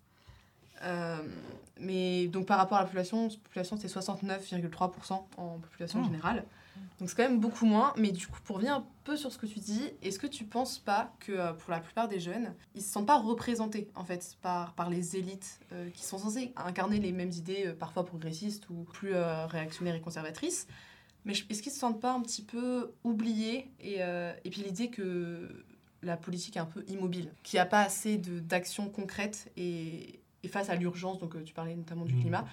Euh, 0.83 1.17
mais 1.79 2.27
donc 2.27 2.45
par 2.45 2.57
rapport 2.59 2.77
à 2.77 2.81
la 2.81 2.85
population, 2.85 3.29
la 3.29 3.35
population 3.45 3.77
c'est 3.79 3.87
69,3% 3.87 5.23
en 5.37 5.57
population 5.59 6.01
Oh. 6.01 6.05
générale. 6.05 6.43
Donc 6.99 7.09
c'est 7.09 7.15
quand 7.15 7.23
même 7.23 7.39
beaucoup 7.39 7.65
moins. 7.65 7.93
Mais 7.97 8.11
du 8.11 8.27
coup, 8.27 8.39
pour 8.43 8.55
revenir 8.57 8.75
un 8.75 8.85
peu 9.03 9.17
sur 9.17 9.31
ce 9.31 9.37
que 9.37 9.45
tu 9.45 9.59
dis, 9.59 9.91
est-ce 10.01 10.19
que 10.19 10.27
tu 10.27 10.45
penses 10.45 10.79
pas 10.79 11.13
que 11.19 11.31
euh, 11.31 11.53
pour 11.53 11.71
la 11.71 11.79
plupart 11.79 12.07
des 12.07 12.19
jeunes, 12.19 12.53
ils 12.75 12.81
se 12.81 12.91
sentent 12.91 13.07
pas 13.07 13.19
représentés 13.19 13.89
en 13.95 14.03
fait 14.05 14.37
par, 14.41 14.73
par 14.73 14.89
les 14.89 15.15
élites 15.17 15.59
euh, 15.71 15.89
qui 15.89 16.03
sont 16.03 16.17
censées 16.17 16.53
incarner 16.55 16.99
les 16.99 17.11
mêmes 17.11 17.31
idées, 17.31 17.65
euh, 17.67 17.73
parfois 17.73 18.05
progressistes 18.05 18.69
ou 18.69 18.83
plus 18.83 19.13
euh, 19.13 19.45
réactionnaires 19.47 19.95
et 19.95 20.01
conservatrices? 20.01 20.67
Mais 21.25 21.33
est-ce 21.33 21.61
qu'ils 21.61 21.71
se 21.71 21.79
sentent 21.79 22.01
pas 22.01 22.13
un 22.13 22.21
petit 22.21 22.41
peu 22.43 22.93
oubliés 23.03 23.71
et, 23.79 23.99
et 23.99 24.49
puis 24.49 24.61
l'idée 24.61 24.89
que 24.89 25.63
la 26.01 26.17
politique 26.17 26.57
est 26.57 26.59
un 26.59 26.65
peu 26.65 26.83
immobile, 26.89 27.31
qu'il 27.43 27.55
n'y 27.55 27.61
a 27.61 27.65
pas 27.65 27.81
assez 27.81 28.17
d'actions 28.17 28.89
concrètes 28.89 29.49
et, 29.55 30.19
et 30.43 30.47
face 30.49 30.69
à 30.69 30.75
l'urgence, 30.75 31.19
donc 31.19 31.41
tu 31.45 31.53
parlais 31.53 31.75
notamment 31.75 32.03
du 32.03 32.13
Mhm. 32.13 32.19
climat, 32.19 32.45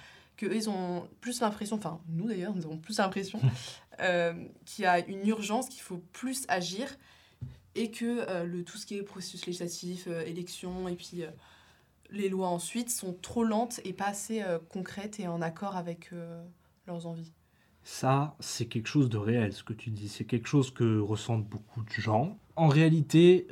ils 0.47 0.71
ont 0.71 1.09
plus 1.21 1.41
l'impression, 1.41 1.77
enfin 1.77 2.01
nous 2.09 2.29
d'ailleurs 2.29 2.55
nous 2.55 2.65
avons 2.65 2.79
plus 2.79 2.99
l'impression 2.99 3.41
euh, 4.01 4.33
qu'il 4.65 4.85
y 4.85 4.87
a 4.87 5.07
une 5.07 5.27
urgence, 5.27 5.69
qu'il 5.69 5.83
faut 5.83 6.03
plus 6.13 6.45
agir 6.49 6.89
et 7.75 7.91
que 7.91 8.29
euh, 8.29 8.45
le, 8.45 8.65
tout 8.65 8.77
ce 8.77 8.87
qui 8.87 8.97
est 8.97 9.03
processus 9.03 9.47
législatif, 9.47 10.07
euh, 10.09 10.25
élections 10.25 10.89
et 10.89 10.95
puis 10.95 11.23
euh, 11.23 11.31
les 12.11 12.29
lois 12.29 12.49
ensuite 12.49 12.91
sont 12.91 13.17
trop 13.21 13.45
lentes 13.45 13.81
et 13.85 13.93
pas 13.93 14.07
assez 14.07 14.43
concrètes 14.69 15.21
et 15.21 15.29
en 15.29 15.41
accord 15.41 15.77
avec 15.77 16.11
leurs 16.89 17.07
envies. 17.07 17.31
Ça, 17.85 18.35
c'est 18.41 18.67
quelque 18.67 18.89
chose 18.89 19.09
de 19.09 19.17
réel, 19.17 19.53
ce 19.53 19.63
que 19.63 19.73
tu 19.73 19.91
dis. 19.91 20.09
C'est 20.09 20.25
quelque 20.25 20.49
chose 20.49 20.73
que 20.73 20.99
ressentent 20.99 21.47
beaucoup 21.47 21.85
de 21.85 21.91
gens. 21.91 22.37
En 22.57 22.67
réalité, 22.67 23.47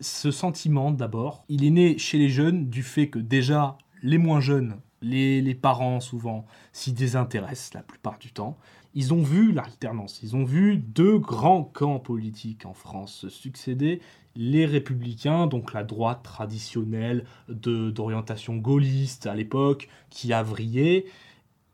ce 0.00 0.30
sentiment, 0.30 0.90
d'abord, 0.90 1.44
il 1.50 1.66
est 1.66 1.70
né 1.70 1.98
chez 1.98 2.16
les 2.16 2.30
jeunes 2.30 2.70
du 2.70 2.82
fait 2.82 3.10
que 3.10 3.18
déjà, 3.18 3.76
les 4.02 4.16
moins 4.16 4.40
jeunes 4.40 4.80
les, 5.02 5.40
les 5.40 5.54
parents 5.54 6.00
souvent 6.00 6.46
s'y 6.72 6.92
désintéressent 6.92 7.74
la 7.74 7.82
plupart 7.82 8.18
du 8.18 8.32
temps. 8.32 8.56
Ils 8.94 9.12
ont 9.14 9.22
vu 9.22 9.52
l'alternance, 9.52 10.20
ils 10.22 10.34
ont 10.34 10.44
vu 10.44 10.76
deux 10.78 11.18
grands 11.18 11.62
camps 11.62 11.98
politiques 11.98 12.66
en 12.66 12.74
France 12.74 13.12
se 13.12 13.28
succéder. 13.28 14.00
Les 14.34 14.66
républicains, 14.66 15.46
donc 15.46 15.72
la 15.72 15.84
droite 15.84 16.22
traditionnelle 16.22 17.24
de- 17.48 17.90
d'orientation 17.90 18.56
gaulliste 18.56 19.26
à 19.26 19.34
l'époque, 19.34 19.88
qui 20.10 20.32
a 20.32 20.42
vrillé, 20.42 21.06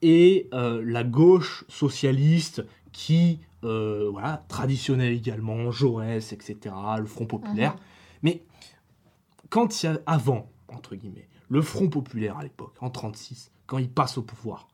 et 0.02 0.48
euh, 0.52 0.82
la 0.84 1.04
gauche 1.04 1.64
socialiste 1.68 2.64
qui, 2.92 3.40
euh, 3.64 4.08
voilà, 4.10 4.44
traditionnelle 4.48 5.12
également, 5.12 5.70
Jaurès, 5.70 6.32
etc., 6.32 6.74
le 6.98 7.06
Front 7.06 7.26
populaire. 7.26 7.76
Mais 8.22 8.42
quand 9.48 9.82
il 9.82 9.86
y 9.86 9.88
a 9.88 10.00
avant, 10.06 10.50
entre 10.68 10.94
guillemets, 10.94 11.28
le 11.54 11.62
Front 11.62 11.88
populaire 11.88 12.36
à 12.36 12.42
l'époque, 12.42 12.74
en 12.80 12.90
36, 12.90 13.52
quand 13.66 13.78
il 13.78 13.88
passe 13.88 14.18
au 14.18 14.22
pouvoir, 14.22 14.66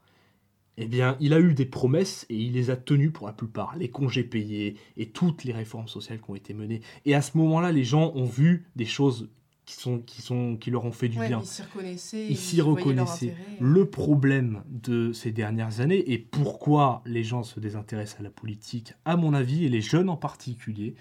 eh 0.78 0.87
bien, 0.87 1.18
il 1.20 1.35
a 1.35 1.41
eu 1.41 1.53
des 1.53 1.66
promesses 1.66 2.24
et 2.31 2.37
il 2.37 2.55
les 2.55 2.70
a 2.70 2.76
tenues 2.76 3.11
pour 3.11 3.26
la 3.26 3.35
plupart. 3.35 3.76
Les 3.76 3.91
congés 3.91 4.24
payés 4.24 4.76
et 4.97 5.11
toutes 5.11 5.45
les 5.45 5.53
réformes 5.53 5.89
sociales 5.89 6.22
qui 6.22 6.31
ont 6.31 6.35
été 6.35 6.55
menées. 6.55 6.81
Et 7.05 7.14
à 7.14 7.20
ce 7.20 7.37
moment-là, 7.37 7.70
les 7.70 7.85
gens 7.85 8.12
ont 8.14 8.24
vu 8.24 8.64
des 8.76 8.87
choses 8.87 9.28
qui, 9.66 9.74
sont, 9.74 9.99
qui, 9.99 10.22
sont, 10.22 10.57
qui 10.57 10.70
leur 10.70 10.87
ont 10.87 10.93
fait 10.93 11.11
du 11.11 11.18
Ouais, 11.18 11.28
bien. 11.28 11.41
ils 11.43 11.47
s'y 11.47 11.62
reconnaissaient. 11.62 12.26
Ils 12.31 12.37
s'y 12.39 12.61
reconnaissaient. 12.62 13.33
intérêt. 13.33 13.57
Le 13.61 13.91
problème 13.91 14.62
de 14.70 15.12
ces 15.12 15.33
dernières 15.33 15.81
années 15.81 16.11
et 16.11 16.16
pourquoi 16.16 17.03
les 17.05 17.24
gens 17.24 17.43
se 17.43 17.61
désintéressent 17.61 18.20
à 18.20 18.22
la 18.22 18.31
politique, 18.31 18.95
à 19.05 19.16
mon 19.16 19.35
avis, 19.35 19.66
et 19.66 19.68
les 19.68 19.83
jeunes 19.83 20.09
en 20.09 20.16
particulier, 20.16 20.95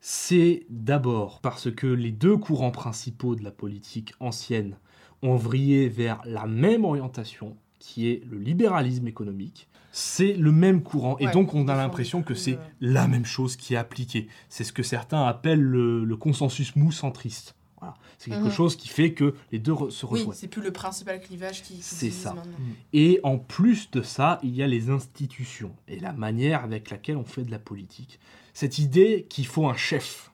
c'est 0.00 0.66
d'abord 0.68 1.40
parce 1.42 1.70
que 1.70 1.86
les 1.86 2.10
deux 2.10 2.36
courants 2.36 2.72
principaux 2.72 3.36
de 3.36 3.44
la 3.44 3.52
politique 3.52 4.14
ancienne 4.18 4.78
ont 5.22 5.36
vrillé 5.36 5.88
vers 5.88 6.20
la 6.24 6.46
même 6.46 6.84
orientation, 6.84 7.56
qui 7.78 8.08
est 8.08 8.22
le 8.30 8.38
libéralisme 8.38 9.06
économique. 9.08 9.68
C'est 9.94 10.32
le 10.32 10.52
même 10.52 10.82
courant, 10.82 11.18
et 11.18 11.26
donc 11.28 11.52
on 11.54 11.68
a 11.68 11.76
l'impression 11.76 12.22
que 12.22 12.34
c'est 12.34 12.54
euh, 12.54 12.60
la 12.80 13.06
même 13.08 13.26
chose 13.26 13.56
qui 13.56 13.74
est 13.74 13.76
appliquée. 13.76 14.26
C'est 14.48 14.64
ce 14.64 14.72
que 14.72 14.82
certains 14.82 15.22
appellent 15.26 15.60
le, 15.60 16.04
le 16.04 16.16
consensus 16.16 16.74
mou-centriste. 16.76 17.54
Voilà. 17.78 17.94
C'est 18.16 18.30
quelque 18.30 18.44
Mhm. 18.44 18.50
chose 18.52 18.76
qui 18.76 18.88
fait 18.88 19.12
que 19.12 19.34
les 19.50 19.58
deux 19.58 19.72
re- 19.72 19.90
se 19.90 20.06
Oui, 20.06 20.12
rejoignent. 20.20 20.32
c'est 20.38 20.48
plus 20.48 20.62
le 20.62 20.70
principal 20.72 21.20
clivage 21.20 21.62
qui, 21.62 21.74
qui 21.74 21.82
C'est 21.82 22.10
ça. 22.10 22.32
maintenant. 22.32 22.52
Et 22.94 23.20
en 23.22 23.36
plus 23.38 23.90
de 23.90 24.00
ça, 24.02 24.38
il 24.42 24.54
y 24.54 24.62
a 24.62 24.66
les 24.66 24.88
institutions 24.88 25.72
et 25.88 25.98
la 26.00 26.12
manière 26.12 26.64
avec 26.64 26.88
laquelle 26.90 27.16
on 27.18 27.24
fait 27.24 27.42
de 27.42 27.50
la 27.50 27.58
politique. 27.58 28.18
Cette 28.54 28.78
idée 28.78 29.26
qu'il 29.28 29.46
faut 29.46 29.66
un 29.68 29.76
chef, 29.76 30.31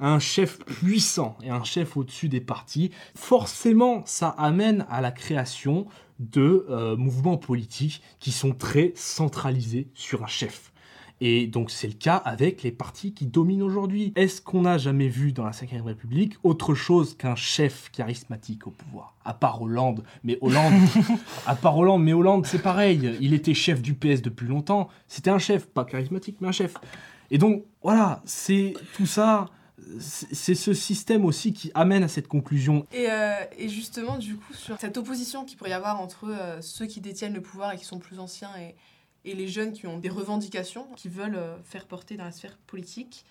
Un 0.00 0.18
chef 0.18 0.58
puissant 0.58 1.36
et 1.42 1.50
un 1.50 1.64
chef 1.64 1.96
au-dessus 1.96 2.28
des 2.28 2.40
partis, 2.40 2.90
forcément, 3.14 4.02
ça 4.04 4.28
amène 4.28 4.86
à 4.90 5.00
la 5.00 5.10
création 5.10 5.86
de 6.18 6.66
euh, 6.68 6.96
mouvements 6.96 7.36
politiques 7.36 8.02
qui 8.18 8.32
sont 8.32 8.52
très 8.52 8.92
centralisés 8.96 9.88
sur 9.94 10.24
un 10.24 10.26
chef. 10.26 10.72
Et 11.20 11.48
donc 11.48 11.70
c'est 11.70 11.88
le 11.88 11.94
cas 11.94 12.16
avec 12.16 12.62
les 12.62 12.70
partis 12.70 13.12
qui 13.12 13.26
dominent 13.26 13.62
aujourd'hui. 13.62 14.12
Est-ce 14.14 14.40
qu'on 14.40 14.62
n'a 14.62 14.78
jamais 14.78 15.08
vu 15.08 15.32
dans 15.32 15.44
la 15.44 15.50
Ve 15.50 15.84
République 15.84 16.34
autre 16.44 16.74
chose 16.74 17.16
qu'un 17.16 17.34
chef 17.34 17.90
charismatique 17.90 18.66
au 18.66 18.70
pouvoir? 18.70 19.16
À 19.24 19.34
part 19.34 19.60
Hollande. 19.60 20.04
Mais 20.22 20.38
Hollande, 20.40 20.74
à 21.46 21.56
part 21.56 21.76
Hollande, 21.76 22.04
mais 22.04 22.12
Hollande 22.12 22.46
c'est 22.46 22.62
pareil. 22.62 23.16
Il 23.20 23.34
était 23.34 23.54
chef 23.54 23.82
du 23.82 23.94
PS 23.94 24.22
depuis 24.22 24.46
longtemps. 24.46 24.88
C'était 25.08 25.30
un 25.30 25.38
chef, 25.38 25.66
pas 25.66 25.84
charismatique, 25.84 26.36
mais 26.40 26.48
un 26.48 26.52
chef. 26.52 26.74
Et 27.30 27.38
donc 27.38 27.64
voilà, 27.82 28.22
c'est 28.24 28.74
tout 28.94 29.06
ça. 29.06 29.50
C'est 30.00 30.54
ce 30.54 30.74
système 30.74 31.24
aussi 31.24 31.52
qui 31.52 31.70
amène 31.74 32.02
à 32.02 32.08
cette 32.08 32.28
conclusion. 32.28 32.86
Et, 32.92 33.10
euh, 33.10 33.32
et 33.56 33.68
justement, 33.68 34.18
du 34.18 34.36
coup, 34.36 34.52
sur 34.52 34.78
cette 34.78 34.98
opposition 34.98 35.44
qu'il 35.44 35.56
pourrait 35.56 35.70
y 35.70 35.72
avoir 35.74 36.00
entre 36.00 36.28
euh, 36.28 36.60
ceux 36.60 36.86
qui 36.86 37.00
détiennent 37.00 37.32
le 37.32 37.40
pouvoir 37.40 37.72
et 37.72 37.76
qui 37.78 37.84
sont 37.84 37.98
plus 37.98 38.18
anciens 38.18 38.50
et, 38.58 38.74
les 39.24 39.48
jeunes 39.48 39.72
qui 39.74 39.86
ont 39.86 39.98
des 39.98 40.08
revendications, 40.08 40.86
qui 40.96 41.10
veulent 41.10 41.36
euh, 41.36 41.56
faire 41.62 41.86
porter 41.86 42.16
dans 42.16 42.24
la 42.24 42.32
sphère 42.32 42.56
politique, 42.66 43.26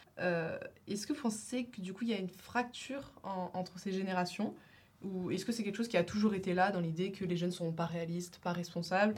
est-ce 0.87 1.05
que 1.07 1.13
vous 1.13 1.21
pensez 1.21 1.65
que 1.65 1.81
du 1.81 1.91
coup, 1.93 2.03
il 2.03 2.09
y 2.09 2.13
a 2.13 2.19
une 2.19 2.29
fracture 2.29 3.11
en- 3.23 3.49
entre 3.53 3.79
ces 3.79 3.91
générations? 3.91 4.53
Ou 5.03 5.31
est-ce 5.31 5.45
que 5.45 5.51
c'est 5.51 5.63
quelque 5.63 5.75
chose 5.75 5.87
qui 5.87 5.97
a 5.97 6.03
toujours 6.03 6.33
été 6.33 6.53
là 6.53 6.71
dans 6.71 6.79
l'idée 6.79 7.11
que 7.11 7.23
les 7.25 7.37
jeunes 7.37 7.51
sont 7.51 7.71
pas 7.71 7.85
réalistes, 7.85 8.39
pas 8.43 8.51
responsables 8.51 9.15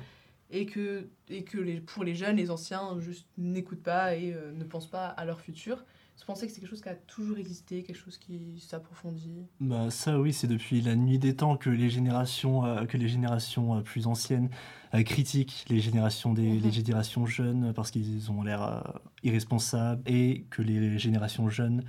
et 0.52 0.66
que, 0.66 1.10
et 1.30 1.44
que 1.44 1.58
les, 1.58 1.80
pour 1.80 2.04
les 2.04 2.16
jeunes, 2.16 2.38
les 2.38 2.50
anciens 2.52 3.00
juste 3.00 3.28
n'écoutent 3.38 3.84
pas 3.84 4.16
et 4.16 4.34
euh, 4.34 4.52
ne 4.52 4.64
pensent 4.64 4.90
pas 4.90 5.08
à 5.08 5.26
leur 5.26 5.40
futur 5.42 5.78
Vous 6.18 6.26
pensez 6.26 6.48
que 6.48 6.52
c'est 6.54 6.60
quelque 6.60 6.70
chose 6.70 6.82
qui 6.82 6.90
a 6.90 6.96
toujours 6.96 7.38
existé, 7.38 7.84
quelque 7.84 7.96
chose 7.98 8.18
qui 8.18 8.60
s'approfondit 8.60 9.46
Bah, 9.60 9.92
ça 9.92 10.20
oui, 10.20 10.34
c'est 10.34 10.48
depuis 10.48 10.82
la 10.82 10.96
nuit 10.96 11.20
des 11.20 11.36
temps 11.36 11.56
que 11.56 11.70
les 11.70 11.90
générations, 11.90 12.66
euh, 12.66 12.86
que 12.86 12.98
les 12.98 13.08
générations 13.08 13.78
euh, 13.78 13.82
plus 13.82 14.08
anciennes 14.08 14.50
euh, 14.96 15.04
critiquent 15.04 15.66
les 15.70 15.80
générations, 15.80 16.34
des, 16.34 16.42
Mhm. 16.42 16.62
les 16.64 16.72
générations 16.72 17.26
jeunes 17.28 17.74
parce 17.74 17.92
qu'ils 17.92 18.32
ont 18.32 18.42
l'air 18.42 19.02
irresponsables 19.24 20.02
et 20.08 20.46
que 20.50 20.62
les 20.64 20.98
générations 20.98 21.50
jeunes 21.50 21.84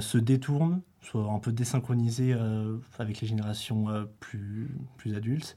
se 0.00 0.16
détournent, 0.16 0.80
soient 1.02 1.30
un 1.30 1.38
peu 1.38 1.52
désynchronisées 1.52 2.34
avec 2.98 3.20
les 3.20 3.26
générations 3.28 3.86
plus, 4.18 4.70
plus 4.96 5.14
adultes. 5.14 5.56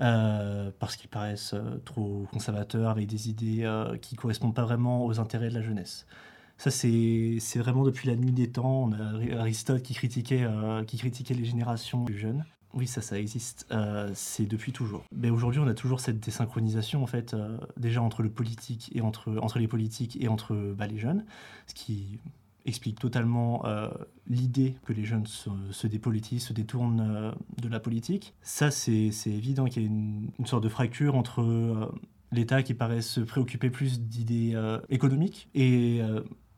Euh, 0.00 0.70
parce 0.78 0.96
qu'ils 0.96 1.10
paraissent 1.10 1.54
euh, 1.54 1.78
trop 1.84 2.26
conservateurs 2.32 2.90
avec 2.90 3.06
des 3.06 3.28
idées 3.28 3.64
euh, 3.64 3.96
qui 3.98 4.16
correspondent 4.16 4.54
pas 4.54 4.64
vraiment 4.64 5.04
aux 5.04 5.20
intérêts 5.20 5.48
de 5.48 5.54
la 5.54 5.62
jeunesse. 5.62 6.06
Ça, 6.58 6.70
c'est 6.70 7.38
vraiment 7.56 7.82
depuis 7.82 8.08
la 8.08 8.14
nuit 8.14 8.32
des 8.32 8.50
temps. 8.50 8.84
On 8.84 8.92
a 8.92 9.02
Ari- 9.14 9.32
Aristote 9.32 9.82
qui 9.82 9.94
critiquait, 9.94 10.46
qui 10.86 10.96
critiquait 10.96 11.34
les 11.34 11.44
générations 11.44 12.04
plus 12.04 12.16
jeunes. 12.16 12.44
Oui, 12.74 12.86
ça, 12.86 13.00
ça 13.00 13.18
existe. 13.18 13.66
C'est 14.14 14.46
depuis 14.46 14.70
toujours. 14.70 15.02
Mais 15.12 15.28
aujourd'hui, 15.28 15.60
on 15.60 15.66
a 15.66 15.74
toujours 15.74 15.98
cette 15.98 16.20
désynchronisation, 16.20 17.02
en 17.02 17.08
fait, 17.08 17.34
déjà 17.76 18.00
entre 18.00 18.22
le 18.22 18.30
politique 18.30 18.90
et 18.94 19.00
entre, 19.00 19.36
entre 19.42 19.58
les 19.58 19.66
politiques 19.66 20.16
et 20.20 20.28
entre 20.28 20.54
bah, 20.54 20.86
les 20.86 20.98
jeunes, 20.98 21.24
ce 21.66 21.74
qui 21.74 22.20
explique 22.64 22.98
totalement 22.98 23.64
euh, 23.66 23.88
l'idée 24.28 24.76
que 24.84 24.92
les 24.92 25.04
jeunes 25.04 25.26
se, 25.26 25.50
se 25.70 25.86
dépolitisent, 25.86 26.46
se 26.46 26.52
détournent 26.52 27.00
euh, 27.00 27.32
de 27.60 27.68
la 27.68 27.80
politique. 27.80 28.34
Ça, 28.42 28.70
c'est 28.70 29.10
évident 29.26 29.66
qu'il 29.66 29.82
y 29.82 29.84
a 29.84 29.88
une, 29.88 30.30
une 30.38 30.46
sorte 30.46 30.62
de 30.62 30.68
fracture 30.68 31.16
entre 31.16 31.42
euh, 31.42 31.92
l'État 32.30 32.62
qui 32.62 32.74
paraît 32.74 33.02
se 33.02 33.20
préoccuper 33.20 33.70
plus 33.70 34.00
d'idées 34.00 34.56
économiques 34.88 35.50
et 35.54 36.00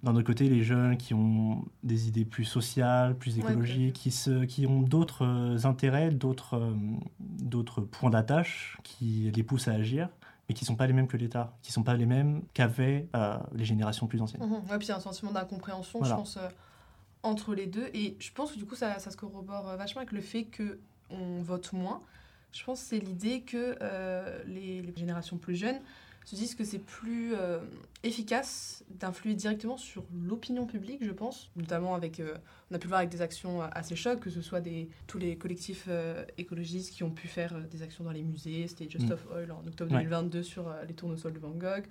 d'un 0.04 0.14
autre 0.14 0.26
côté 0.26 0.48
les 0.48 0.62
jeunes 0.62 0.96
qui 0.96 1.14
ont 1.14 1.64
des 1.82 2.06
idées 2.06 2.24
plus 2.24 2.44
sociales, 2.44 3.18
plus 3.18 3.38
Ouais, 3.38 3.40
écologiques, 3.50 3.94
qui, 3.94 4.12
se, 4.12 4.44
qui 4.44 4.68
ont 4.68 4.82
d'autres 4.82 5.66
intérêts, 5.66 6.10
d'autres 6.10 6.76
d'autres 7.18 7.80
points 7.80 8.10
d'attache 8.10 8.78
qui 8.84 9.32
les 9.34 9.42
poussent 9.42 9.66
à 9.66 9.72
agir, 9.72 10.10
mais 10.48 10.54
qui 10.54 10.64
ne 10.64 10.66
sont 10.66 10.76
pas 10.76 10.86
les 10.86 10.92
mêmes 10.92 11.08
que 11.08 11.16
l'État, 11.16 11.56
qui 11.62 11.70
ne 11.70 11.74
sont 11.74 11.82
pas 11.82 11.94
les 11.94 12.06
mêmes 12.06 12.42
qu'avaient 12.52 13.08
euh, 13.16 13.36
les 13.54 13.64
générations 13.64 14.06
plus 14.06 14.20
anciennes. 14.20 14.42
Mhm. 14.44 14.52
Ouais, 14.70 14.78
puis 14.78 14.86
il 14.86 14.90
y 14.90 14.92
a 14.92 14.96
un 14.96 15.00
sentiment 15.00 15.32
d'incompréhension, 15.32 15.98
Voilà. 16.00 16.14
je 16.14 16.18
pense, 16.20 16.36
euh, 16.36 16.48
entre 17.22 17.54
les 17.54 17.66
deux. 17.66 17.88
Et 17.94 18.16
je 18.18 18.30
pense 18.32 18.52
que 18.52 18.58
du 18.58 18.66
coup, 18.66 18.74
ça, 18.74 18.98
ça 18.98 19.10
se 19.10 19.16
corrobore 19.16 19.68
euh, 19.68 19.76
vachement 19.76 20.00
avec 20.00 20.12
le 20.12 20.20
fait 20.20 20.44
que 20.44 20.78
on 21.10 21.40
vote 21.42 21.72
moins. 21.72 22.02
Je 22.52 22.62
pense 22.64 22.80
que 22.82 22.86
c'est 22.88 22.98
l'idée 22.98 23.40
que 23.42 23.76
les, 24.46 24.80
les 24.80 24.94
générations 24.96 25.36
plus 25.38 25.56
jeunes 25.56 25.80
se 26.24 26.36
disent 26.36 26.54
que 26.54 26.64
c'est 26.64 26.78
plus 26.78 27.34
euh, 27.34 27.58
efficace 28.02 28.84
d'influer 28.90 29.34
directement 29.34 29.76
sur 29.76 30.04
l'opinion 30.14 30.66
publique, 30.66 31.04
je 31.04 31.10
pense, 31.10 31.50
notamment 31.56 31.94
avec, 31.94 32.20
euh, 32.20 32.36
on 32.70 32.74
a 32.74 32.78
pu 32.78 32.84
le 32.86 32.90
voir 32.90 32.98
avec 33.00 33.10
des 33.10 33.22
actions 33.22 33.62
euh, 33.62 33.66
assez 33.72 33.96
chocs, 33.96 34.20
que 34.20 34.30
ce 34.30 34.40
soit 34.42 34.60
des, 34.60 34.88
tous 35.06 35.18
les 35.18 35.36
collectifs 35.36 35.86
euh, 35.88 36.24
écologistes 36.38 36.92
qui 36.92 37.02
ont 37.02 37.10
pu 37.10 37.28
faire 37.28 37.58
des 37.70 37.82
actions 37.82 38.04
dans 38.04 38.12
les 38.12 38.22
musées, 38.22 38.66
c'était 38.68 38.88
Just 38.88 39.08
Mm. 39.08 39.12
of 39.12 39.26
Oil 39.34 39.52
en 39.52 39.66
octobre 39.66 39.92
Ouais. 39.92 39.98
2022 39.98 40.42
sur 40.42 40.72
les 40.86 40.94
tournesols 40.94 41.32
de 41.34 41.38
Van 41.38 41.50
Gogh, 41.50 41.84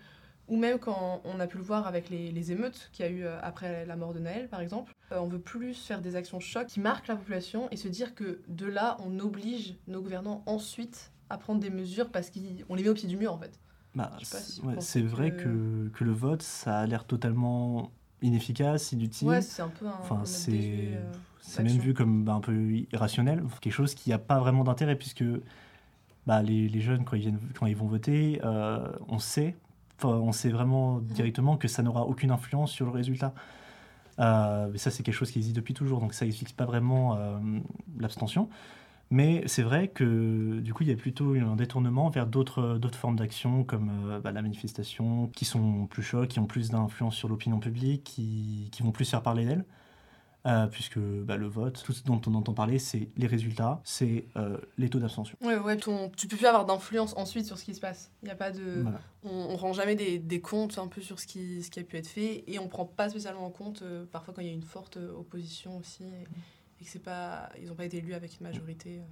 ou 0.47 0.57
même 0.57 0.77
quand 0.79 1.21
on 1.23 1.39
a 1.39 1.47
pu 1.47 1.57
le 1.57 1.63
voir 1.63 1.87
avec 1.87 2.09
les, 2.09 2.31
les 2.31 2.51
émeutes 2.51 2.89
qu'il 2.91 3.05
y 3.05 3.07
a 3.07 3.11
eu 3.11 3.25
après 3.25 3.85
la 3.85 3.95
mort 3.95 4.13
de 4.13 4.19
Naël, 4.19 4.49
par 4.49 4.59
exemple. 4.61 4.93
Euh, 5.11 5.19
on 5.19 5.27
veut 5.27 5.39
plus 5.39 5.73
faire 5.75 6.01
des 6.01 6.15
actions 6.15 6.39
chocs 6.39 6.67
qui 6.67 6.79
marquent 6.79 7.07
la 7.07 7.15
population 7.15 7.69
et 7.71 7.77
se 7.77 7.87
dire 7.87 8.13
que 8.15 8.39
de 8.47 8.65
là, 8.65 8.97
on 9.05 9.19
oblige 9.19 9.75
nos 9.87 10.01
gouvernants 10.01 10.43
ensuite 10.45 11.11
à 11.29 11.37
prendre 11.37 11.59
des 11.61 11.69
mesures 11.69 12.09
parce 12.09 12.29
qu'on 12.29 12.75
les 12.75 12.83
met 12.83 12.89
au 12.89 12.93
pied 12.93 13.07
du 13.07 13.15
mur, 13.15 13.31
en 13.33 13.37
fait. 13.37 13.57
Bah, 13.95 14.11
si 14.21 14.61
ouais, 14.61 14.75
c'est 14.79 15.01
vrai 15.01 15.31
que- 15.31 15.43
que... 15.43 15.89
Que, 15.93 16.03
le 16.03 16.11
vote, 16.11 16.41
ça 16.41 16.79
a 16.79 16.85
l'air 16.87 17.05
totalement 17.05 17.91
inefficace, 18.21 18.91
inutile. 18.91 19.27
Ouais, 19.27 19.41
c'est 19.41 19.61
un 19.61 19.69
peu 19.69 19.85
un. 19.85 19.91
Enfin, 20.01 20.15
un 20.15 20.19
mode 20.19 20.25
c'est 20.27 20.95
euh, 20.95 21.11
même 21.59 21.67
vu 21.67 21.93
comme 21.93 22.23
bah, 22.23 22.33
un 22.33 22.39
peu 22.39 22.71
irrationnel, 22.91 23.43
quelque 23.61 23.73
chose 23.73 23.93
qui 23.93 24.09
n'a 24.09 24.17
pas 24.17 24.39
vraiment 24.39 24.63
d'intérêt 24.63 24.95
puisque 24.95 25.23
bah, 26.25 26.41
les, 26.41 26.69
les 26.69 26.81
jeunes, 26.81 27.03
quand 27.05 27.15
ils, 27.17 27.21
viennent, 27.21 27.39
quand 27.59 27.65
ils 27.67 27.75
vont 27.75 27.85
voter, 27.87 28.39
euh, 28.43 28.87
on 29.09 29.19
sait, 29.19 29.55
on 30.03 30.31
sait 30.31 30.49
vraiment 30.49 30.95
Mhm. 30.95 31.03
directement 31.03 31.57
que 31.57 31.67
ça 31.67 31.83
n'aura 31.83 32.03
aucune 32.07 32.31
influence 32.31 32.71
sur 32.71 32.85
le 32.85 32.91
résultat. 32.91 33.33
Euh, 34.19 34.69
mais 34.71 34.77
ça, 34.77 34.89
c'est 34.91 35.03
quelque 35.03 35.15
chose 35.15 35.31
qui 35.31 35.39
existe 35.39 35.55
depuis 35.55 35.73
toujours, 35.73 35.99
donc 35.99 36.13
ça 36.13 36.25
n'explique 36.25 36.55
pas 36.55 36.65
vraiment 36.65 37.17
l'abstention. 37.99 38.49
Mais 39.13 39.43
c'est 39.47 39.61
vrai 39.61 39.89
que 39.89 40.59
du 40.59 40.73
coup, 40.73 40.81
il 40.83 40.89
y 40.89 40.91
a 40.91 40.95
plutôt 40.95 41.35
un 41.35 41.55
détournement 41.55 42.09
vers 42.09 42.25
d'autres 42.25 42.77
d'autres 42.79 42.97
formes 42.97 43.15
d'action, 43.15 43.63
comme 43.63 43.91
euh, 44.09 44.19
bah, 44.19 44.31
la 44.31 44.41
manifestation, 44.41 45.27
qui 45.35 45.45
sont 45.45 45.85
plus 45.85 46.01
chocs, 46.03 46.27
qui 46.29 46.39
ont 46.39 46.47
plus 46.47 46.69
d'influence 46.71 47.15
sur 47.15 47.29
l'opinion 47.29 47.59
publique, 47.59 48.03
qui, 48.03 48.69
qui 48.71 48.81
vont 48.81 48.91
plus 48.91 49.05
faire 49.09 49.21
parler 49.21 49.45
d'elles. 49.45 49.65
euh, 50.45 50.67
puisque 50.67 50.97
bah, 50.99 51.37
le 51.37 51.47
vote, 51.47 51.81
tout 51.85 51.93
ce 51.93 52.03
dont 52.03 52.19
on 52.27 52.33
entend 52.35 52.53
parler, 52.53 52.77
c'est 52.79 53.07
les 53.15 53.27
résultats, 53.27 53.79
c'est 53.85 54.25
euh, 54.35 54.57
les 54.77 54.89
taux 54.89 54.99
d'abstention. 54.99 55.37
Ouais, 55.41 55.57
ouais, 55.57 55.77
ton, 55.77 56.09
tu 56.17 56.27
peux 56.27 56.35
plus 56.35 56.47
avoir 56.47 56.65
d'influence 56.65 57.13
ensuite 57.15 57.45
sur 57.45 57.57
ce 57.57 57.63
qui 57.63 57.73
se 57.75 57.79
passe. 57.79 58.11
Il 58.23 58.29
a 58.29 58.35
pas 58.35 58.51
de, 58.51 58.81
Voilà. 58.81 58.99
on, 59.23 59.29
on 59.51 59.55
rend 59.55 59.71
jamais 59.73 59.95
des, 59.95 60.19
des 60.19 60.41
comptes 60.41 60.77
un 60.79 60.87
peu 60.87 61.01
sur 61.01 61.19
ce 61.19 61.27
qui, 61.27 61.63
ce 61.63 61.69
qui 61.71 61.79
a 61.79 61.83
pu 61.83 61.95
être 61.97 62.07
fait 62.07 62.43
et 62.47 62.59
on 62.59 62.67
prend 62.67 62.83
pas 62.85 63.07
spécialement 63.09 63.45
en 63.45 63.51
compte 63.51 63.83
euh, 63.83 64.05
parfois 64.11 64.33
quand 64.33 64.41
il 64.41 64.47
y 64.47 64.51
a 64.51 64.53
une 64.53 64.63
forte 64.63 64.97
euh, 64.97 65.13
opposition 65.17 65.77
aussi 65.77 66.03
et, 66.03 66.27
et 66.81 66.85
que 66.85 66.89
c'est 66.89 67.03
pas, 67.03 67.49
ils 67.61 67.71
ont 67.71 67.75
pas 67.75 67.85
été 67.85 67.97
élus 67.97 68.13
avec 68.13 68.39
une 68.39 68.47
majorité. 68.47 68.99
euh. 68.99 69.03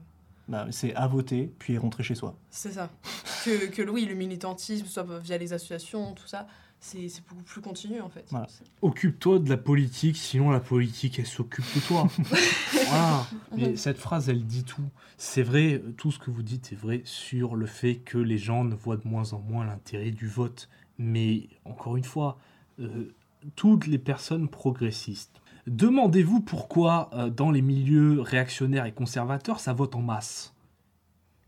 Bah, 0.47 0.67
c'est 0.71 0.93
à 0.95 1.07
voter, 1.07 1.53
puis 1.59 1.77
rentrer 1.77 2.03
chez 2.03 2.15
soi. 2.15 2.35
C'est 2.49 2.73
ça. 2.73 2.89
que, 3.45 3.67
que 3.67 3.89
oui, 3.89 4.05
le 4.05 4.15
militantisme, 4.15 4.85
soit 4.85 5.05
via 5.19 5.37
les 5.37 5.53
associations, 5.53 6.13
tout 6.13 6.27
ça, 6.27 6.47
c'est 6.79 7.09
c'est 7.09 7.25
beaucoup 7.27 7.43
plus 7.43 7.61
continu 7.61 8.01
en 8.01 8.09
fait. 8.09 8.25
Voilà. 8.31 8.47
Occupe-toi 8.81 9.39
de 9.39 9.49
la 9.49 9.57
politique, 9.57 10.17
sinon 10.17 10.49
la 10.49 10.59
politique, 10.59 11.19
elle 11.19 11.27
s'occupe 11.27 11.63
de 11.75 11.79
toi. 11.81 12.09
voilà. 12.87 13.27
Mais 13.55 13.75
cette 13.75 13.99
phrase, 13.99 14.29
elle 14.29 14.45
dit 14.45 14.63
tout. 14.63 14.89
C'est 15.17 15.43
vrai, 15.43 15.81
tout 15.97 16.11
ce 16.11 16.17
que 16.19 16.31
vous 16.31 16.41
dites 16.43 16.73
est 16.73 16.75
vrai 16.75 17.03
sur 17.05 17.55
le 17.55 17.67
fait 17.67 17.97
que 17.97 18.17
les 18.17 18.39
gens 18.39 18.63
ne 18.63 18.73
voient 18.75 18.97
de 18.97 19.07
moins 19.07 19.33
en 19.33 19.39
moins 19.39 19.65
l'intérêt 19.65 20.11
du 20.11 20.27
vote. 20.27 20.69
Mais 20.97 21.49
encore 21.65 21.97
une 21.97 22.03
fois, 22.03 22.39
euh, 22.79 23.13
toutes 23.55 23.85
les 23.87 23.99
personnes 23.99 24.49
progressistes, 24.49 25.39
demandez-vous 25.67 26.41
pourquoi 26.41 27.09
euh, 27.13 27.29
dans 27.29 27.51
les 27.51 27.61
milieux 27.61 28.21
réactionnaires 28.21 28.85
et 28.85 28.91
conservateurs, 28.91 29.59
ça 29.59 29.73
vote 29.73 29.95
en 29.95 30.01
masse? 30.01 30.53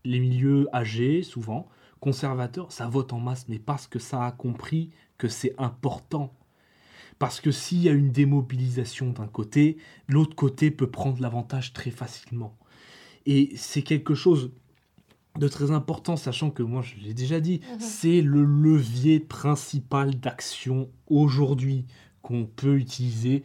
Les 0.04 0.20
milieux 0.20 0.68
âgés, 0.74 1.22
souvent, 1.22 1.68
conservateurs, 2.00 2.70
ça 2.72 2.86
vote 2.86 3.12
en 3.12 3.20
masse, 3.20 3.46
mais 3.48 3.58
parce 3.58 3.86
que 3.86 3.98
ça 3.98 4.24
a 4.24 4.32
compris 4.32 4.90
que 5.18 5.28
c'est 5.28 5.54
important. 5.58 6.32
Parce 7.18 7.40
que 7.40 7.50
s'il 7.50 7.78
y 7.82 7.88
a 7.88 7.92
une 7.92 8.10
démobilisation 8.10 9.10
d'un 9.10 9.28
côté, 9.28 9.78
l'autre 10.08 10.34
côté 10.34 10.70
peut 10.70 10.90
prendre 10.90 11.22
l'avantage 11.22 11.72
très 11.72 11.90
facilement. 11.90 12.56
Et 13.24 13.52
c'est 13.56 13.82
quelque 13.82 14.14
chose 14.14 14.50
de 15.38 15.48
très 15.48 15.70
important, 15.70 16.16
sachant 16.16 16.50
que 16.50 16.62
moi, 16.62 16.82
je 16.82 16.96
l'ai 16.96 17.14
déjà 17.14 17.40
dit, 17.40 17.60
Mhm. 17.72 17.80
c'est 17.80 18.20
le 18.20 18.44
levier 18.44 19.18
principal 19.20 20.14
d'action 20.20 20.90
aujourd'hui 21.06 21.86
qu'on 22.22 22.44
peut 22.44 22.76
utiliser. 22.76 23.42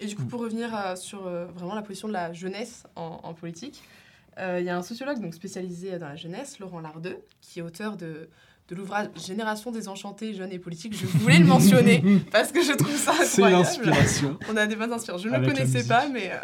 Et 0.00 0.06
du 0.06 0.16
coup, 0.16 0.24
pour 0.24 0.40
revenir 0.40 0.74
euh, 0.74 0.96
sur 0.96 1.26
euh, 1.26 1.46
vraiment 1.46 1.74
la 1.74 1.82
position 1.82 2.08
de 2.08 2.12
la 2.12 2.32
jeunesse 2.32 2.84
en, 2.96 3.20
en 3.22 3.34
politique, 3.34 3.82
euh, 4.38 4.58
il 4.60 4.66
y 4.66 4.70
a 4.70 4.76
un 4.76 4.82
sociologue 4.82 5.20
donc, 5.20 5.34
spécialisé 5.34 5.98
dans 5.98 6.08
la 6.08 6.16
jeunesse, 6.16 6.58
Laurent 6.58 6.80
Lardeux, 6.80 7.18
qui 7.40 7.58
est 7.58 7.62
auteur 7.62 7.96
de, 7.96 8.28
de 8.68 8.74
l'ouvrage 8.74 9.08
Génération 9.16 9.70
désenchantée, 9.72 10.32
jeunes 10.34 10.52
et 10.52 10.58
politiques. 10.58 10.94
Je 10.96 11.06
voulais 11.06 11.38
le 11.38 11.44
mentionner 11.46 12.02
parce 12.30 12.52
que 12.52 12.62
je 12.62 12.72
trouve 12.72 12.96
ça 12.96 13.12
C'est 13.24 13.42
incroyable. 13.42 13.62
l'inspiration. 13.62 14.38
On 14.48 14.56
a 14.56 14.66
des 14.66 14.76
bonnes 14.76 14.92
inspirations. 14.92 15.28
Je 15.28 15.34
ne 15.34 15.40
le 15.40 15.46
connaissais 15.46 15.84
pas, 15.86 16.08
mais... 16.08 16.32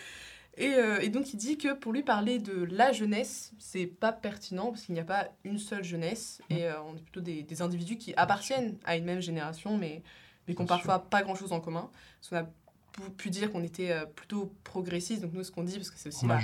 et, 0.56 0.74
euh, 0.74 1.00
et 1.00 1.08
donc, 1.08 1.32
il 1.32 1.38
dit 1.38 1.56
que 1.56 1.72
pour 1.72 1.92
lui, 1.92 2.02
parler 2.02 2.38
de 2.38 2.64
la 2.70 2.92
jeunesse, 2.92 3.52
c'est 3.58 3.86
pas 3.86 4.12
pertinent 4.12 4.66
parce 4.70 4.82
qu'il 4.82 4.94
n'y 4.94 5.00
a 5.00 5.04
pas 5.04 5.28
une 5.44 5.58
seule 5.58 5.82
jeunesse 5.84 6.40
et 6.50 6.66
euh, 6.66 6.80
on 6.82 6.96
est 6.96 7.02
plutôt 7.02 7.22
des, 7.22 7.42
des 7.42 7.62
individus 7.62 7.96
qui 7.96 8.14
appartiennent 8.16 8.76
à 8.84 8.96
une 8.96 9.04
même 9.04 9.20
génération, 9.20 9.76
mais, 9.78 10.02
mais 10.46 10.54
qui 10.54 10.60
n'ont 10.60 10.66
parfois 10.66 10.98
pas 11.00 11.22
grand-chose 11.22 11.52
en 11.52 11.60
commun. 11.60 11.90
Parce 12.20 12.28
qu'on 12.28 12.36
a 12.36 12.50
pu- 12.92 13.10
pu 13.16 13.30
dire 13.30 13.50
qu'on 13.52 13.62
était 13.62 13.90
euh, 13.92 14.04
plutôt 14.06 14.52
progressiste, 14.64 15.22
donc 15.22 15.32
nous, 15.32 15.44
ce 15.44 15.50
qu'on 15.50 15.64
dit, 15.64 15.76
parce 15.76 15.90
que 15.90 15.98
c'est 15.98 16.08
aussi 16.08 16.26
la, 16.26 16.34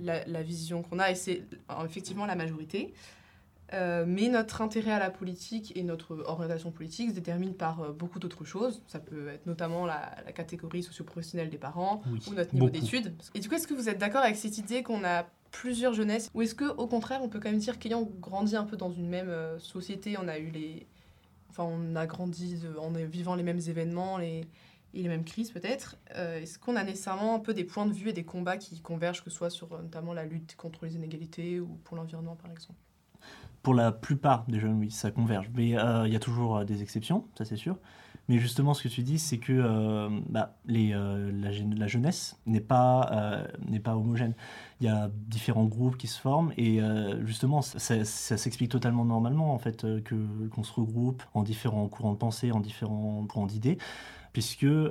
la, 0.00 0.24
la 0.26 0.42
vision 0.42 0.82
qu'on 0.82 0.98
a, 0.98 1.10
et 1.10 1.14
c'est 1.14 1.42
euh, 1.70 1.84
effectivement 1.84 2.26
la 2.26 2.34
majorité. 2.36 2.92
Euh, 3.74 4.04
mais 4.06 4.28
notre 4.28 4.60
intérêt 4.60 4.90
à 4.92 4.98
la 4.98 5.08
politique 5.08 5.74
et 5.78 5.82
notre 5.82 6.22
orientation 6.26 6.70
politique 6.70 7.08
se 7.08 7.14
détermine 7.14 7.54
par 7.54 7.80
euh, 7.80 7.92
beaucoup 7.92 8.18
d'autres 8.18 8.44
choses. 8.44 8.82
Ça 8.86 8.98
peut 8.98 9.28
être 9.28 9.46
notamment 9.46 9.86
la, 9.86 10.14
la 10.26 10.32
catégorie 10.32 10.82
socio-professionnelle 10.82 11.48
des 11.48 11.56
parents 11.56 12.02
Oui, 12.12 12.20
ou 12.26 12.34
notre 12.34 12.52
niveau 12.54 12.68
d'études. 12.68 13.14
Et 13.34 13.40
du 13.40 13.48
coup, 13.48 13.54
est-ce 13.54 13.66
que 13.66 13.72
vous 13.72 13.88
êtes 13.88 13.96
d'accord 13.96 14.20
avec 14.24 14.36
cette 14.36 14.58
idée 14.58 14.82
qu'on 14.82 15.04
a 15.04 15.24
plusieurs 15.52 15.94
jeunesses 15.94 16.28
Ou 16.34 16.42
est-ce 16.42 16.54
que 16.54 16.66
au 16.76 16.86
contraire, 16.86 17.20
on 17.22 17.30
peut 17.30 17.40
quand 17.40 17.50
même 17.50 17.60
dire 17.60 17.78
qu'ayant 17.78 18.02
grandi 18.20 18.56
un 18.56 18.64
peu 18.64 18.76
dans 18.76 18.92
une 18.92 19.08
même 19.08 19.30
euh, 19.30 19.58
société, 19.58 20.16
on 20.22 20.28
a 20.28 20.38
eu 20.38 20.50
les... 20.50 20.86
Enfin, 21.48 21.64
on 21.64 21.96
a 21.96 22.04
grandi 22.06 22.56
de- 22.56 22.76
en 22.78 22.90
vivant 22.90 23.34
les 23.36 23.42
mêmes 23.42 23.60
événements, 23.66 24.18
les 24.18 24.46
et 24.94 25.02
les 25.02 25.08
mêmes 25.08 25.24
crises 25.24 25.50
peut-être. 25.50 25.96
Euh, 26.16 26.40
Est-ce 26.40 26.58
qu'on 26.58 26.76
a 26.76 26.84
nécessairement 26.84 27.34
un 27.34 27.38
peu 27.38 27.54
des 27.54 27.64
points 27.64 27.86
de 27.86 27.92
vue 27.92 28.10
et 28.10 28.12
des 28.12 28.24
combats 28.24 28.56
qui 28.56 28.80
convergent, 28.80 29.22
que 29.22 29.30
ce 29.30 29.36
soit 29.36 29.50
sur 29.50 29.72
euh, 29.72 29.82
notamment 29.82 30.12
la 30.12 30.24
lutte 30.24 30.56
contre 30.56 30.84
les 30.84 30.94
inégalités 30.96 31.60
ou 31.60 31.78
pour 31.84 31.96
l'environnement 31.96 32.36
par 32.36 32.50
exemple? 32.50 32.78
Pour 33.62 33.74
la 33.74 33.92
plupart 33.92 34.44
des 34.48 34.58
jeunes, 34.58 34.78
oui, 34.78 34.90
ça 34.90 35.10
converge. 35.10 35.48
Mais 35.54 35.78
euh, 35.78 36.06
il 36.06 36.12
y 36.12 36.16
a 36.16 36.18
toujours 36.20 36.64
des 36.64 36.82
exceptions, 36.82 37.24
ça 37.38 37.44
c'est 37.44 37.56
sûr. 37.56 37.78
Mais 38.28 38.38
justement, 38.38 38.72
ce 38.74 38.82
que 38.82 38.88
tu 38.88 39.02
dis, 39.02 39.18
c'est 39.18 39.38
que 39.38 40.08
bah, 40.28 40.56
les, 40.64 40.90
la, 40.90 41.86
jeunesse 41.88 42.38
n'est 42.46 42.60
pas, 42.60 43.44
pas 43.82 43.96
homogène. 43.96 44.34
Il 44.80 44.86
y 44.86 44.88
a 44.88 45.10
différents 45.26 45.64
groupes 45.64 45.96
qui 45.96 46.06
se 46.06 46.20
forment 46.20 46.52
et 46.56 46.78
justement, 47.24 47.62
ça, 47.62 47.78
ça- 48.04 48.36
s'explique 48.36 48.70
totalement 48.70 49.04
normalement 49.04 49.52
en 49.52 49.58
fait 49.58 49.82
que 50.04 50.46
qu'on 50.52 50.62
se 50.62 50.72
regroupe 50.72 51.24
en 51.34 51.42
différents 51.42 51.88
courants 51.88 52.12
de 52.12 52.18
pensée, 52.18 52.52
en 52.52 52.60
différents 52.60 53.26
courants 53.28 53.46
d'idées. 53.46 53.76
Puisque, 54.32 54.64
euh, 54.64 54.90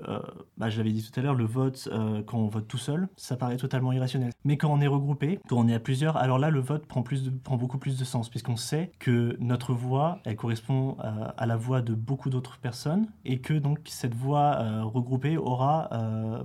bah, 0.58 0.70
je 0.70 0.78
l'avais 0.78 0.92
dit 0.92 1.10
tout 1.10 1.20
à 1.20 1.24
l'heure, 1.24 1.34
le 1.34 1.46
vote, 1.46 1.90
euh, 1.92 2.22
quand 2.24 2.38
on 2.38 2.48
vote 2.48 2.68
tout 2.68 2.78
seul, 2.78 3.08
ça 3.16 3.36
paraît 3.36 3.58
totalement 3.58 3.92
irrationnel. 3.92 4.32
Mais 4.44 4.58
quand 4.58 4.72
on 4.72 4.80
est 4.82 4.88
regroupé, 4.88 5.40
quand 5.48 5.58
on 5.58 5.68
est 5.68 5.74
à 5.74 5.80
plusieurs, 5.80 6.18
alors 6.18 6.38
là, 6.38 6.50
le 6.50 6.60
vote 6.60 6.86
prend, 6.86 7.02
plus 7.02 7.32
prend 7.44 7.58
beaucoup 7.58 7.80
plus 7.80 7.98
de 7.98 8.04
sens, 8.04 8.30
puisqu'on 8.30 8.56
sait 8.56 8.92
que 9.00 9.36
notre 9.40 9.74
voix, 9.74 10.20
elle 10.26 10.36
correspond 10.36 10.98
euh, 11.04 11.28
à 11.36 11.46
la 11.46 11.56
voix 11.56 11.82
de 11.82 11.96
beaucoup 11.96 12.30
d'autres 12.30 12.60
personnes, 12.60 13.08
et 13.26 13.40
que 13.40 13.54
donc 13.54 13.80
cette 13.86 14.14
voix 14.14 14.84
regroupée 14.84 15.38
aura 15.38 15.90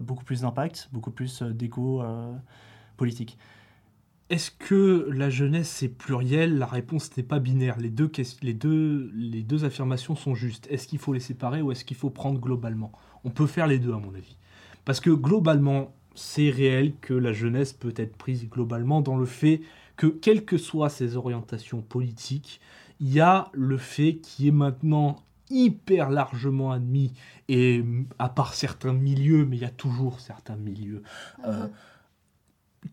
beaucoup 0.00 0.24
plus 0.24 0.42
d'impact, 0.42 0.88
beaucoup 0.92 1.10
plus 1.10 1.42
d'écho 1.42 2.02
politique. 2.96 3.38
Est-ce 4.28 4.50
que 4.50 5.08
la 5.12 5.30
jeunesse 5.30 5.82
est 5.84 5.88
plurielle? 5.88 6.58
La 6.58 6.66
réponse 6.66 7.16
n'est 7.16 7.22
pas 7.22 7.38
binaire. 7.38 7.76
Les 7.78 7.90
deux, 7.90 9.64
affirmations 9.64 10.16
sont 10.16 10.34
justes. 10.34 10.66
Est-ce 10.68 10.88
qu'il 10.88 10.98
faut 10.98 11.12
les 11.12 11.20
séparer 11.20 11.62
ou 11.62 11.70
est-ce 11.70 11.84
qu'il 11.84 11.96
faut 11.96 12.10
prendre 12.10 12.40
globalement? 12.40 12.90
On 13.22 13.30
peut 13.30 13.46
faire 13.46 13.68
les 13.68 13.78
deux, 13.78 13.92
à 13.92 13.98
mon 13.98 14.14
avis. 14.14 14.36
Parce 14.84 14.98
que 14.98 15.10
globalement, 15.10 15.94
c'est 16.16 16.50
réel 16.50 16.94
que 17.00 17.14
la 17.14 17.32
jeunesse 17.32 17.72
peut 17.72 17.94
être 17.96 18.16
prise 18.16 18.48
globalement 18.48 19.00
dans 19.00 19.16
le 19.16 19.26
fait 19.26 19.60
que, 19.96 20.06
quelles 20.06 20.44
que 20.44 20.58
soient 20.58 20.90
ses 20.90 21.16
orientations 21.16 21.80
politiques, 21.80 22.60
il 23.00 23.12
y 23.12 23.20
a 23.20 23.48
le 23.52 23.78
fait 23.78 24.16
qui 24.16 24.48
est 24.48 24.52
maintenant 24.52 25.16
hyper 25.50 26.10
largement 26.10 26.72
admis, 26.72 27.12
et 27.48 27.84
à 28.18 28.28
part 28.28 28.54
certains 28.54 28.92
milieux, 28.92 29.44
mais 29.44 29.56
il 29.56 29.62
y 29.62 29.66
a 29.66 29.70
toujours 29.70 30.18
certains 30.18 30.56
milieux, 30.56 31.02
euh, 31.46 31.68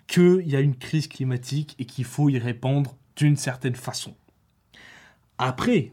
qu'il 0.08 0.48
y 0.48 0.56
a 0.56 0.60
une 0.60 0.76
crise 0.76 1.08
climatique 1.08 1.76
et 1.80 1.86
qu'il 1.86 2.06
faut 2.06 2.30
y 2.30 2.38
répondre 2.38 2.96
d'une 3.16 3.38
certaine 3.38 3.76
façon. 3.76 4.16
Après, 5.38 5.92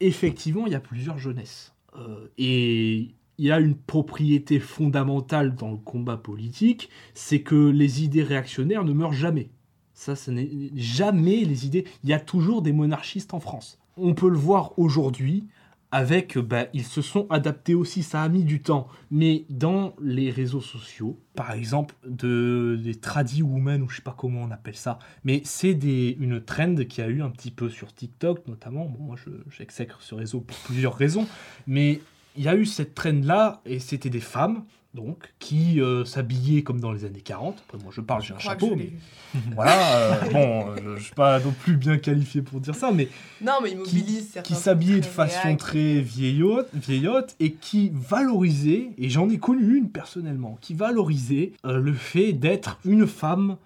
effectivement, 0.00 0.66
il 0.66 0.72
y 0.72 0.76
a 0.76 0.80
plusieurs 0.80 1.18
jeunesses. 1.18 1.74
Euh, 1.96 2.28
et 2.38 3.14
il 3.38 3.46
y 3.46 3.50
a 3.50 3.58
une 3.58 3.74
propriété 3.74 4.60
fondamentale 4.60 5.54
dans 5.54 5.70
le 5.70 5.76
combat 5.76 6.16
politique, 6.16 6.90
c'est 7.14 7.40
que 7.40 7.70
les 7.70 8.04
idées 8.04 8.22
réactionnaires 8.22 8.84
ne 8.84 8.92
meurent 8.92 9.12
jamais. 9.12 9.50
Ça, 9.94 10.16
ce 10.16 10.30
n'est 10.30 10.70
jamais 10.74 11.44
les 11.44 11.66
idées. 11.66 11.84
Il 12.04 12.10
y 12.10 12.12
a 12.12 12.20
toujours 12.20 12.62
des 12.62 12.72
monarchistes 12.72 13.34
en 13.34 13.40
France. 13.40 13.78
On 13.96 14.14
peut 14.14 14.28
le 14.28 14.38
voir 14.38 14.78
aujourd'hui 14.78 15.46
avec, 15.92 16.38
bah, 16.38 16.66
ils 16.72 16.84
se 16.84 17.02
sont 17.02 17.26
adaptés 17.30 17.74
aussi, 17.74 18.02
ça 18.02 18.22
a 18.22 18.28
mis 18.28 18.44
du 18.44 18.62
temps. 18.62 18.86
Mais 19.10 19.44
dans 19.50 19.94
les 20.00 20.30
réseaux 20.30 20.60
sociaux, 20.60 21.18
par 21.34 21.52
exemple, 21.52 21.94
de, 22.06 22.78
des 22.82 22.94
tradi 22.94 23.42
women, 23.42 23.82
ou 23.82 23.88
je 23.88 23.96
sais 23.96 24.02
pas 24.02 24.14
comment 24.16 24.42
on 24.42 24.50
appelle 24.50 24.76
ça, 24.76 24.98
mais 25.24 25.42
c'est 25.44 25.72
une 25.72 26.40
trend 26.40 26.76
qui 26.88 27.02
a 27.02 27.08
eu 27.08 27.22
un 27.22 27.30
petit 27.30 27.50
peu 27.50 27.68
sur 27.70 27.92
TikTok 27.94 28.46
notamment. 28.46 28.86
Bon, 28.86 29.02
moi, 29.04 29.16
je- 29.16 29.30
j'exècre 29.50 29.98
ce 30.00 30.14
réseau 30.14 30.40
pour 30.40 30.56
plusieurs 30.58 30.94
raisons, 30.94 31.26
mais 31.66 32.00
il 32.36 32.44
y 32.44 32.48
a 32.48 32.54
eu 32.56 32.66
cette 32.66 32.94
trend-là, 32.94 33.60
et 33.66 33.80
c'était 33.80 34.10
des 34.10 34.20
femmes, 34.20 34.64
donc, 34.94 35.32
qui 35.38 35.80
euh, 35.80 36.04
s'habillaient 36.04 36.62
comme 36.62 36.80
dans 36.80 36.90
les 36.90 37.04
années 37.04 37.20
40. 37.20 37.62
Après, 37.64 37.78
moi, 37.78 37.92
je 37.94 38.00
parle, 38.00 38.22
j'ai 38.22 38.34
un 38.34 38.38
chapeau, 38.38 38.74
mais 38.76 38.90
voilà, 39.54 39.96
euh, 39.96 40.30
bon, 40.32 40.70
euh, 40.70 40.96
je 40.96 41.04
suis 41.04 41.14
pas 41.14 41.38
non 41.38 41.52
plus 41.52 41.76
bien 41.76 41.96
qualifié 41.98 42.42
pour 42.42 42.60
dire 42.60 42.74
ça, 42.74 42.90
mais 42.90 43.08
Non, 43.40 43.58
mais 43.62 43.76
qui 43.84 44.02
trucs 44.42 44.56
s'habillaient 44.56 45.00
de 45.00 45.06
façon 45.06 45.42
réac. 45.44 45.58
très 45.58 46.00
vieillotte, 46.00 46.68
vieillotte 46.74 47.36
et 47.38 47.52
qui 47.52 47.92
valorisait, 47.94 48.90
et 48.98 49.08
j'en 49.08 49.28
ai 49.28 49.38
connu 49.38 49.76
une 49.76 49.90
personnellement, 49.90 50.58
qui 50.60 50.74
valorisait 50.74 51.52
euh, 51.64 51.78
le 51.78 51.92
fait 51.92 52.32
d'être 52.32 52.80
une 52.84 53.06
femme 53.06 53.56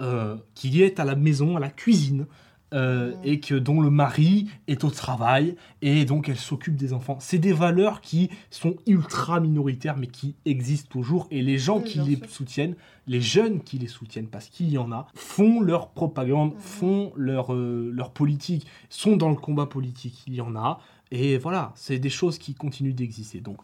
euh, 0.00 0.36
qui 0.54 0.80
est 0.82 1.00
à 1.00 1.04
la 1.04 1.16
maison, 1.16 1.56
à 1.56 1.60
la 1.60 1.70
cuisine, 1.70 2.26
euh, 2.74 3.12
Mm. 3.14 3.20
et 3.24 3.40
que 3.40 3.54
dont 3.54 3.80
le 3.80 3.90
mari 3.90 4.48
est 4.66 4.84
au 4.84 4.90
travail, 4.90 5.56
et 5.82 6.04
donc 6.04 6.28
elle 6.28 6.36
s'occupe 6.36 6.76
des 6.76 6.92
enfants. 6.92 7.16
C'est 7.20 7.38
des 7.38 7.52
valeurs 7.52 8.00
qui 8.00 8.28
sont 8.50 8.76
ultra 8.86 9.40
minoritaires, 9.40 9.96
mais 9.96 10.06
qui 10.08 10.34
existent 10.44 10.88
toujours, 10.90 11.26
et 11.30 11.42
les 11.42 11.58
gens 11.58 11.78
Oui, 11.78 11.84
qui 11.84 11.98
les 12.00 12.16
sûr. 12.16 12.28
soutiennent, 12.30 12.74
les 13.06 13.20
jeunes 13.22 13.60
qui 13.62 13.78
les 13.78 13.86
soutiennent, 13.88 14.26
parce 14.28 14.48
qu'il 14.48 14.68
y 14.70 14.76
en 14.78 14.92
a, 14.92 15.06
font 15.14 15.60
leur 15.60 15.88
propagande, 15.88 16.52
Mhm. 16.54 16.60
font 16.60 17.12
leur, 17.16 17.54
euh, 17.54 17.90
leur 17.94 18.10
politique, 18.10 18.66
sont 18.90 19.16
dans 19.16 19.30
le 19.30 19.36
combat 19.36 19.66
politique, 19.66 20.22
il 20.26 20.34
y 20.34 20.40
en 20.40 20.54
a. 20.56 20.80
Et 21.10 21.38
voilà, 21.38 21.72
c'est 21.74 21.98
des 21.98 22.10
choses 22.10 22.36
qui 22.36 22.52
continuent 22.54 22.92
d'exister. 22.92 23.40
Donc, 23.40 23.56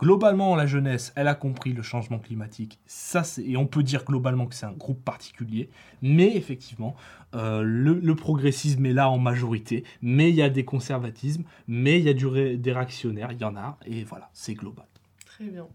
Globalement, 0.00 0.56
la 0.56 0.64
jeunesse, 0.64 1.12
elle 1.14 1.28
a 1.28 1.34
compris 1.34 1.74
le 1.74 1.82
changement 1.82 2.18
climatique. 2.18 2.78
Ça, 2.86 3.22
et 3.36 3.58
on 3.58 3.66
peut 3.66 3.82
dire 3.82 4.02
globalement 4.04 4.46
que 4.46 4.54
c'est 4.54 4.64
un 4.64 4.72
groupe 4.72 5.04
particulier. 5.04 5.68
Mais 6.00 6.34
effectivement, 6.36 6.96
euh, 7.34 7.60
le, 7.62 8.14
progressisme 8.14 8.86
est 8.86 8.94
là 8.94 9.10
en 9.10 9.18
majorité. 9.18 9.84
Mais 10.00 10.30
il 10.30 10.36
y 10.36 10.42
a 10.42 10.48
des 10.48 10.64
conservatismes, 10.64 11.44
mais 11.68 11.98
il 11.98 12.06
y 12.06 12.08
a 12.08 12.14
du 12.14 12.56
des 12.56 12.72
réactionnaires, 12.72 13.30
il 13.32 13.40
y 13.42 13.44
en 13.44 13.56
a. 13.56 13.76
Et 13.84 14.04
voilà, 14.04 14.30
c'est 14.32 14.54
global. 14.54 14.86
Très 15.26 15.44
bien. 15.44 15.66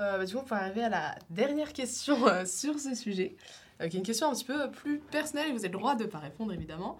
Euh, 0.00 0.16
bah, 0.16 0.24
du 0.24 0.32
coup, 0.32 0.40
on 0.40 0.44
peut 0.44 0.54
arriver 0.54 0.84
à 0.84 0.88
la 0.88 1.14
dernière 1.28 1.74
question 1.74 2.26
euh, 2.26 2.46
sur 2.46 2.78
ce 2.78 2.94
sujet, 2.94 3.36
euh, 3.80 3.88
qui 3.88 3.96
est 3.96 4.00
une 4.00 4.04
question 4.06 4.28
un 4.28 4.32
petit 4.32 4.44
peu 4.44 4.70
plus 4.70 4.98
personnelle, 5.10 5.48
et 5.48 5.52
vous 5.52 5.58
avez 5.60 5.68
le 5.68 5.78
droit 5.78 5.94
de 5.96 6.04
ne 6.04 6.08
pas 6.08 6.18
répondre, 6.18 6.52
évidemment. 6.52 6.98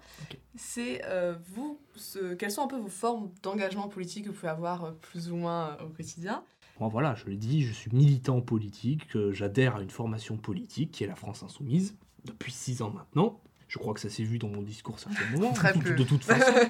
C'est, 0.55 1.01
euh, 1.05 1.35
vous, 1.53 1.79
ce- 1.95 2.33
quelles 2.33 2.51
sont 2.51 2.63
un 2.63 2.67
peu 2.67 2.77
vos 2.77 2.87
formes 2.89 3.29
d'engagement 3.43 3.87
politique 3.87 4.25
que 4.25 4.29
vous 4.29 4.35
pouvez 4.35 4.49
avoir 4.49 4.83
euh, 4.85 4.91
plus 4.91 5.31
ou 5.31 5.35
moins 5.35 5.77
euh, 5.79 5.85
au 5.85 5.89
quotidien? 5.89 6.43
Moi, 6.79 6.89
voilà, 6.89 7.13
je 7.15 7.25
l'ai 7.25 7.37
dit, 7.37 7.63
je 7.63 7.73
suis 7.73 7.91
militant 7.93 8.41
politique, 8.41 9.03
j'adhère 9.31 9.75
à 9.75 9.81
une 9.81 9.89
formation 9.91 10.37
politique 10.37 10.91
qui 10.91 11.03
est 11.03 11.07
la 11.07 11.15
France 11.15 11.43
Insoumise, 11.43 11.95
depuis 12.25 12.51
six 12.51 12.81
ans 12.81 12.89
maintenant. 12.91 13.39
Je 13.67 13.77
crois 13.79 13.93
que 13.93 13.99
ça 13.99 14.09
s'est 14.09 14.23
vu 14.23 14.37
dans 14.39 14.49
mon 14.49 14.61
discours 14.63 14.97
Très 15.53 15.73
de, 15.73 15.91
de 15.93 16.03
toute 16.03 16.23
façon. 16.23 16.51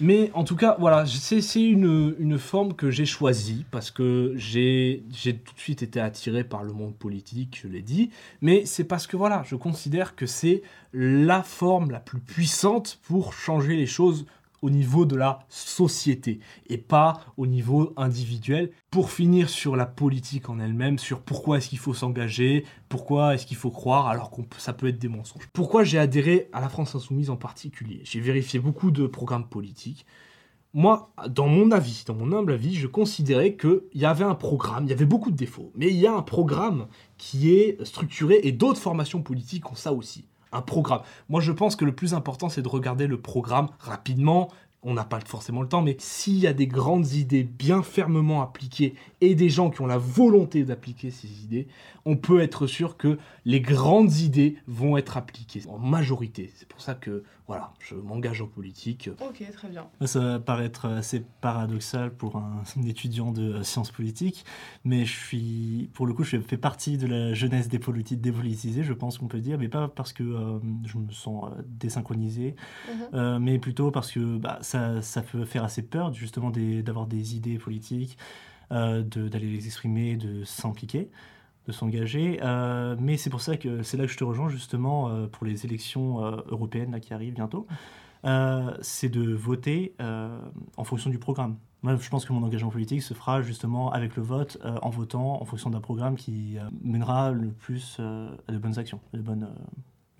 Mais 0.00 0.30
en 0.34 0.44
tout 0.44 0.56
cas, 0.56 0.76
voilà, 0.78 1.06
c'est 1.06 1.62
une, 1.62 2.38
forme 2.38 2.74
que 2.74 2.90
j'ai 2.90 3.06
choisie 3.06 3.64
parce 3.70 3.90
que 3.90 4.34
j'ai 4.36 5.04
tout 5.44 5.54
de 5.54 5.60
suite 5.60 5.82
été 5.82 6.00
attiré 6.00 6.44
par 6.44 6.64
le 6.64 6.72
monde 6.72 6.94
politique, 6.94 7.60
je 7.62 7.68
l'ai 7.68 7.82
dit. 7.82 8.10
Mais 8.40 8.66
c'est 8.66 8.84
parce 8.84 9.06
que 9.06 9.16
voilà, 9.16 9.42
je 9.46 9.56
considère 9.56 10.16
que 10.16 10.26
c'est 10.26 10.62
la 10.92 11.42
forme 11.42 11.90
la 11.90 12.00
plus 12.00 12.20
puissante 12.20 12.98
pour 13.04 13.32
changer 13.32 13.76
les 13.76 13.86
choses 13.86 14.26
au 14.64 14.70
niveau 14.70 15.04
de 15.04 15.14
la 15.14 15.40
société 15.50 16.40
et 16.68 16.78
pas 16.78 17.20
au 17.36 17.46
niveau 17.46 17.92
individuel. 17.98 18.70
Pour 18.90 19.10
finir 19.10 19.50
sur 19.50 19.76
la 19.76 19.84
politique 19.84 20.48
en 20.48 20.58
elle-même, 20.58 20.98
sur 20.98 21.20
pourquoi 21.20 21.58
est-ce 21.58 21.68
qu'il 21.68 21.78
faut 21.78 21.92
s'engager, 21.92 22.64
pourquoi 22.88 23.34
est-ce 23.34 23.44
qu'il 23.44 23.58
faut 23.58 23.70
croire 23.70 24.06
alors 24.06 24.30
que 24.30 24.40
ça 24.56 24.72
peut 24.72 24.88
être 24.88 24.98
des 24.98 25.08
mensonges. 25.08 25.50
Pourquoi 25.52 25.84
j'ai 25.84 25.98
adhéré 25.98 26.48
à 26.54 26.62
la 26.62 26.70
France 26.70 26.94
Insoumise 26.94 27.28
en 27.28 27.36
particulier? 27.36 28.00
J'ai 28.04 28.20
vérifié 28.20 28.58
beaucoup 28.58 28.90
de 28.90 29.06
programmes 29.06 29.46
politiques. 29.46 30.06
Moi, 30.72 31.12
dans 31.28 31.46
mon 31.46 31.70
avis, 31.70 32.02
dans 32.06 32.14
mon 32.14 32.32
humble 32.32 32.52
avis, 32.52 32.74
je 32.74 32.86
considérais 32.86 33.56
qu'il 33.56 33.82
y 33.92 34.06
avait 34.06 34.24
un 34.24 34.34
programme, 34.34 34.84
il 34.84 34.90
y 34.90 34.94
avait 34.94 35.04
beaucoup 35.04 35.30
de 35.30 35.36
défauts, 35.36 35.72
mais 35.76 35.88
il 35.88 35.96
y 35.96 36.06
a 36.06 36.14
un 36.14 36.22
programme 36.22 36.86
qui 37.18 37.50
est 37.52 37.84
structuré 37.84 38.40
et 38.44 38.52
d'autres 38.52 38.80
formations 38.80 39.20
politiques 39.20 39.70
ont 39.70 39.76
ça 39.76 39.92
aussi. 39.92 40.24
Programme. 40.62 41.02
Moi, 41.28 41.40
je 41.40 41.52
pense 41.52 41.76
que 41.76 41.84
le 41.84 41.94
plus 41.94 42.14
important, 42.14 42.48
c'est 42.48 42.62
de 42.62 42.68
regarder 42.68 43.06
le 43.06 43.20
programme 43.20 43.68
rapidement. 43.78 44.48
On 44.82 44.92
n'a 44.92 45.04
pas 45.04 45.18
forcément 45.20 45.62
le 45.62 45.68
temps, 45.68 45.80
mais 45.80 45.96
s'il 45.98 46.38
y 46.38 46.46
a 46.46 46.52
des 46.52 46.66
grandes 46.66 47.12
idées 47.12 47.42
bien 47.42 47.82
fermement 47.82 48.42
appliquées 48.42 48.94
et 49.20 49.34
des 49.34 49.48
gens 49.48 49.70
qui 49.70 49.80
ont 49.80 49.86
la 49.86 49.98
volonté 49.98 50.62
d'appliquer 50.64 51.10
ces 51.10 51.42
idées, 51.42 51.68
on 52.06 52.16
peut 52.16 52.40
être 52.40 52.66
sûr 52.66 52.96
que 52.96 53.18
les 53.44 53.60
grandes 53.60 54.14
idées 54.18 54.56
vont 54.66 54.96
être 54.96 55.16
appliquées 55.16 55.62
en 55.68 55.78
majorité. 55.78 56.52
C'est 56.56 56.68
pour 56.68 56.80
ça 56.80 56.94
que, 56.94 57.24
voilà, 57.46 57.72
je 57.80 57.94
m'engage 57.94 58.42
en 58.42 58.46
politique. 58.46 59.08
Ok, 59.26 59.42
très 59.52 59.68
bien. 59.68 59.86
Ça 60.04 60.20
va 60.20 60.38
paraître 60.38 60.86
assez 60.86 61.24
paradoxal 61.40 62.14
pour 62.14 62.36
un, 62.36 62.62
étudiant 62.86 63.32
de 63.32 63.62
sciences 63.62 63.90
politiques, 63.90 64.44
mais 64.84 65.04
je 65.06 65.12
suis, 65.16 65.90
pour 65.94 66.06
le 66.06 66.12
coup, 66.14 66.24
je 66.24 66.38
fais 66.40 66.56
partie 66.58 66.98
de 66.98 67.06
la 67.06 67.32
jeunesse 67.32 67.68
dépoliti- 67.68 68.20
dépolitisée, 68.20 68.82
je 68.84 68.92
pense 68.92 69.16
qu'on 69.18 69.28
peut 69.28 69.40
dire, 69.40 69.58
mais 69.58 69.68
pas 69.68 69.88
parce 69.88 70.12
que 70.12 70.22
euh, 70.22 70.58
je 70.84 70.98
me 70.98 71.10
sens 71.10 71.44
euh, 71.56 71.62
désynchronisé, 71.66 72.54
Mhm. 72.88 73.02
euh, 73.14 73.38
mais 73.38 73.58
plutôt 73.58 73.90
parce 73.90 74.10
que 74.12 74.36
bah, 74.36 74.58
ça, 74.62 75.00
ça 75.02 75.22
peut 75.22 75.44
faire 75.44 75.64
assez 75.64 75.82
peur, 75.82 76.12
justement, 76.12 76.50
des- 76.50 76.82
d'avoir 76.82 77.06
des 77.06 77.36
idées 77.36 77.58
politiques, 77.58 78.18
euh, 78.72 79.02
de- 79.02 79.28
d'aller 79.28 79.50
les 79.50 79.66
exprimer, 79.66 80.16
de 80.16 80.44
s'impliquer 80.44 81.10
de 81.66 81.72
s'engager. 81.72 82.38
Euh, 82.42 82.96
mais 82.98 83.16
c'est 83.16 83.30
pour 83.30 83.40
ça 83.40 83.56
que 83.56 83.82
c'est 83.82 83.96
là 83.96 84.04
que 84.06 84.12
je 84.12 84.18
te 84.18 84.24
rejoins 84.24 84.48
justement 84.48 85.08
euh, 85.08 85.26
pour 85.26 85.46
les 85.46 85.64
élections 85.64 86.24
euh, 86.24 86.36
européennes 86.48 86.92
là, 86.92 87.00
qui 87.00 87.14
arrivent 87.14 87.34
bientôt. 87.34 87.66
C'est 88.80 89.10
de 89.10 89.34
voter 89.34 89.94
en 89.98 90.84
fonction 90.84 91.10
du 91.10 91.18
programme. 91.18 91.58
Moi, 91.82 91.96
je 91.96 92.08
pense 92.08 92.24
que 92.24 92.32
mon 92.32 92.42
engagement 92.42 92.70
politique 92.70 93.02
se 93.02 93.12
fera 93.12 93.42
justement 93.42 93.92
avec 93.92 94.16
le 94.16 94.22
vote, 94.22 94.56
en 94.64 94.88
votant 94.88 95.42
en 95.42 95.44
fonction 95.44 95.68
d'un 95.68 95.82
programme 95.82 96.16
qui 96.16 96.56
mènera 96.82 97.32
le 97.32 97.50
plus 97.50 98.00
à 98.00 98.52
de 98.52 98.56
bonnes 98.56 98.78
actions, 98.78 98.98
à 99.12 99.18
de 99.18 99.22
bonnes 99.22 99.50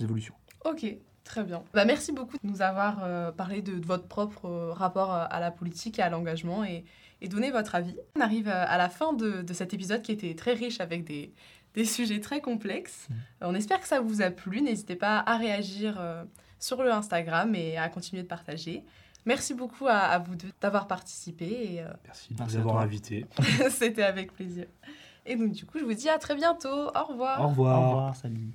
évolutions. 0.01 0.35
Ok, 0.67 0.85
très 1.25 1.45
bien. 1.45 1.63
Bah, 1.73 1.87
merci 1.87 2.13
beaucoup 2.13 2.37
de 2.37 2.47
nous 2.47 2.61
avoir 2.61 3.33
parlé 3.37 3.63
de, 3.63 3.83
votre 3.87 4.07
propre 4.07 4.51
rapport 4.75 5.11
à 5.11 5.41
la 5.41 5.51
politique 5.51 5.99
et 5.99 6.03
à 6.03 6.11
l'engagement 6.11 6.63
et, 6.63 6.85
et 7.25 7.29
donné 7.29 7.51
votre 7.51 7.75
avis. 7.75 7.97
On 8.17 8.21
arrive 8.21 8.49
euh, 8.49 8.65
à 8.69 8.77
la 8.77 8.89
fin 8.89 9.13
de, 9.13 9.43
de 9.43 9.53
cet 9.55 9.73
épisode 9.75 10.03
qui 10.03 10.13
était 10.13 10.35
très 10.35 10.53
riche 10.53 10.81
avec 10.81 11.05
des, 11.05 11.33
des 11.75 11.85
sujets 11.85 12.21
très 12.21 12.41
complexes. 12.41 13.09
Mm. 13.09 13.13
Euh, 13.15 13.47
on 13.49 13.55
espère 13.55 13.81
que 13.81 13.89
ça 13.89 14.01
vous 14.01 14.23
a 14.23 14.31
plu. 14.31 14.63
N'hésitez 14.63 14.97
pas 14.97 15.23
à 15.27 15.37
réagir 15.37 15.97
euh, 15.99 16.25
sur 16.59 16.83
le 16.83 16.93
Instagram 16.93 17.55
et 17.55 17.77
à 17.77 17.89
continuer 17.89 18.23
de 18.23 18.29
partager. 18.29 18.85
Merci 19.27 19.55
beaucoup 19.55 19.87
à, 19.87 19.97
à 19.97 20.19
vous 20.19 20.37
deux 20.37 20.51
d'avoir 20.61 20.87
participé 20.87 21.75
et 21.75 21.81
euh, 21.81 21.89
Merci 22.05 22.35
de 22.35 22.43
nous 22.43 22.57
avoir 22.57 22.79
invités. 22.79 23.27
c'était 23.71 24.03
avec 24.03 24.33
plaisir. 24.33 24.67
Et 25.27 25.37
donc 25.37 25.53
du 25.53 25.65
coup, 25.65 25.79
je 25.79 25.85
vous 25.85 25.95
dis 25.95 26.09
à 26.09 26.19
très 26.19 26.35
bientôt. 26.35 26.89
Au 26.95 27.05
revoir. 27.05 27.41
Au 27.41 27.49
revoir. 27.49 27.81
Au 27.81 27.89
revoir, 27.89 28.17
salut. 28.17 28.51